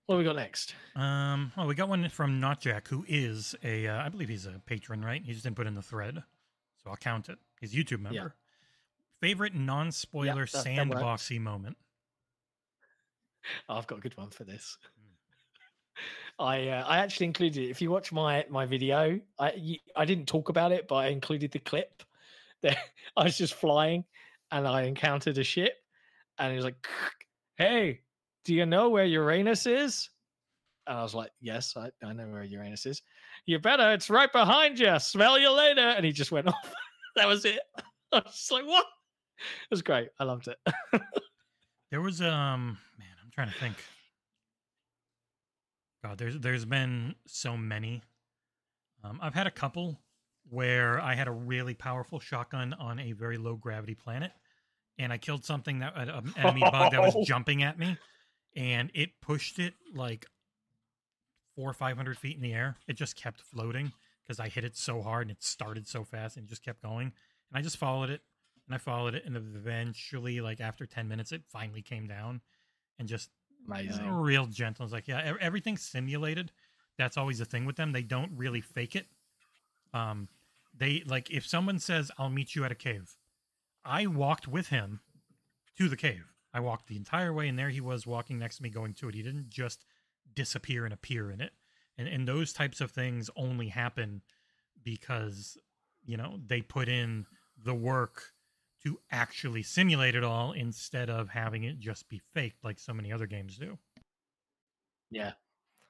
What 0.05 0.17
we 0.17 0.23
got 0.23 0.35
next? 0.35 0.75
Um, 0.95 1.51
well, 1.55 1.67
we 1.67 1.75
got 1.75 1.87
one 1.87 2.09
from 2.09 2.39
Not 2.39 2.59
Jack, 2.59 2.87
who 2.87 3.05
is 3.07 3.55
a, 3.63 3.87
uh, 3.87 4.03
I 4.03 4.09
believe 4.09 4.29
he's 4.29 4.45
a 4.45 4.61
patron, 4.65 5.03
right? 5.05 5.21
He 5.23 5.31
just 5.31 5.43
didn't 5.43 5.55
put 5.55 5.67
in 5.67 5.75
the 5.75 5.81
thread, 5.81 6.21
so 6.83 6.89
I'll 6.89 6.97
count 6.97 7.29
it. 7.29 7.37
He's 7.59 7.73
a 7.73 7.77
YouTube 7.77 8.01
member. 8.01 8.35
Favorite 9.21 9.53
non-spoiler 9.53 10.47
that 10.47 10.65
sandboxy 10.65 11.39
moment. 11.39 11.77
Oh, 13.69 13.75
I've 13.75 13.87
got 13.87 13.99
a 13.99 14.01
good 14.01 14.17
one 14.17 14.29
for 14.31 14.43
this. 14.43 14.77
I 16.39 16.69
uh, 16.69 16.83
I 16.87 16.97
actually 16.99 17.27
included 17.27 17.63
it. 17.63 17.69
If 17.69 17.81
you 17.81 17.91
watch 17.91 18.11
my 18.11 18.45
my 18.49 18.65
video, 18.65 19.19
I 19.37 19.53
you, 19.53 19.77
I 19.95 20.05
didn't 20.05 20.25
talk 20.25 20.49
about 20.49 20.71
it, 20.71 20.87
but 20.87 20.95
I 20.95 21.07
included 21.07 21.51
the 21.51 21.59
clip. 21.59 22.03
That 22.63 22.77
I 23.17 23.23
was 23.23 23.39
just 23.39 23.55
flying, 23.55 24.05
and 24.51 24.67
I 24.67 24.83
encountered 24.83 25.37
a 25.37 25.43
ship, 25.43 25.73
and 26.37 26.51
it 26.51 26.55
was 26.55 26.65
like, 26.65 26.87
"Hey, 27.57 28.01
do 28.45 28.53
you 28.53 28.65
know 28.65 28.89
where 28.89 29.05
Uranus 29.05 29.65
is?" 29.65 30.09
And 30.87 30.97
I 30.97 31.03
was 31.03 31.13
like, 31.13 31.31
"Yes, 31.39 31.75
I, 31.77 31.89
I 32.03 32.13
know 32.13 32.27
where 32.27 32.43
Uranus 32.43 32.85
is." 32.85 33.01
You 33.45 33.59
better. 33.59 33.91
It's 33.93 34.09
right 34.09 34.31
behind 34.31 34.79
you. 34.79 34.99
Smell 34.99 35.39
you 35.39 35.51
later. 35.51 35.81
And 35.81 36.05
he 36.05 36.11
just 36.11 36.31
went 36.31 36.47
off. 36.49 36.73
that 37.15 37.27
was 37.27 37.45
it. 37.45 37.59
I 38.11 38.17
was 38.17 38.33
just 38.33 38.51
like, 38.51 38.65
"What?" 38.65 38.85
It 39.39 39.71
was 39.71 39.81
great. 39.81 40.09
I 40.19 40.23
loved 40.23 40.47
it. 40.47 40.57
There 41.91 42.01
was 42.01 42.21
um, 42.21 42.77
man, 42.97 43.09
I'm 43.21 43.31
trying 43.31 43.49
to 43.49 43.59
think. 43.59 43.75
God, 46.03 46.17
there's 46.17 46.39
there's 46.39 46.65
been 46.65 47.15
so 47.27 47.57
many. 47.57 48.01
Um, 49.03 49.19
I've 49.21 49.33
had 49.33 49.45
a 49.45 49.51
couple 49.51 49.99
where 50.49 51.01
I 51.01 51.15
had 51.15 51.27
a 51.27 51.31
really 51.31 51.73
powerful 51.73 52.19
shotgun 52.19 52.73
on 52.73 52.99
a 52.99 53.11
very 53.11 53.37
low 53.37 53.55
gravity 53.55 53.93
planet, 53.93 54.31
and 55.01 55.11
I 55.11 55.17
killed 55.17 55.43
something 55.43 55.79
that 55.79 55.93
an 55.97 56.33
enemy 56.37 56.61
bug 56.61 56.91
that 56.91 57.01
was 57.01 57.27
jumping 57.27 57.63
at 57.63 57.77
me, 57.79 57.97
and 58.55 58.91
it 58.93 59.19
pushed 59.21 59.59
it 59.59 59.73
like 59.93 60.25
four 61.55 61.69
or 61.69 61.73
five 61.73 61.97
hundred 61.97 62.17
feet 62.17 62.35
in 62.35 62.41
the 62.41 62.53
air. 62.53 62.77
It 62.87 62.93
just 62.93 63.15
kept 63.15 63.41
floating 63.41 63.91
because 64.23 64.39
I 64.39 64.47
hit 64.47 64.63
it 64.63 64.77
so 64.77 65.01
hard 65.01 65.23
and 65.23 65.31
it 65.31 65.43
started 65.43 65.87
so 65.87 66.03
fast 66.03 66.37
and 66.37 66.47
just 66.47 66.63
kept 66.63 66.81
going. 66.83 67.07
And 67.07 67.59
I 67.59 67.61
just 67.61 67.77
followed 67.77 68.09
it 68.09 68.21
and 68.67 68.75
I 68.75 68.77
followed 68.77 69.15
it, 69.15 69.25
and 69.25 69.35
eventually, 69.35 70.39
like 70.39 70.61
after 70.61 70.85
ten 70.85 71.07
minutes, 71.07 71.31
it 71.31 71.41
finally 71.49 71.81
came 71.81 72.07
down 72.07 72.41
and 72.99 73.07
just 73.07 73.29
Amazing. 73.67 74.09
real 74.09 74.45
gentle. 74.45 74.85
It's 74.85 74.93
like, 74.93 75.07
yeah, 75.07 75.33
everything's 75.39 75.81
simulated. 75.81 76.51
That's 76.97 77.17
always 77.17 77.39
the 77.39 77.45
thing 77.45 77.65
with 77.65 77.75
them. 77.75 77.91
They 77.91 78.03
don't 78.03 78.31
really 78.35 78.61
fake 78.61 78.95
it. 78.95 79.07
Um, 79.93 80.27
they 80.77 81.03
like 81.05 81.31
if 81.31 81.45
someone 81.47 81.79
says, 81.79 82.11
"I'll 82.17 82.29
meet 82.29 82.55
you 82.55 82.63
at 82.63 82.71
a 82.71 82.75
cave," 82.75 83.17
I 83.83 84.07
walked 84.07 84.47
with 84.47 84.67
him 84.67 85.01
to 85.77 85.89
the 85.89 85.97
cave. 85.97 86.25
I 86.53 86.59
walked 86.59 86.87
the 86.87 86.97
entire 86.97 87.33
way, 87.33 87.47
and 87.47 87.57
there 87.57 87.69
he 87.69 87.81
was 87.81 88.05
walking 88.05 88.37
next 88.37 88.57
to 88.57 88.63
me, 88.63 88.69
going 88.69 88.93
to 88.95 89.09
it. 89.09 89.15
He 89.15 89.23
didn't 89.23 89.49
just 89.49 89.85
disappear 90.33 90.85
and 90.85 90.93
appear 90.93 91.31
in 91.31 91.41
it. 91.41 91.51
And 91.97 92.07
and 92.07 92.27
those 92.27 92.53
types 92.53 92.81
of 92.81 92.91
things 92.91 93.29
only 93.35 93.67
happen 93.67 94.21
because 94.83 95.57
you 96.03 96.17
know 96.17 96.39
they 96.45 96.61
put 96.61 96.89
in 96.89 97.25
the 97.63 97.75
work 97.75 98.23
to 98.83 98.99
actually 99.11 99.63
simulate 99.63 100.15
it 100.15 100.23
all 100.23 100.53
instead 100.53 101.09
of 101.09 101.29
having 101.29 101.63
it 101.63 101.79
just 101.79 102.09
be 102.09 102.21
faked 102.33 102.63
like 102.63 102.79
so 102.79 102.93
many 102.93 103.11
other 103.11 103.27
games 103.27 103.57
do. 103.57 103.77
Yeah. 105.11 105.33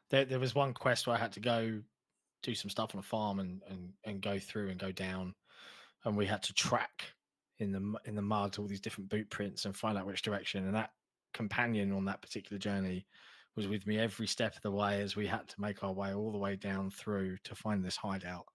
There, 0.10 0.26
there 0.26 0.40
was 0.40 0.54
one 0.54 0.74
quest 0.74 1.08
where 1.08 1.16
I 1.16 1.20
had 1.20 1.32
to 1.34 1.40
go 1.40 1.82
do 2.44 2.56
some 2.56 2.70
stuff 2.70 2.94
on 2.94 3.00
a 3.00 3.04
farm 3.04 3.40
and, 3.40 3.62
and, 3.70 3.94
and 4.04 4.22
go 4.22 4.40
through 4.40 4.70
and 4.70 4.80
go 4.80 4.92
down. 4.92 5.36
And 6.04 6.18
we 6.18 6.26
had 6.26 6.44
to 6.44 6.54
track 6.54 7.14
in 7.62 7.72
the 7.72 8.00
in 8.06 8.16
the 8.16 8.22
mud 8.22 8.58
all 8.58 8.68
these 8.68 8.82
different 8.82 9.10
boot 9.10 9.30
prints 9.30 9.66
and 9.66 9.76
find 9.76 9.98
out 9.98 10.08
which 10.08 10.22
direction. 10.22 10.66
And 10.66 10.76
that 10.76 10.92
companion 11.34 11.94
on 11.94 12.06
that 12.06 12.22
particular 12.22 12.60
journey 12.60 13.06
was 13.56 13.68
with 13.68 13.86
me 13.86 14.00
every 14.00 14.28
step 14.28 14.56
of 14.56 14.62
the 14.62 14.72
way 14.72 15.02
as 15.02 15.16
we 15.16 15.28
had 15.28 15.48
to 15.48 15.62
make 15.62 15.84
our 15.84 15.94
way 15.94 16.14
all 16.14 16.32
the 16.32 16.38
way 16.38 16.56
down 16.56 16.90
through 16.90 17.38
to 17.44 17.56
find 17.56 17.84
this 17.84 17.96
hideout. 17.96 18.46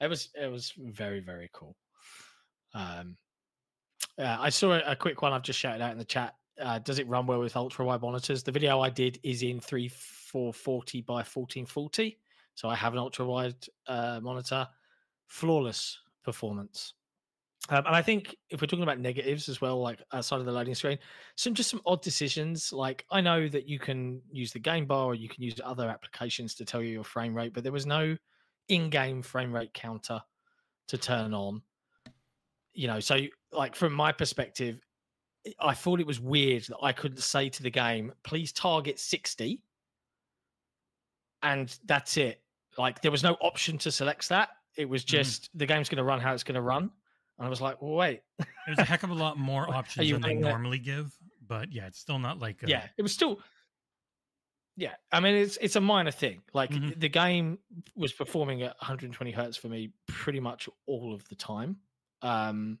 It 0.00 0.08
was 0.08 0.30
it 0.34 0.50
was 0.50 0.72
very 0.76 1.20
very 1.20 1.48
cool. 1.52 1.76
Um, 2.74 3.16
uh, 4.18 4.36
I 4.40 4.50
saw 4.50 4.72
a, 4.72 4.92
a 4.92 4.96
quick 4.96 5.22
one 5.22 5.32
I've 5.32 5.42
just 5.42 5.58
shouted 5.58 5.82
out 5.82 5.92
in 5.92 5.98
the 5.98 6.04
chat. 6.04 6.34
Uh, 6.60 6.78
does 6.78 6.98
it 6.98 7.08
run 7.08 7.26
well 7.26 7.40
with 7.40 7.56
ultra 7.56 7.84
wide 7.84 8.02
monitors? 8.02 8.42
The 8.42 8.52
video 8.52 8.80
I 8.80 8.90
did 8.90 9.18
is 9.22 9.42
in 9.42 9.60
three 9.60 9.88
four 9.88 10.52
forty 10.52 11.00
by 11.00 11.22
fourteen 11.22 11.66
forty, 11.66 12.18
so 12.54 12.68
I 12.68 12.74
have 12.74 12.92
an 12.92 12.98
ultra 12.98 13.24
wide 13.24 13.56
uh, 13.86 14.20
monitor. 14.22 14.66
Flawless 15.26 15.98
performance. 16.24 16.94
Um, 17.68 17.84
and 17.86 17.94
I 17.94 18.02
think 18.02 18.34
if 18.48 18.60
we're 18.60 18.66
talking 18.66 18.82
about 18.82 18.98
negatives 18.98 19.48
as 19.48 19.60
well, 19.60 19.80
like 19.80 20.00
outside 20.12 20.40
of 20.40 20.46
the 20.46 20.52
loading 20.52 20.74
screen, 20.74 20.98
some 21.36 21.54
just 21.54 21.70
some 21.70 21.82
odd 21.86 22.02
decisions. 22.02 22.72
Like 22.72 23.04
I 23.10 23.20
know 23.20 23.48
that 23.48 23.68
you 23.68 23.78
can 23.78 24.22
use 24.32 24.52
the 24.52 24.58
game 24.58 24.86
bar 24.86 25.06
or 25.06 25.14
you 25.14 25.28
can 25.28 25.42
use 25.42 25.60
other 25.62 25.88
applications 25.88 26.54
to 26.56 26.64
tell 26.64 26.82
you 26.82 26.90
your 26.90 27.04
frame 27.04 27.34
rate, 27.34 27.52
but 27.52 27.62
there 27.62 27.72
was 27.72 27.86
no 27.86 28.16
in-game 28.68 29.22
frame 29.22 29.52
rate 29.52 29.74
counter 29.74 30.20
to 30.88 30.98
turn 30.98 31.34
on. 31.34 31.62
You 32.72 32.86
know, 32.86 33.00
so 33.00 33.18
like 33.52 33.76
from 33.76 33.92
my 33.92 34.12
perspective, 34.12 34.80
I 35.58 35.74
thought 35.74 36.00
it 36.00 36.06
was 36.06 36.20
weird 36.20 36.64
that 36.64 36.78
I 36.82 36.92
couldn't 36.92 37.22
say 37.22 37.48
to 37.48 37.62
the 37.62 37.70
game, 37.70 38.12
please 38.22 38.52
target 38.52 38.98
60. 38.98 39.62
And 41.42 41.76
that's 41.84 42.16
it. 42.16 42.42
Like 42.78 43.00
there 43.02 43.10
was 43.10 43.22
no 43.22 43.36
option 43.40 43.78
to 43.78 43.90
select 43.90 44.28
that. 44.28 44.50
It 44.76 44.88
was 44.88 45.04
just 45.04 45.50
the 45.54 45.66
game's 45.66 45.88
going 45.88 45.98
to 45.98 46.04
run 46.04 46.20
how 46.20 46.32
it's 46.32 46.44
going 46.44 46.54
to 46.54 46.60
run. 46.60 46.90
And 47.40 47.46
I 47.46 47.48
was 47.50 47.60
like, 47.60 47.80
well, 47.80 47.92
wait. 47.94 48.20
There's 48.66 48.78
a 48.78 48.84
heck 48.84 49.02
of 49.02 49.08
a 49.10 49.14
lot 49.14 49.38
more 49.38 49.68
options 49.74 50.08
than 50.10 50.20
they 50.20 50.28
running 50.28 50.40
that- 50.42 50.50
normally 50.50 50.78
give, 50.78 51.10
but 51.44 51.72
yeah, 51.72 51.86
it's 51.86 51.98
still 51.98 52.18
not 52.18 52.38
like 52.38 52.62
a, 52.62 52.68
yeah, 52.68 52.86
it 52.98 53.02
was 53.02 53.12
still. 53.12 53.40
Yeah, 54.76 54.94
I 55.12 55.20
mean 55.20 55.34
it's 55.34 55.58
it's 55.60 55.76
a 55.76 55.80
minor 55.80 56.10
thing. 56.12 56.42
Like 56.54 56.70
Mhm. 56.70 56.98
the 57.00 57.08
game 57.08 57.58
was 57.96 58.12
performing 58.12 58.62
at 58.62 58.76
120 58.80 59.30
hertz 59.32 59.56
for 59.56 59.68
me 59.68 59.90
pretty 60.06 60.40
much 60.40 60.68
all 60.86 61.12
of 61.12 61.26
the 61.28 61.34
time, 61.34 61.78
um, 62.22 62.78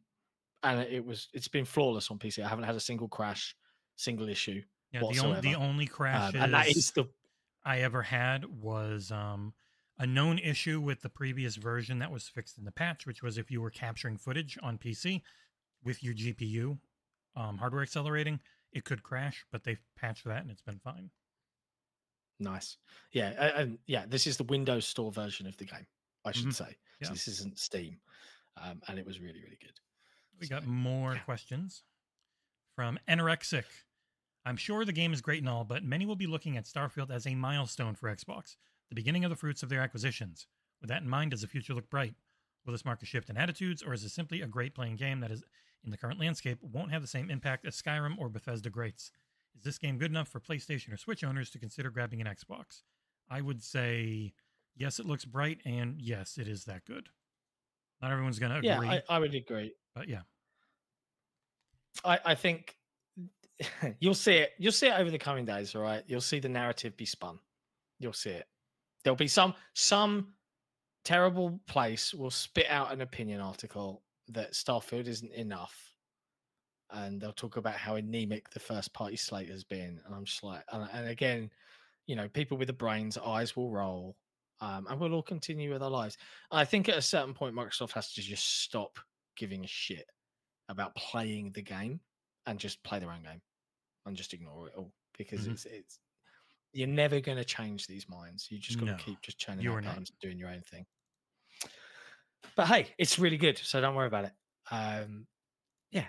and 0.62 0.80
it 0.80 1.04
was 1.04 1.28
it's 1.34 1.48
been 1.48 1.64
flawless 1.64 2.10
on 2.10 2.18
PC. 2.18 2.42
I 2.44 2.48
haven't 2.48 2.64
had 2.64 2.74
a 2.76 2.80
single 2.80 3.08
crash, 3.08 3.54
single 3.96 4.28
issue, 4.28 4.62
yeah. 4.92 5.00
The 5.00 5.18
only 5.20 5.40
the 5.40 5.54
only 5.56 5.86
crash 5.86 6.34
um, 6.34 6.40
and 6.42 6.54
that 6.54 6.68
is 6.68 6.90
the 6.92 7.06
I 7.64 7.80
ever 7.80 8.02
had 8.02 8.44
was 8.46 9.10
um, 9.10 9.52
a 10.00 10.06
known 10.06 10.38
issue 10.38 10.80
with 10.80 11.02
the 11.02 11.08
previous 11.10 11.56
version 11.56 11.98
that 11.98 12.10
was 12.10 12.26
fixed 12.26 12.56
in 12.58 12.64
the 12.64 12.72
patch, 12.72 13.06
which 13.06 13.22
was 13.22 13.36
if 13.36 13.50
you 13.50 13.60
were 13.60 13.70
capturing 13.70 14.16
footage 14.16 14.58
on 14.62 14.78
PC 14.78 15.20
with 15.84 16.02
your 16.02 16.14
GPU 16.14 16.78
um, 17.36 17.58
hardware 17.58 17.82
accelerating, 17.82 18.40
it 18.72 18.84
could 18.84 19.02
crash, 19.02 19.44
but 19.52 19.62
they've 19.62 19.82
patched 19.96 20.24
that 20.24 20.40
and 20.42 20.50
it's 20.50 20.62
been 20.62 20.80
fine. 20.80 21.10
nice. 22.38 22.78
Yeah, 23.12 23.28
and 23.58 23.78
yeah, 23.86 24.06
this 24.08 24.26
is 24.26 24.38
the 24.38 24.44
Windows 24.44 24.86
Store 24.86 25.12
version 25.12 25.46
of 25.46 25.56
the 25.58 25.66
game, 25.66 25.86
I 26.24 26.32
should 26.32 26.46
Mhm. 26.46 26.54
say. 26.54 26.76
Yeah. 27.00 27.08
So 27.08 27.12
this 27.12 27.28
isn't 27.28 27.58
Steam, 27.58 28.00
um, 28.56 28.80
and 28.88 28.98
it 28.98 29.04
was 29.04 29.20
really 29.20 29.42
really 29.42 29.58
good. 29.60 29.78
We 30.38 30.48
got 30.48 30.66
more 30.66 31.14
yeah. 31.16 31.20
questions 31.20 31.84
from 32.74 32.98
Anorexic. 33.06 33.66
I'm 34.46 34.56
sure 34.56 34.86
the 34.86 34.92
game 34.92 35.12
is 35.12 35.20
great 35.20 35.40
and 35.40 35.48
all, 35.50 35.64
but 35.64 35.84
many 35.84 36.06
will 36.06 36.16
be 36.16 36.26
looking 36.26 36.56
at 36.56 36.64
Starfield 36.64 37.10
as 37.10 37.26
a 37.26 37.34
milestone 37.34 37.94
for 37.94 38.08
Xbox, 38.08 38.56
the 38.90 38.94
beginning 38.94 39.24
of 39.24 39.30
the 39.30 39.36
fruits 39.36 39.62
of 39.62 39.68
their 39.70 39.80
acquisitions. 39.80 40.46
With 40.80 40.90
that 40.90 41.02
in 41.02 41.08
mind, 41.08 41.30
does 41.30 41.40
the 41.40 41.46
future 41.46 41.72
look 41.74 41.88
bright? 41.88 42.14
Will 42.66 42.72
this 42.72 42.84
mark 42.84 43.02
a 43.02 43.06
shift 43.06 43.30
in 43.30 43.36
attitudes, 43.38 43.82
or 43.82 43.94
is 43.94 44.04
it 44.04 44.10
simply 44.10 44.42
a 44.42 44.46
great 44.46 44.74
playing 44.74 44.96
game 44.96 45.20
that 45.20 45.30
is 45.30 45.42
in 45.84 45.90
the 45.90 45.96
current 45.96 46.20
landscape 46.20 46.58
won't 46.60 46.92
have 46.92 47.00
the 47.00 47.08
same 47.08 47.30
impact 47.30 47.64
as 47.66 47.80
Skyrim 47.80 48.18
or 48.18 48.28
Bethesda 48.28 48.68
greats? 48.68 49.10
Is 49.56 49.64
this 49.64 49.78
game 49.78 49.96
good 49.98 50.10
enough 50.10 50.28
for 50.28 50.40
PlayStation 50.40 50.92
or 50.92 50.96
Switch 50.96 51.24
owners 51.24 51.50
to 51.50 51.58
consider 51.58 51.90
grabbing 51.90 52.20
an 52.20 52.26
Xbox? 52.26 52.82
I 53.30 53.40
would 53.40 53.62
say 53.62 54.32
yes, 54.76 54.98
it 54.98 55.06
looks 55.06 55.24
bright, 55.24 55.60
and 55.64 56.00
yes, 56.00 56.36
it 56.38 56.48
is 56.48 56.64
that 56.64 56.84
good. 56.84 57.08
Not 58.02 58.10
everyone's 58.12 58.38
going 58.38 58.52
to 58.52 58.58
agree, 58.58 58.86
Yeah, 58.88 59.00
I, 59.08 59.16
I 59.16 59.18
would 59.18 59.34
agree. 59.34 59.74
but 59.94 60.08
yeah. 60.08 60.22
I, 62.04 62.18
I 62.24 62.34
think 62.34 62.76
you'll 64.00 64.14
see 64.14 64.34
it. 64.34 64.52
You'll 64.58 64.72
see 64.72 64.86
it 64.88 64.98
over 64.98 65.10
the 65.10 65.18
coming 65.18 65.44
days. 65.44 65.74
All 65.74 65.82
right, 65.82 66.02
you'll 66.06 66.20
see 66.20 66.40
the 66.40 66.48
narrative 66.48 66.96
be 66.96 67.04
spun. 67.04 67.38
You'll 67.98 68.12
see 68.12 68.30
it. 68.30 68.46
There'll 69.04 69.16
be 69.16 69.28
some 69.28 69.54
some 69.74 70.34
terrible 71.04 71.60
place 71.66 72.12
will 72.14 72.30
spit 72.30 72.66
out 72.68 72.92
an 72.92 73.00
opinion 73.00 73.40
article 73.40 74.04
that 74.28 74.52
Starfield 74.52 75.06
isn't 75.06 75.32
enough, 75.32 75.94
and 76.90 77.20
they'll 77.20 77.32
talk 77.32 77.56
about 77.56 77.76
how 77.76 77.96
anemic 77.96 78.50
the 78.50 78.60
first 78.60 78.92
party 78.92 79.16
slate 79.16 79.48
has 79.48 79.64
been. 79.64 80.00
And 80.04 80.14
I'm 80.14 80.24
just 80.24 80.42
like, 80.42 80.64
and, 80.72 80.88
and 80.92 81.08
again, 81.08 81.50
you 82.06 82.16
know, 82.16 82.28
people 82.28 82.58
with 82.58 82.68
the 82.68 82.74
brains, 82.74 83.18
eyes 83.18 83.56
will 83.56 83.70
roll, 83.70 84.16
um, 84.60 84.86
and 84.88 85.00
we'll 85.00 85.14
all 85.14 85.22
continue 85.22 85.72
with 85.72 85.82
our 85.82 85.90
lives. 85.90 86.18
I 86.50 86.64
think 86.64 86.88
at 86.88 86.98
a 86.98 87.02
certain 87.02 87.34
point, 87.34 87.54
Microsoft 87.54 87.92
has 87.92 88.12
to 88.14 88.22
just 88.22 88.62
stop 88.62 88.98
giving 89.36 89.64
a 89.64 89.68
shit 89.68 90.06
about 90.68 90.94
playing 90.96 91.52
the 91.52 91.62
game 91.62 92.00
and 92.46 92.58
just 92.58 92.82
play 92.84 92.98
their 92.98 93.12
own 93.12 93.22
game 93.22 93.42
and 94.06 94.16
just 94.16 94.34
ignore 94.34 94.68
it 94.68 94.74
all 94.76 94.92
because 95.16 95.46
Mhm. 95.46 95.52
it's 95.52 95.66
it's 95.66 96.00
you're 96.72 96.88
never 96.88 97.20
going 97.20 97.38
to 97.38 97.44
change 97.44 97.86
these 97.86 98.08
minds. 98.08 98.48
You 98.50 98.58
just 98.58 98.78
got 98.78 98.86
to 98.86 98.92
No, 98.92 98.98
keep 98.98 99.20
just 99.22 99.38
churning 99.38 99.62
you 99.62 99.72
out 99.72 99.78
are 99.78 99.80
not. 99.80 99.94
games, 99.96 100.12
doing 100.20 100.38
your 100.38 100.48
own 100.48 100.62
thing. 100.62 100.86
But 102.56 102.66
hey, 102.66 102.88
it's 102.98 103.18
really 103.18 103.36
good, 103.36 103.58
so 103.58 103.80
don't 103.80 103.94
worry 103.94 104.06
about 104.06 104.24
it. 104.24 104.32
Um, 104.70 105.26
yeah, 105.90 106.06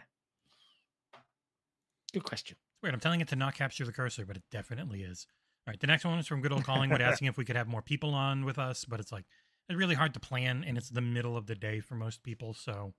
good 2.13 2.24
question. 2.24 2.58
Weird. 2.82 2.93
I'm 2.93 3.00
telling 3.00 3.21
it 3.21 3.28
to 3.30 3.36
not 3.36 3.56
capture 3.56 3.86
the 3.86 3.91
cursor, 3.91 4.26
but 4.26 4.38
it 4.38 4.43
definitely 4.52 5.04
is. 5.04 5.28
All 5.67 5.71
right. 5.71 5.80
The 5.80 5.88
next 5.88 6.04
one 6.06 6.17
is 6.19 6.28
from 6.28 6.41
good 6.41 6.52
old 6.52 6.63
Collingwood 6.63 7.02
asking 7.02 7.28
if 7.28 7.38
we 7.38 7.45
could 7.45 7.56
have 7.56 7.67
more 7.67 7.82
people 7.82 8.13
on 8.13 8.43
with 8.45 8.58
us, 8.58 8.86
but 8.86 9.00
it's 9.00 9.12
like 9.12 9.26
it's 9.69 9.78
really 9.78 9.95
hard 9.95 10.13
to 10.15 10.19
plan, 10.19 10.63
and 10.67 10.78
it's 10.78 10.89
the 10.89 11.02
middle 11.02 11.38
of 11.38 11.47
the 11.47 11.56
day 11.56 11.80
for 11.80 11.95
most 11.95 12.24
people, 12.24 12.54
so 12.54 12.93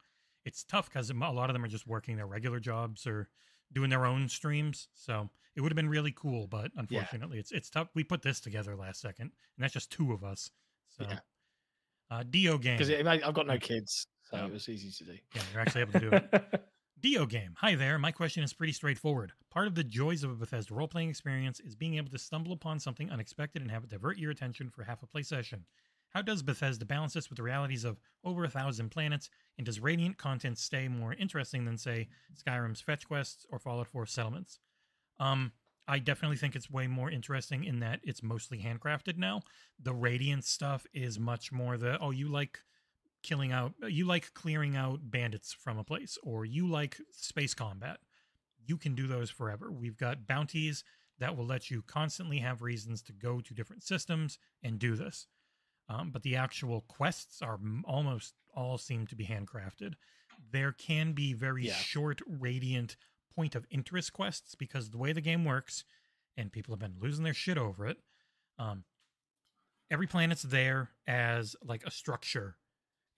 it's 0.44 0.64
tough 0.64 0.88
because 0.88 1.11
a 1.11 1.14
lot 1.14 1.51
of 1.51 1.55
them 1.55 1.64
are 1.64 1.68
just 1.68 1.87
working 1.87 2.16
their 2.16 2.27
regular 2.27 2.61
jobs 2.61 3.06
or 3.06 3.29
doing 3.73 3.90
their 3.90 4.04
own 4.06 4.29
streams. 4.29 4.88
So 4.94 5.31
it 5.56 5.60
would 5.60 5.70
have 5.73 5.77
been 5.77 5.88
really 5.88 6.12
cool, 6.12 6.46
but 6.46 6.70
unfortunately, 6.77 7.38
it's 7.38 7.52
it's 7.52 7.70
tough. 7.70 7.88
We 7.94 8.04
put 8.04 8.23
this 8.23 8.40
together 8.40 8.77
last 8.77 9.00
second, 9.00 9.25
and 9.56 9.62
that's 9.64 9.73
just 9.75 9.90
two 9.90 10.12
of 10.12 10.25
us. 10.25 10.50
So, 10.88 11.04
Yeah. 11.08 11.18
uh, 12.10 12.23
Dio 12.29 12.58
game. 12.58 12.79
Because 12.79 12.90
I've 13.06 13.35
got 13.35 13.46
no 13.46 13.58
kids, 13.58 14.06
so 14.23 14.38
Oh. 14.38 14.46
it 14.46 14.52
was 14.52 14.68
easy 14.68 14.90
to 14.90 15.12
do. 15.12 15.18
yeah, 15.35 15.42
you're 15.52 15.60
actually 15.60 15.81
able 15.83 15.92
to 15.92 16.00
do 16.00 16.10
it. 16.12 16.64
Dio 17.00 17.27
game. 17.27 17.54
Hi 17.58 17.75
there. 17.75 17.98
My 17.98 18.12
question 18.12 18.44
is 18.44 18.52
pretty 18.52 18.73
straightforward. 18.73 19.33
Part 19.50 19.66
of 19.66 19.75
the 19.75 19.83
joys 19.83 20.23
of 20.23 20.31
a 20.31 20.35
Bethesda 20.37 20.73
role 20.73 20.87
playing 20.87 21.08
experience 21.10 21.58
is 21.58 21.75
being 21.75 21.96
able 21.96 22.10
to 22.10 22.18
stumble 22.18 22.52
upon 22.52 22.79
something 22.79 23.10
unexpected 23.10 23.60
and 23.60 23.70
have 23.73 23.83
it 23.85 23.90
divert 23.90 24.18
your 24.18 24.31
attention 24.31 24.70
for 24.70 24.85
half 24.85 25.02
a 25.02 25.06
play 25.06 25.23
session. 25.25 25.64
How 26.15 26.23
does 26.23 26.42
Bethesda 26.42 26.85
balance 26.85 27.15
this 27.15 27.31
with 27.31 27.38
the 27.38 27.42
realities 27.42 27.85
of 27.85 27.98
over 28.23 28.44
a 28.44 28.50
thousand 28.50 28.90
planets? 28.90 29.31
And 29.56 29.65
does 29.65 29.81
Radiant 29.81 30.19
content 30.19 30.58
stay 30.58 30.88
more 30.88 31.15
interesting 31.15 31.65
than, 31.65 31.79
say, 31.79 32.08
Skyrim's 32.35 32.81
fetch 32.81 33.06
quests 33.08 33.46
or 33.50 33.58
Fallout 33.58 33.88
4 33.88 34.06
settlements? 34.06 34.58
Um, 35.19 35.52
I 35.88 35.98
definitely 35.98 36.37
think 36.37 36.54
it's 36.54 36.71
way 36.71 36.87
more 36.87 37.10
interesting 37.10 37.65
in 37.65 37.81
that 37.81 38.00
it's 38.02 38.23
mostly 38.23 38.58
handcrafted 38.58 39.17
now. 39.17 39.42
The 39.81 39.94
Radiant 39.94 40.44
stuff 40.44 40.87
is 40.92 41.19
much 41.19 41.50
more 41.50 41.77
the 41.77 41.98
oh, 41.98 42.10
you 42.10 42.29
like 42.29 42.60
killing 43.23 43.52
out, 43.52 43.73
you 43.88 44.04
like 44.04 44.35
clearing 44.35 44.77
out 44.77 45.10
bandits 45.10 45.52
from 45.52 45.79
a 45.79 45.85
place, 45.85 46.19
or 46.23 46.44
you 46.44 46.67
like 46.69 46.98
space 47.10 47.54
combat, 47.54 47.98
you 48.65 48.77
can 48.77 48.94
do 48.94 49.06
those 49.06 49.31
forever. 49.31 49.71
We've 49.73 49.96
got 49.96 50.27
bounties 50.27 50.85
that 51.19 51.37
will 51.37 51.46
let 51.46 51.71
you 51.71 51.83
constantly 51.83 52.38
have 52.38 52.63
reasons 52.63 53.02
to 53.02 53.13
go 53.13 53.40
to 53.40 53.54
different 53.54 53.83
systems 53.83 54.38
and 54.63 54.79
do 54.79 54.96
this. 54.96 55.27
Um, 55.89 56.11
but 56.11 56.23
the 56.23 56.37
actual 56.37 56.83
quests 56.83 57.43
are 57.43 57.59
almost 57.85 58.35
all 58.55 58.79
seem 58.79 59.07
to 59.09 59.17
be 59.17 59.27
handcrafted. 59.27 59.95
There 60.51 60.73
can 60.73 61.13
be 61.13 61.33
very 61.33 61.67
Yeah. 61.67 61.75
short, 61.75 62.21
radiant 62.27 62.97
point 63.35 63.55
of 63.55 63.67
interest 63.71 64.13
quests 64.13 64.55
because 64.55 64.91
the 64.91 64.99
way 64.99 65.13
the 65.13 65.21
game 65.21 65.45
works, 65.45 65.85
and 66.37 66.53
people 66.53 66.73
have 66.75 66.81
been 66.81 66.99
losing 66.99 67.25
their 67.25 67.35
shit 67.35 67.59
over 67.59 67.87
it. 67.87 67.99
Um, 68.59 68.85
every 69.91 70.07
planet's 70.07 70.43
there 70.43 70.91
as 71.07 71.57
like 71.63 71.85
a 71.85 71.91
structure, 71.91 72.59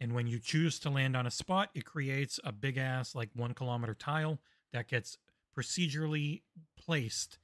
and 0.01 0.13
when 0.13 0.27
you 0.27 0.39
choose 0.41 0.79
to 0.81 0.91
land 0.91 1.17
on 1.17 1.27
a 1.27 1.31
spot, 1.31 1.71
it 1.75 1.85
creates 1.85 2.41
a 2.45 2.53
big 2.53 2.77
ass 2.77 3.15
like 3.15 3.31
one 3.35 3.55
kilometer 3.55 3.95
tile 3.95 4.41
that 4.73 4.89
gets 4.89 5.19
procedurally 5.57 6.43
placed 6.77 7.39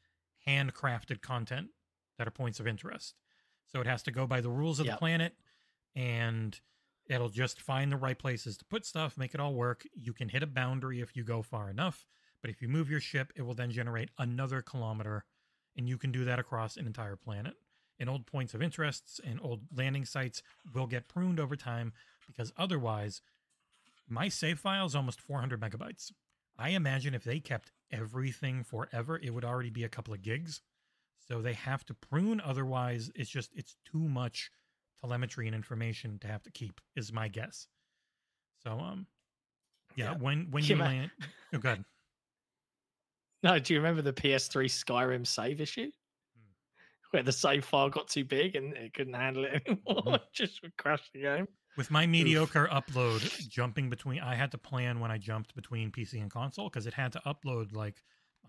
handcrafted 0.46 1.20
content 1.20 1.68
that 2.18 2.26
are 2.26 2.32
points 2.32 2.58
of 2.58 2.66
interest. 2.66 3.14
So 3.72 3.80
it 3.80 3.86
has 3.86 4.02
to 4.04 4.10
go 4.10 4.26
by 4.26 4.40
the 4.40 4.50
rules 4.50 4.80
of 4.80 4.86
the 4.86 4.96
planet 4.96 5.34
and 5.94 6.58
it'll 7.06 7.28
just 7.28 7.60
find 7.60 7.90
the 7.90 7.96
right 7.96 8.18
places 8.18 8.56
to 8.58 8.64
put 8.64 8.84
stuff, 8.84 9.16
make 9.16 9.34
it 9.34 9.40
all 9.40 9.54
work. 9.54 9.86
You 9.94 10.12
can 10.12 10.28
hit 10.28 10.42
a 10.42 10.46
boundary 10.46 11.00
if 11.00 11.16
you 11.16 11.24
go 11.24 11.42
far 11.42 11.70
enough, 11.70 12.06
but 12.40 12.50
if 12.50 12.62
you 12.62 12.68
move 12.68 12.90
your 12.90 13.00
ship, 13.00 13.32
it 13.36 13.42
will 13.42 13.54
then 13.54 13.70
generate 13.70 14.10
another 14.18 14.62
kilometer 14.62 15.24
and 15.76 15.88
you 15.88 15.98
can 15.98 16.10
do 16.12 16.24
that 16.24 16.38
across 16.38 16.76
an 16.76 16.86
entire 16.86 17.16
planet. 17.16 17.54
And 17.98 18.08
old 18.08 18.26
points 18.26 18.54
of 18.54 18.62
interests 18.62 19.20
and 19.24 19.38
old 19.42 19.60
landing 19.76 20.04
sites 20.04 20.42
will 20.74 20.86
get 20.86 21.08
pruned 21.08 21.38
over 21.38 21.54
time 21.54 21.92
because 22.26 22.52
otherwise 22.56 23.20
my 24.08 24.28
save 24.28 24.58
file 24.58 24.86
is 24.86 24.94
almost 24.96 25.20
400 25.20 25.60
megabytes. 25.60 26.10
I 26.58 26.70
imagine 26.70 27.14
if 27.14 27.24
they 27.24 27.40
kept 27.40 27.72
everything 27.90 28.64
forever, 28.64 29.18
it 29.22 29.32
would 29.32 29.44
already 29.44 29.70
be 29.70 29.84
a 29.84 29.88
couple 29.88 30.12
of 30.12 30.22
gigs. 30.22 30.60
So 31.30 31.40
they 31.40 31.52
have 31.54 31.84
to 31.86 31.94
prune. 31.94 32.40
Otherwise, 32.40 33.10
it's 33.14 33.30
just 33.30 33.50
it's 33.54 33.76
too 33.84 34.00
much 34.00 34.50
telemetry 35.00 35.46
and 35.46 35.54
information 35.54 36.18
to 36.20 36.26
have 36.26 36.42
to 36.42 36.50
keep. 36.50 36.80
Is 36.96 37.12
my 37.12 37.28
guess. 37.28 37.68
So 38.64 38.72
um, 38.72 39.06
yeah. 39.94 40.12
Yeah. 40.12 40.18
When 40.18 40.48
when 40.50 40.64
you 40.64 40.76
land, 40.76 41.10
oh 41.54 41.58
god, 41.58 41.84
No, 43.42 43.58
do 43.58 43.72
you 43.72 43.80
remember 43.80 44.02
the 44.02 44.12
PS3 44.12 44.66
Skyrim 44.66 45.26
save 45.26 45.60
issue? 45.60 45.90
Hmm. 46.36 46.42
Where 47.12 47.22
the 47.22 47.32
save 47.32 47.64
file 47.64 47.88
got 47.88 48.08
too 48.08 48.24
big 48.24 48.56
and 48.56 48.76
it 48.76 48.92
couldn't 48.92 49.14
handle 49.14 49.44
it 49.44 49.62
anymore. 49.66 50.02
Mhm. 50.02 50.14
It 50.16 50.22
just 50.32 50.62
would 50.62 50.76
crash 50.76 51.08
the 51.14 51.22
game. 51.22 51.46
with 51.76 51.90
my 51.92 52.06
mediocre 52.06 52.68
upload, 52.72 53.48
jumping 53.48 53.88
between, 53.88 54.20
I 54.20 54.34
had 54.34 54.50
to 54.50 54.58
plan 54.58 54.98
when 55.00 55.10
I 55.12 55.16
jumped 55.18 55.54
between 55.54 55.90
PC 55.92 56.20
and 56.20 56.30
console 56.30 56.68
because 56.68 56.86
it 56.86 56.94
had 56.94 57.12
to 57.12 57.20
upload 57.24 57.72
like 57.72 58.02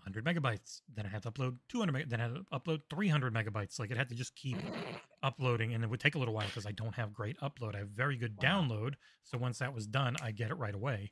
100 0.04 0.26
megabytes. 0.26 0.82
Then 0.94 1.06
I 1.06 1.10
had 1.10 1.24
to 1.24 1.32
upload 1.32 1.58
200. 1.70 1.92
Meg- 1.92 2.10
then 2.10 2.20
I 2.20 2.24
had 2.24 2.36
to 2.36 2.44
upload 2.52 2.82
300 2.90 3.34
megabytes. 3.34 3.80
Like 3.80 3.92
it 3.92 3.98
had 3.98 4.10
to 4.10 4.16
just 4.16 4.36
keep 4.36 4.58
uploading 5.24 5.74
and 5.74 5.84
it 5.84 5.90
would 5.90 6.00
take 6.00 6.16
a 6.16 6.18
little 6.20 6.34
while 6.34 6.48
because 6.48 6.66
I 6.66 6.72
don't 6.72 6.96
have 6.96 7.14
great 7.14 7.40
upload. 7.40 7.76
I 7.76 7.80
have 7.80 7.90
very 7.90 8.18
good 8.18 8.38
Wow. 8.42 8.62
download. 8.62 8.94
So 9.24 9.38
once 9.38 9.60
that 9.60 9.74
was 9.74 9.86
done, 9.88 10.16
I 10.22 10.32
get 10.32 10.50
it 10.50 10.56
right 10.56 10.74
away. 10.74 11.12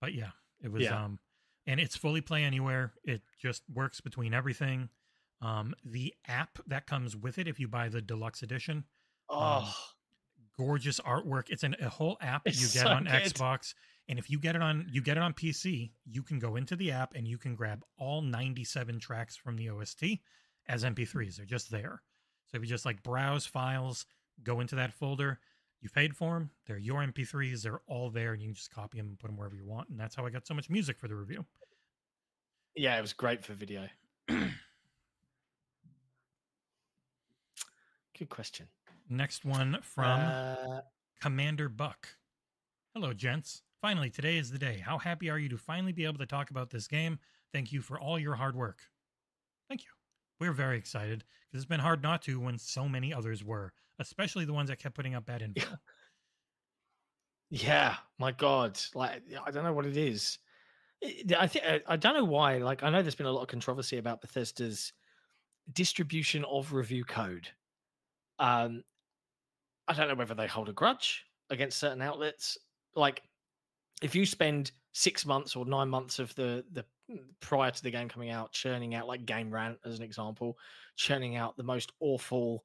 But 0.00 0.12
yeah, 0.14 0.30
it 0.62 0.70
was 0.70 0.82
Yeah. 0.84 1.04
um 1.04 1.18
and 1.66 1.78
it's 1.80 1.96
fully 1.96 2.20
play 2.20 2.44
anywhere. 2.44 2.92
It 3.04 3.22
just 3.38 3.62
works 3.72 4.00
between 4.00 4.34
everything. 4.34 4.90
Um 5.40 5.74
the 5.84 6.14
app 6.28 6.58
that 6.66 6.86
comes 6.86 7.16
with 7.16 7.38
it 7.38 7.48
if 7.48 7.58
you 7.58 7.68
buy 7.68 7.88
the 7.88 8.02
deluxe 8.02 8.42
edition, 8.42 8.84
Oh, 9.28 9.72
gorgeous 10.56 11.00
artwork. 11.00 11.44
It's 11.50 11.62
an, 11.62 11.76
a 11.80 11.88
whole 11.88 12.18
app 12.20 12.44
that 12.44 12.54
you 12.56 12.62
get 12.62 12.82
so 12.82 12.88
on 12.88 13.04
good. 13.04 13.12
Xbox. 13.12 13.74
And 14.10 14.18
if 14.18 14.28
you 14.28 14.38
get 14.40 14.56
it 14.56 14.62
on 14.62 14.88
you 14.90 15.00
get 15.00 15.16
it 15.16 15.22
on 15.22 15.32
PC, 15.32 15.92
you 16.04 16.24
can 16.24 16.40
go 16.40 16.56
into 16.56 16.74
the 16.74 16.90
app 16.90 17.14
and 17.14 17.28
you 17.28 17.38
can 17.38 17.54
grab 17.54 17.84
all 17.96 18.22
97 18.22 18.98
tracks 18.98 19.36
from 19.36 19.54
the 19.54 19.70
OST 19.70 20.02
as 20.68 20.82
MP3s. 20.82 21.36
They're 21.36 21.46
just 21.46 21.70
there. 21.70 22.02
So 22.48 22.56
if 22.56 22.62
you 22.64 22.68
just 22.68 22.84
like 22.84 23.04
browse 23.04 23.46
files, 23.46 24.06
go 24.42 24.58
into 24.58 24.74
that 24.74 24.92
folder, 24.92 25.38
you 25.80 25.88
paid 25.88 26.16
for 26.16 26.34
them, 26.34 26.50
they're 26.66 26.76
your 26.76 27.06
MP3s, 27.06 27.62
they're 27.62 27.82
all 27.86 28.10
there, 28.10 28.32
and 28.32 28.42
you 28.42 28.48
can 28.48 28.56
just 28.56 28.74
copy 28.74 28.98
them 28.98 29.06
and 29.06 29.16
put 29.18 29.28
them 29.28 29.36
wherever 29.36 29.54
you 29.54 29.64
want. 29.64 29.88
And 29.90 30.00
that's 30.00 30.16
how 30.16 30.26
I 30.26 30.30
got 30.30 30.44
so 30.44 30.54
much 30.54 30.68
music 30.68 30.98
for 30.98 31.06
the 31.06 31.14
review. 31.14 31.46
yeah, 32.74 32.98
it 32.98 33.00
was 33.00 33.12
great 33.12 33.44
for 33.44 33.52
video. 33.52 33.86
Good 34.28 34.50
question. 38.28 38.66
Next 39.08 39.44
one 39.44 39.78
from 39.82 40.20
Uh, 40.20 40.80
Commander 41.20 41.68
Buck. 41.68 42.08
Hello, 42.92 43.12
gents. 43.12 43.62
Finally, 43.82 44.10
today 44.10 44.36
is 44.36 44.50
the 44.50 44.58
day. 44.58 44.82
How 44.84 44.98
happy 44.98 45.30
are 45.30 45.38
you 45.38 45.48
to 45.48 45.56
finally 45.56 45.92
be 45.92 46.04
able 46.04 46.18
to 46.18 46.26
talk 46.26 46.50
about 46.50 46.70
this 46.70 46.86
game? 46.86 47.18
Thank 47.52 47.72
you 47.72 47.80
for 47.80 47.98
all 47.98 48.18
your 48.18 48.34
hard 48.34 48.54
work. 48.54 48.80
Thank 49.68 49.82
you. 49.82 49.90
We're 50.38 50.52
very 50.52 50.76
excited 50.76 51.24
because 51.50 51.62
it's 51.62 51.68
been 51.68 51.80
hard 51.80 52.02
not 52.02 52.22
to 52.22 52.40
when 52.40 52.58
so 52.58 52.88
many 52.88 53.12
others 53.12 53.42
were, 53.42 53.72
especially 53.98 54.44
the 54.44 54.52
ones 54.52 54.68
that 54.68 54.78
kept 54.78 54.94
putting 54.94 55.14
up 55.14 55.26
bad 55.26 55.42
info. 55.42 55.76
yeah, 57.50 57.96
my 58.18 58.32
God, 58.32 58.78
like 58.94 59.22
I 59.46 59.50
don't 59.50 59.64
know 59.64 59.72
what 59.72 59.86
it 59.86 59.96
is. 59.96 60.38
I 61.38 61.46
think 61.46 61.64
I 61.86 61.96
don't 61.96 62.14
know 62.14 62.24
why. 62.24 62.58
Like 62.58 62.82
I 62.82 62.90
know 62.90 63.02
there's 63.02 63.14
been 63.14 63.26
a 63.26 63.32
lot 63.32 63.42
of 63.42 63.48
controversy 63.48 63.98
about 63.98 64.20
Bethesda's 64.20 64.92
distribution 65.72 66.44
of 66.44 66.72
review 66.72 67.04
code. 67.04 67.48
Um, 68.38 68.82
I 69.88 69.94
don't 69.94 70.08
know 70.08 70.14
whether 70.14 70.34
they 70.34 70.46
hold 70.46 70.68
a 70.68 70.72
grudge 70.72 71.24
against 71.50 71.78
certain 71.78 72.02
outlets. 72.02 72.58
Like, 72.94 73.22
if 74.00 74.14
you 74.14 74.26
spend 74.26 74.72
six 74.92 75.24
months 75.24 75.54
or 75.56 75.64
nine 75.64 75.88
months 75.88 76.18
of 76.18 76.34
the 76.34 76.64
the 76.72 76.84
prior 77.40 77.70
to 77.70 77.82
the 77.82 77.90
game 77.90 78.08
coming 78.08 78.30
out 78.30 78.52
churning 78.52 78.94
out 78.94 79.06
like 79.06 79.26
Game 79.26 79.50
Rant 79.50 79.78
as 79.84 79.98
an 79.98 80.04
example, 80.04 80.56
churning 80.96 81.36
out 81.36 81.56
the 81.56 81.62
most 81.62 81.92
awful. 82.00 82.64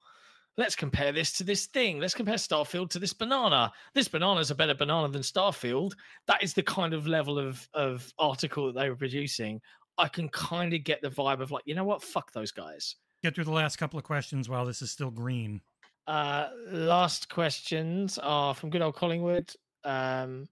Let's 0.57 0.75
compare 0.75 1.11
this 1.11 1.33
to 1.33 1.43
this 1.43 1.65
thing. 1.65 1.99
Let's 1.99 2.13
compare 2.13 2.35
Starfield 2.35 2.89
to 2.91 2.99
this 2.99 3.11
banana. 3.11 3.73
This 3.93 4.07
banana 4.07 4.39
is 4.39 4.51
a 4.51 4.55
better 4.55 4.73
banana 4.73 5.09
than 5.09 5.21
Starfield. 5.21 5.91
That 6.27 6.41
is 6.41 6.53
the 6.53 6.63
kind 6.63 6.93
of 6.93 7.07
level 7.07 7.37
of 7.37 7.67
of 7.73 8.11
article 8.17 8.67
that 8.67 8.79
they 8.79 8.89
were 8.89 8.95
producing. 8.95 9.61
I 9.97 10.07
can 10.07 10.29
kind 10.29 10.73
of 10.73 10.83
get 10.83 11.01
the 11.01 11.09
vibe 11.09 11.41
of 11.41 11.51
like, 11.51 11.63
you 11.65 11.75
know 11.75 11.85
what? 11.85 12.03
Fuck 12.03 12.31
those 12.31 12.51
guys. 12.51 12.95
Get 13.23 13.35
through 13.35 13.45
the 13.45 13.51
last 13.51 13.77
couple 13.77 13.97
of 13.97 14.03
questions 14.03 14.49
while 14.49 14.65
this 14.65 14.81
is 14.81 14.91
still 14.91 15.11
green. 15.11 15.61
Uh, 16.05 16.49
last 16.67 17.29
questions 17.29 18.17
are 18.19 18.53
from 18.53 18.69
good 18.69 18.81
old 18.81 18.95
Collingwood. 18.95 19.51
Um, 19.83 20.47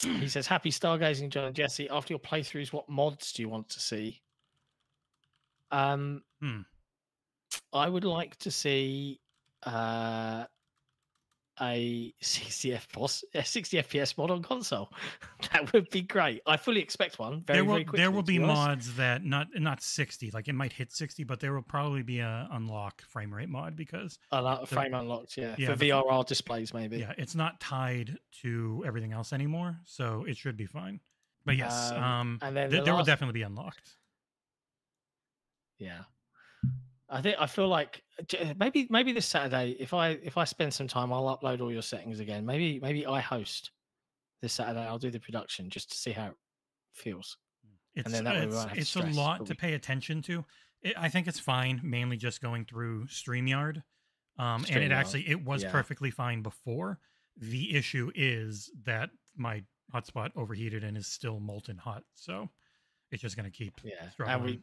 he 0.00 0.28
says, 0.28 0.46
"Happy 0.46 0.70
stargazing, 0.70 1.30
Jon 1.30 1.44
and 1.44 1.54
Jesse. 1.54 1.88
After 1.88 2.12
your 2.12 2.20
playthroughs, 2.20 2.72
what 2.72 2.88
mods 2.88 3.32
do 3.32 3.42
you 3.42 3.48
want 3.48 3.68
to 3.70 3.80
see?" 3.80 4.22
Um, 5.70 6.22
Hmm. 6.40 6.60
I 7.72 7.88
would 7.88 8.04
like 8.04 8.36
to 8.38 8.50
see 8.50 9.20
uh, 9.62 10.44
a 11.60 12.12
60 12.20 12.70
FPS, 12.72 13.24
a 13.34 13.44
60 13.44 13.78
FPS 13.78 14.18
mod 14.18 14.30
on 14.30 14.42
console. 14.42 14.92
that 15.52 15.72
would 15.72 15.88
be 15.90 16.02
great. 16.02 16.42
I 16.46 16.56
fully 16.56 16.80
expect 16.80 17.18
one. 17.18 17.42
Very, 17.46 17.56
there 17.58 17.64
will 17.64 17.72
very 17.74 17.84
quickly. 17.84 17.98
there 18.02 18.10
will 18.10 18.22
be 18.22 18.38
mods 18.38 18.94
that 18.96 19.24
not 19.24 19.48
not 19.54 19.82
60, 19.82 20.30
like 20.32 20.48
it 20.48 20.54
might 20.54 20.72
hit 20.72 20.92
60, 20.92 21.24
but 21.24 21.40
there 21.40 21.52
will 21.54 21.62
probably 21.62 22.02
be 22.02 22.20
a 22.20 22.48
unlock 22.52 23.02
frame 23.08 23.32
rate 23.32 23.48
mod 23.48 23.76
because 23.76 24.18
a 24.32 24.40
like 24.42 24.60
the- 24.60 24.66
frame 24.66 24.94
unlocked, 24.94 25.36
yeah, 25.36 25.54
yeah, 25.58 25.68
for 25.70 25.76
the- 25.76 25.90
VRR 25.90 26.26
displays, 26.26 26.74
maybe. 26.74 26.98
yeah, 26.98 27.12
it's 27.16 27.34
not 27.34 27.58
tied 27.60 28.18
to 28.42 28.84
everything 28.86 29.12
else 29.12 29.32
anymore, 29.32 29.78
so 29.84 30.24
it 30.28 30.36
should 30.36 30.56
be 30.56 30.66
fine. 30.66 31.00
But 31.44 31.56
yes, 31.56 31.90
Um, 31.92 32.02
um, 32.02 32.38
and 32.42 32.56
then 32.56 32.70
th- 32.70 32.80
the 32.80 32.84
there 32.84 32.94
will 32.94 33.04
definitely 33.04 33.34
be 33.34 33.42
unlocked. 33.42 33.96
Yeah. 35.78 36.00
I 37.08 37.20
think 37.22 37.36
I 37.38 37.46
feel 37.46 37.68
like 37.68 38.02
maybe 38.58 38.86
maybe 38.90 39.12
this 39.12 39.26
Saturday, 39.26 39.76
if 39.78 39.94
I 39.94 40.10
if 40.22 40.36
I 40.36 40.44
spend 40.44 40.74
some 40.74 40.88
time, 40.88 41.12
I'll 41.12 41.36
upload 41.36 41.60
all 41.60 41.72
your 41.72 41.82
settings 41.82 42.20
again. 42.20 42.44
Maybe 42.44 42.80
maybe 42.80 43.06
I 43.06 43.20
host 43.20 43.70
this 44.42 44.54
Saturday. 44.54 44.80
I'll 44.80 44.98
do 44.98 45.10
the 45.10 45.20
production 45.20 45.70
just 45.70 45.90
to 45.92 45.96
see 45.96 46.12
how 46.12 46.26
it 46.26 46.34
feels. 46.92 47.38
It's 47.94 48.10
then 48.10 48.24
that 48.24 48.36
it's, 48.36 48.66
it's 48.74 48.96
a 48.96 49.02
lot 49.02 49.38
but 49.38 49.48
to 49.48 49.54
pay 49.54 49.74
attention 49.74 50.20
to. 50.22 50.44
It, 50.82 50.94
I 50.98 51.08
think 51.08 51.26
it's 51.28 51.40
fine, 51.40 51.80
mainly 51.82 52.16
just 52.16 52.42
going 52.42 52.64
through 52.64 53.06
Streamyard. 53.06 53.82
Um, 54.38 54.66
and 54.68 54.82
it 54.82 54.92
actually 54.92 55.28
it 55.28 55.42
was 55.42 55.62
yeah. 55.62 55.70
perfectly 55.70 56.10
fine 56.10 56.42
before. 56.42 56.98
The 57.38 57.74
issue 57.74 58.10
is 58.14 58.70
that 58.84 59.10
my 59.36 59.62
hotspot 59.94 60.30
overheated 60.36 60.84
and 60.84 60.96
is 60.96 61.06
still 61.06 61.40
molten 61.40 61.78
hot, 61.78 62.02
so 62.14 62.50
it's 63.10 63.22
just 63.22 63.36
going 63.36 63.50
to 63.50 63.56
keep. 63.56 63.80
Yeah, 63.84 64.36
we 64.38 64.60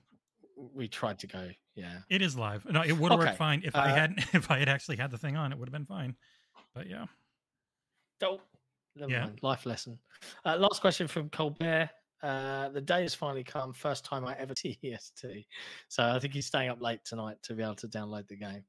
we 0.55 0.87
tried 0.87 1.19
to 1.19 1.27
go. 1.27 1.49
Yeah, 1.75 1.99
It 2.09 2.21
is 2.21 2.35
live. 2.37 2.65
No, 2.65 2.83
it 2.83 2.91
would 2.91 3.11
have 3.11 3.19
Okay, 3.19 3.29
worked 3.29 3.37
fine 3.37 3.61
if 3.65 3.75
I 3.75 3.89
uh, 3.91 3.95
had 3.95 4.13
if 4.33 4.51
I 4.51 4.59
had 4.59 4.69
actually 4.69 4.97
had 4.97 5.11
the 5.11 5.17
thing 5.17 5.35
on. 5.35 5.51
It 5.51 5.57
would 5.57 5.67
have 5.67 5.73
been 5.73 5.85
fine. 5.85 6.15
But 6.75 6.87
yeah, 6.89 7.05
don't. 8.19 8.41
Never 8.95 9.11
Yeah. 9.11 9.23
mind. 9.25 9.39
Life 9.41 9.65
lesson. 9.65 9.97
Uh, 10.45 10.55
last 10.57 10.81
question 10.81 11.07
from 11.07 11.29
Colbert. 11.29 11.89
Uh, 12.21 12.69
the 12.69 12.79
day 12.81 13.01
has 13.01 13.13
finally 13.15 13.43
come. 13.43 13.73
First 13.73 14.05
time 14.05 14.25
I 14.25 14.35
ever 14.37 14.53
TEST. 14.55 15.25
So 15.89 16.03
I 16.03 16.19
think 16.19 16.33
he's 16.33 16.45
staying 16.45 16.69
up 16.69 16.79
late 16.81 17.03
tonight 17.03 17.37
to 17.43 17.53
be 17.55 17.63
able 17.63 17.75
to 17.75 17.87
download 17.87 18.27
the 18.27 18.37
game. 18.37 18.63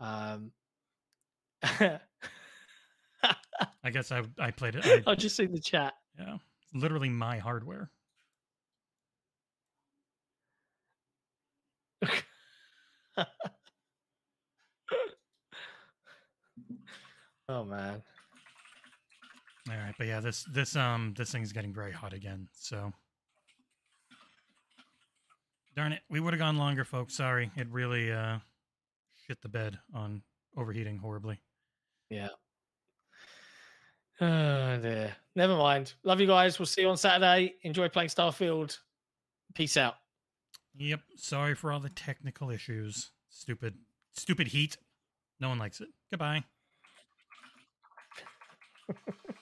Um, 0.00 0.52
I 3.22 3.90
guess 3.90 4.10
I 4.12 4.22
I 4.38 4.50
played 4.50 4.74
it. 4.76 4.84
I, 4.84 5.02
I 5.12 5.14
just 5.14 5.36
see 5.36 5.46
the 5.46 5.60
chat. 5.60 5.94
yeah, 6.18 6.36
literally 6.74 7.08
my 7.08 7.38
hardware. 7.38 7.90
oh 17.48 17.64
man. 17.64 18.02
All 19.68 19.76
right, 19.76 19.94
but 19.98 20.06
yeah, 20.06 20.20
this 20.20 20.44
this 20.52 20.74
um 20.76 21.14
this 21.16 21.30
thing's 21.30 21.52
getting 21.52 21.72
very 21.72 21.92
hot 21.92 22.12
again. 22.12 22.48
So 22.52 22.92
darn 25.76 25.92
it, 25.92 26.02
we 26.08 26.20
would 26.20 26.32
have 26.32 26.40
gone 26.40 26.56
longer, 26.58 26.84
folks. 26.84 27.14
Sorry, 27.14 27.50
it 27.56 27.68
really 27.70 28.10
uh 28.12 28.38
shit 29.26 29.40
the 29.42 29.48
bed 29.48 29.78
on 29.94 30.22
overheating 30.56 30.98
horribly. 30.98 31.40
Yeah. 32.08 32.28
Oh 34.20 34.78
dear. 34.78 35.14
Never 35.36 35.56
mind. 35.56 35.94
Love 36.02 36.20
you 36.20 36.26
guys. 36.26 36.58
We'll 36.58 36.66
see 36.66 36.82
you 36.82 36.88
on 36.88 36.96
Saturday. 36.96 37.54
Enjoy 37.62 37.88
playing 37.88 38.10
Starfield. 38.10 38.78
Peace 39.54 39.76
out. 39.76 39.94
Yep. 40.76 41.00
Sorry 41.16 41.54
for 41.54 41.72
all 41.72 41.80
the 41.80 41.88
technical 41.90 42.50
issues. 42.50 43.10
Stupid, 43.28 43.74
stupid 44.12 44.48
heat. 44.48 44.76
No 45.38 45.48
one 45.48 45.58
likes 45.58 45.80
it. 45.80 45.88
Goodbye. 46.10 46.44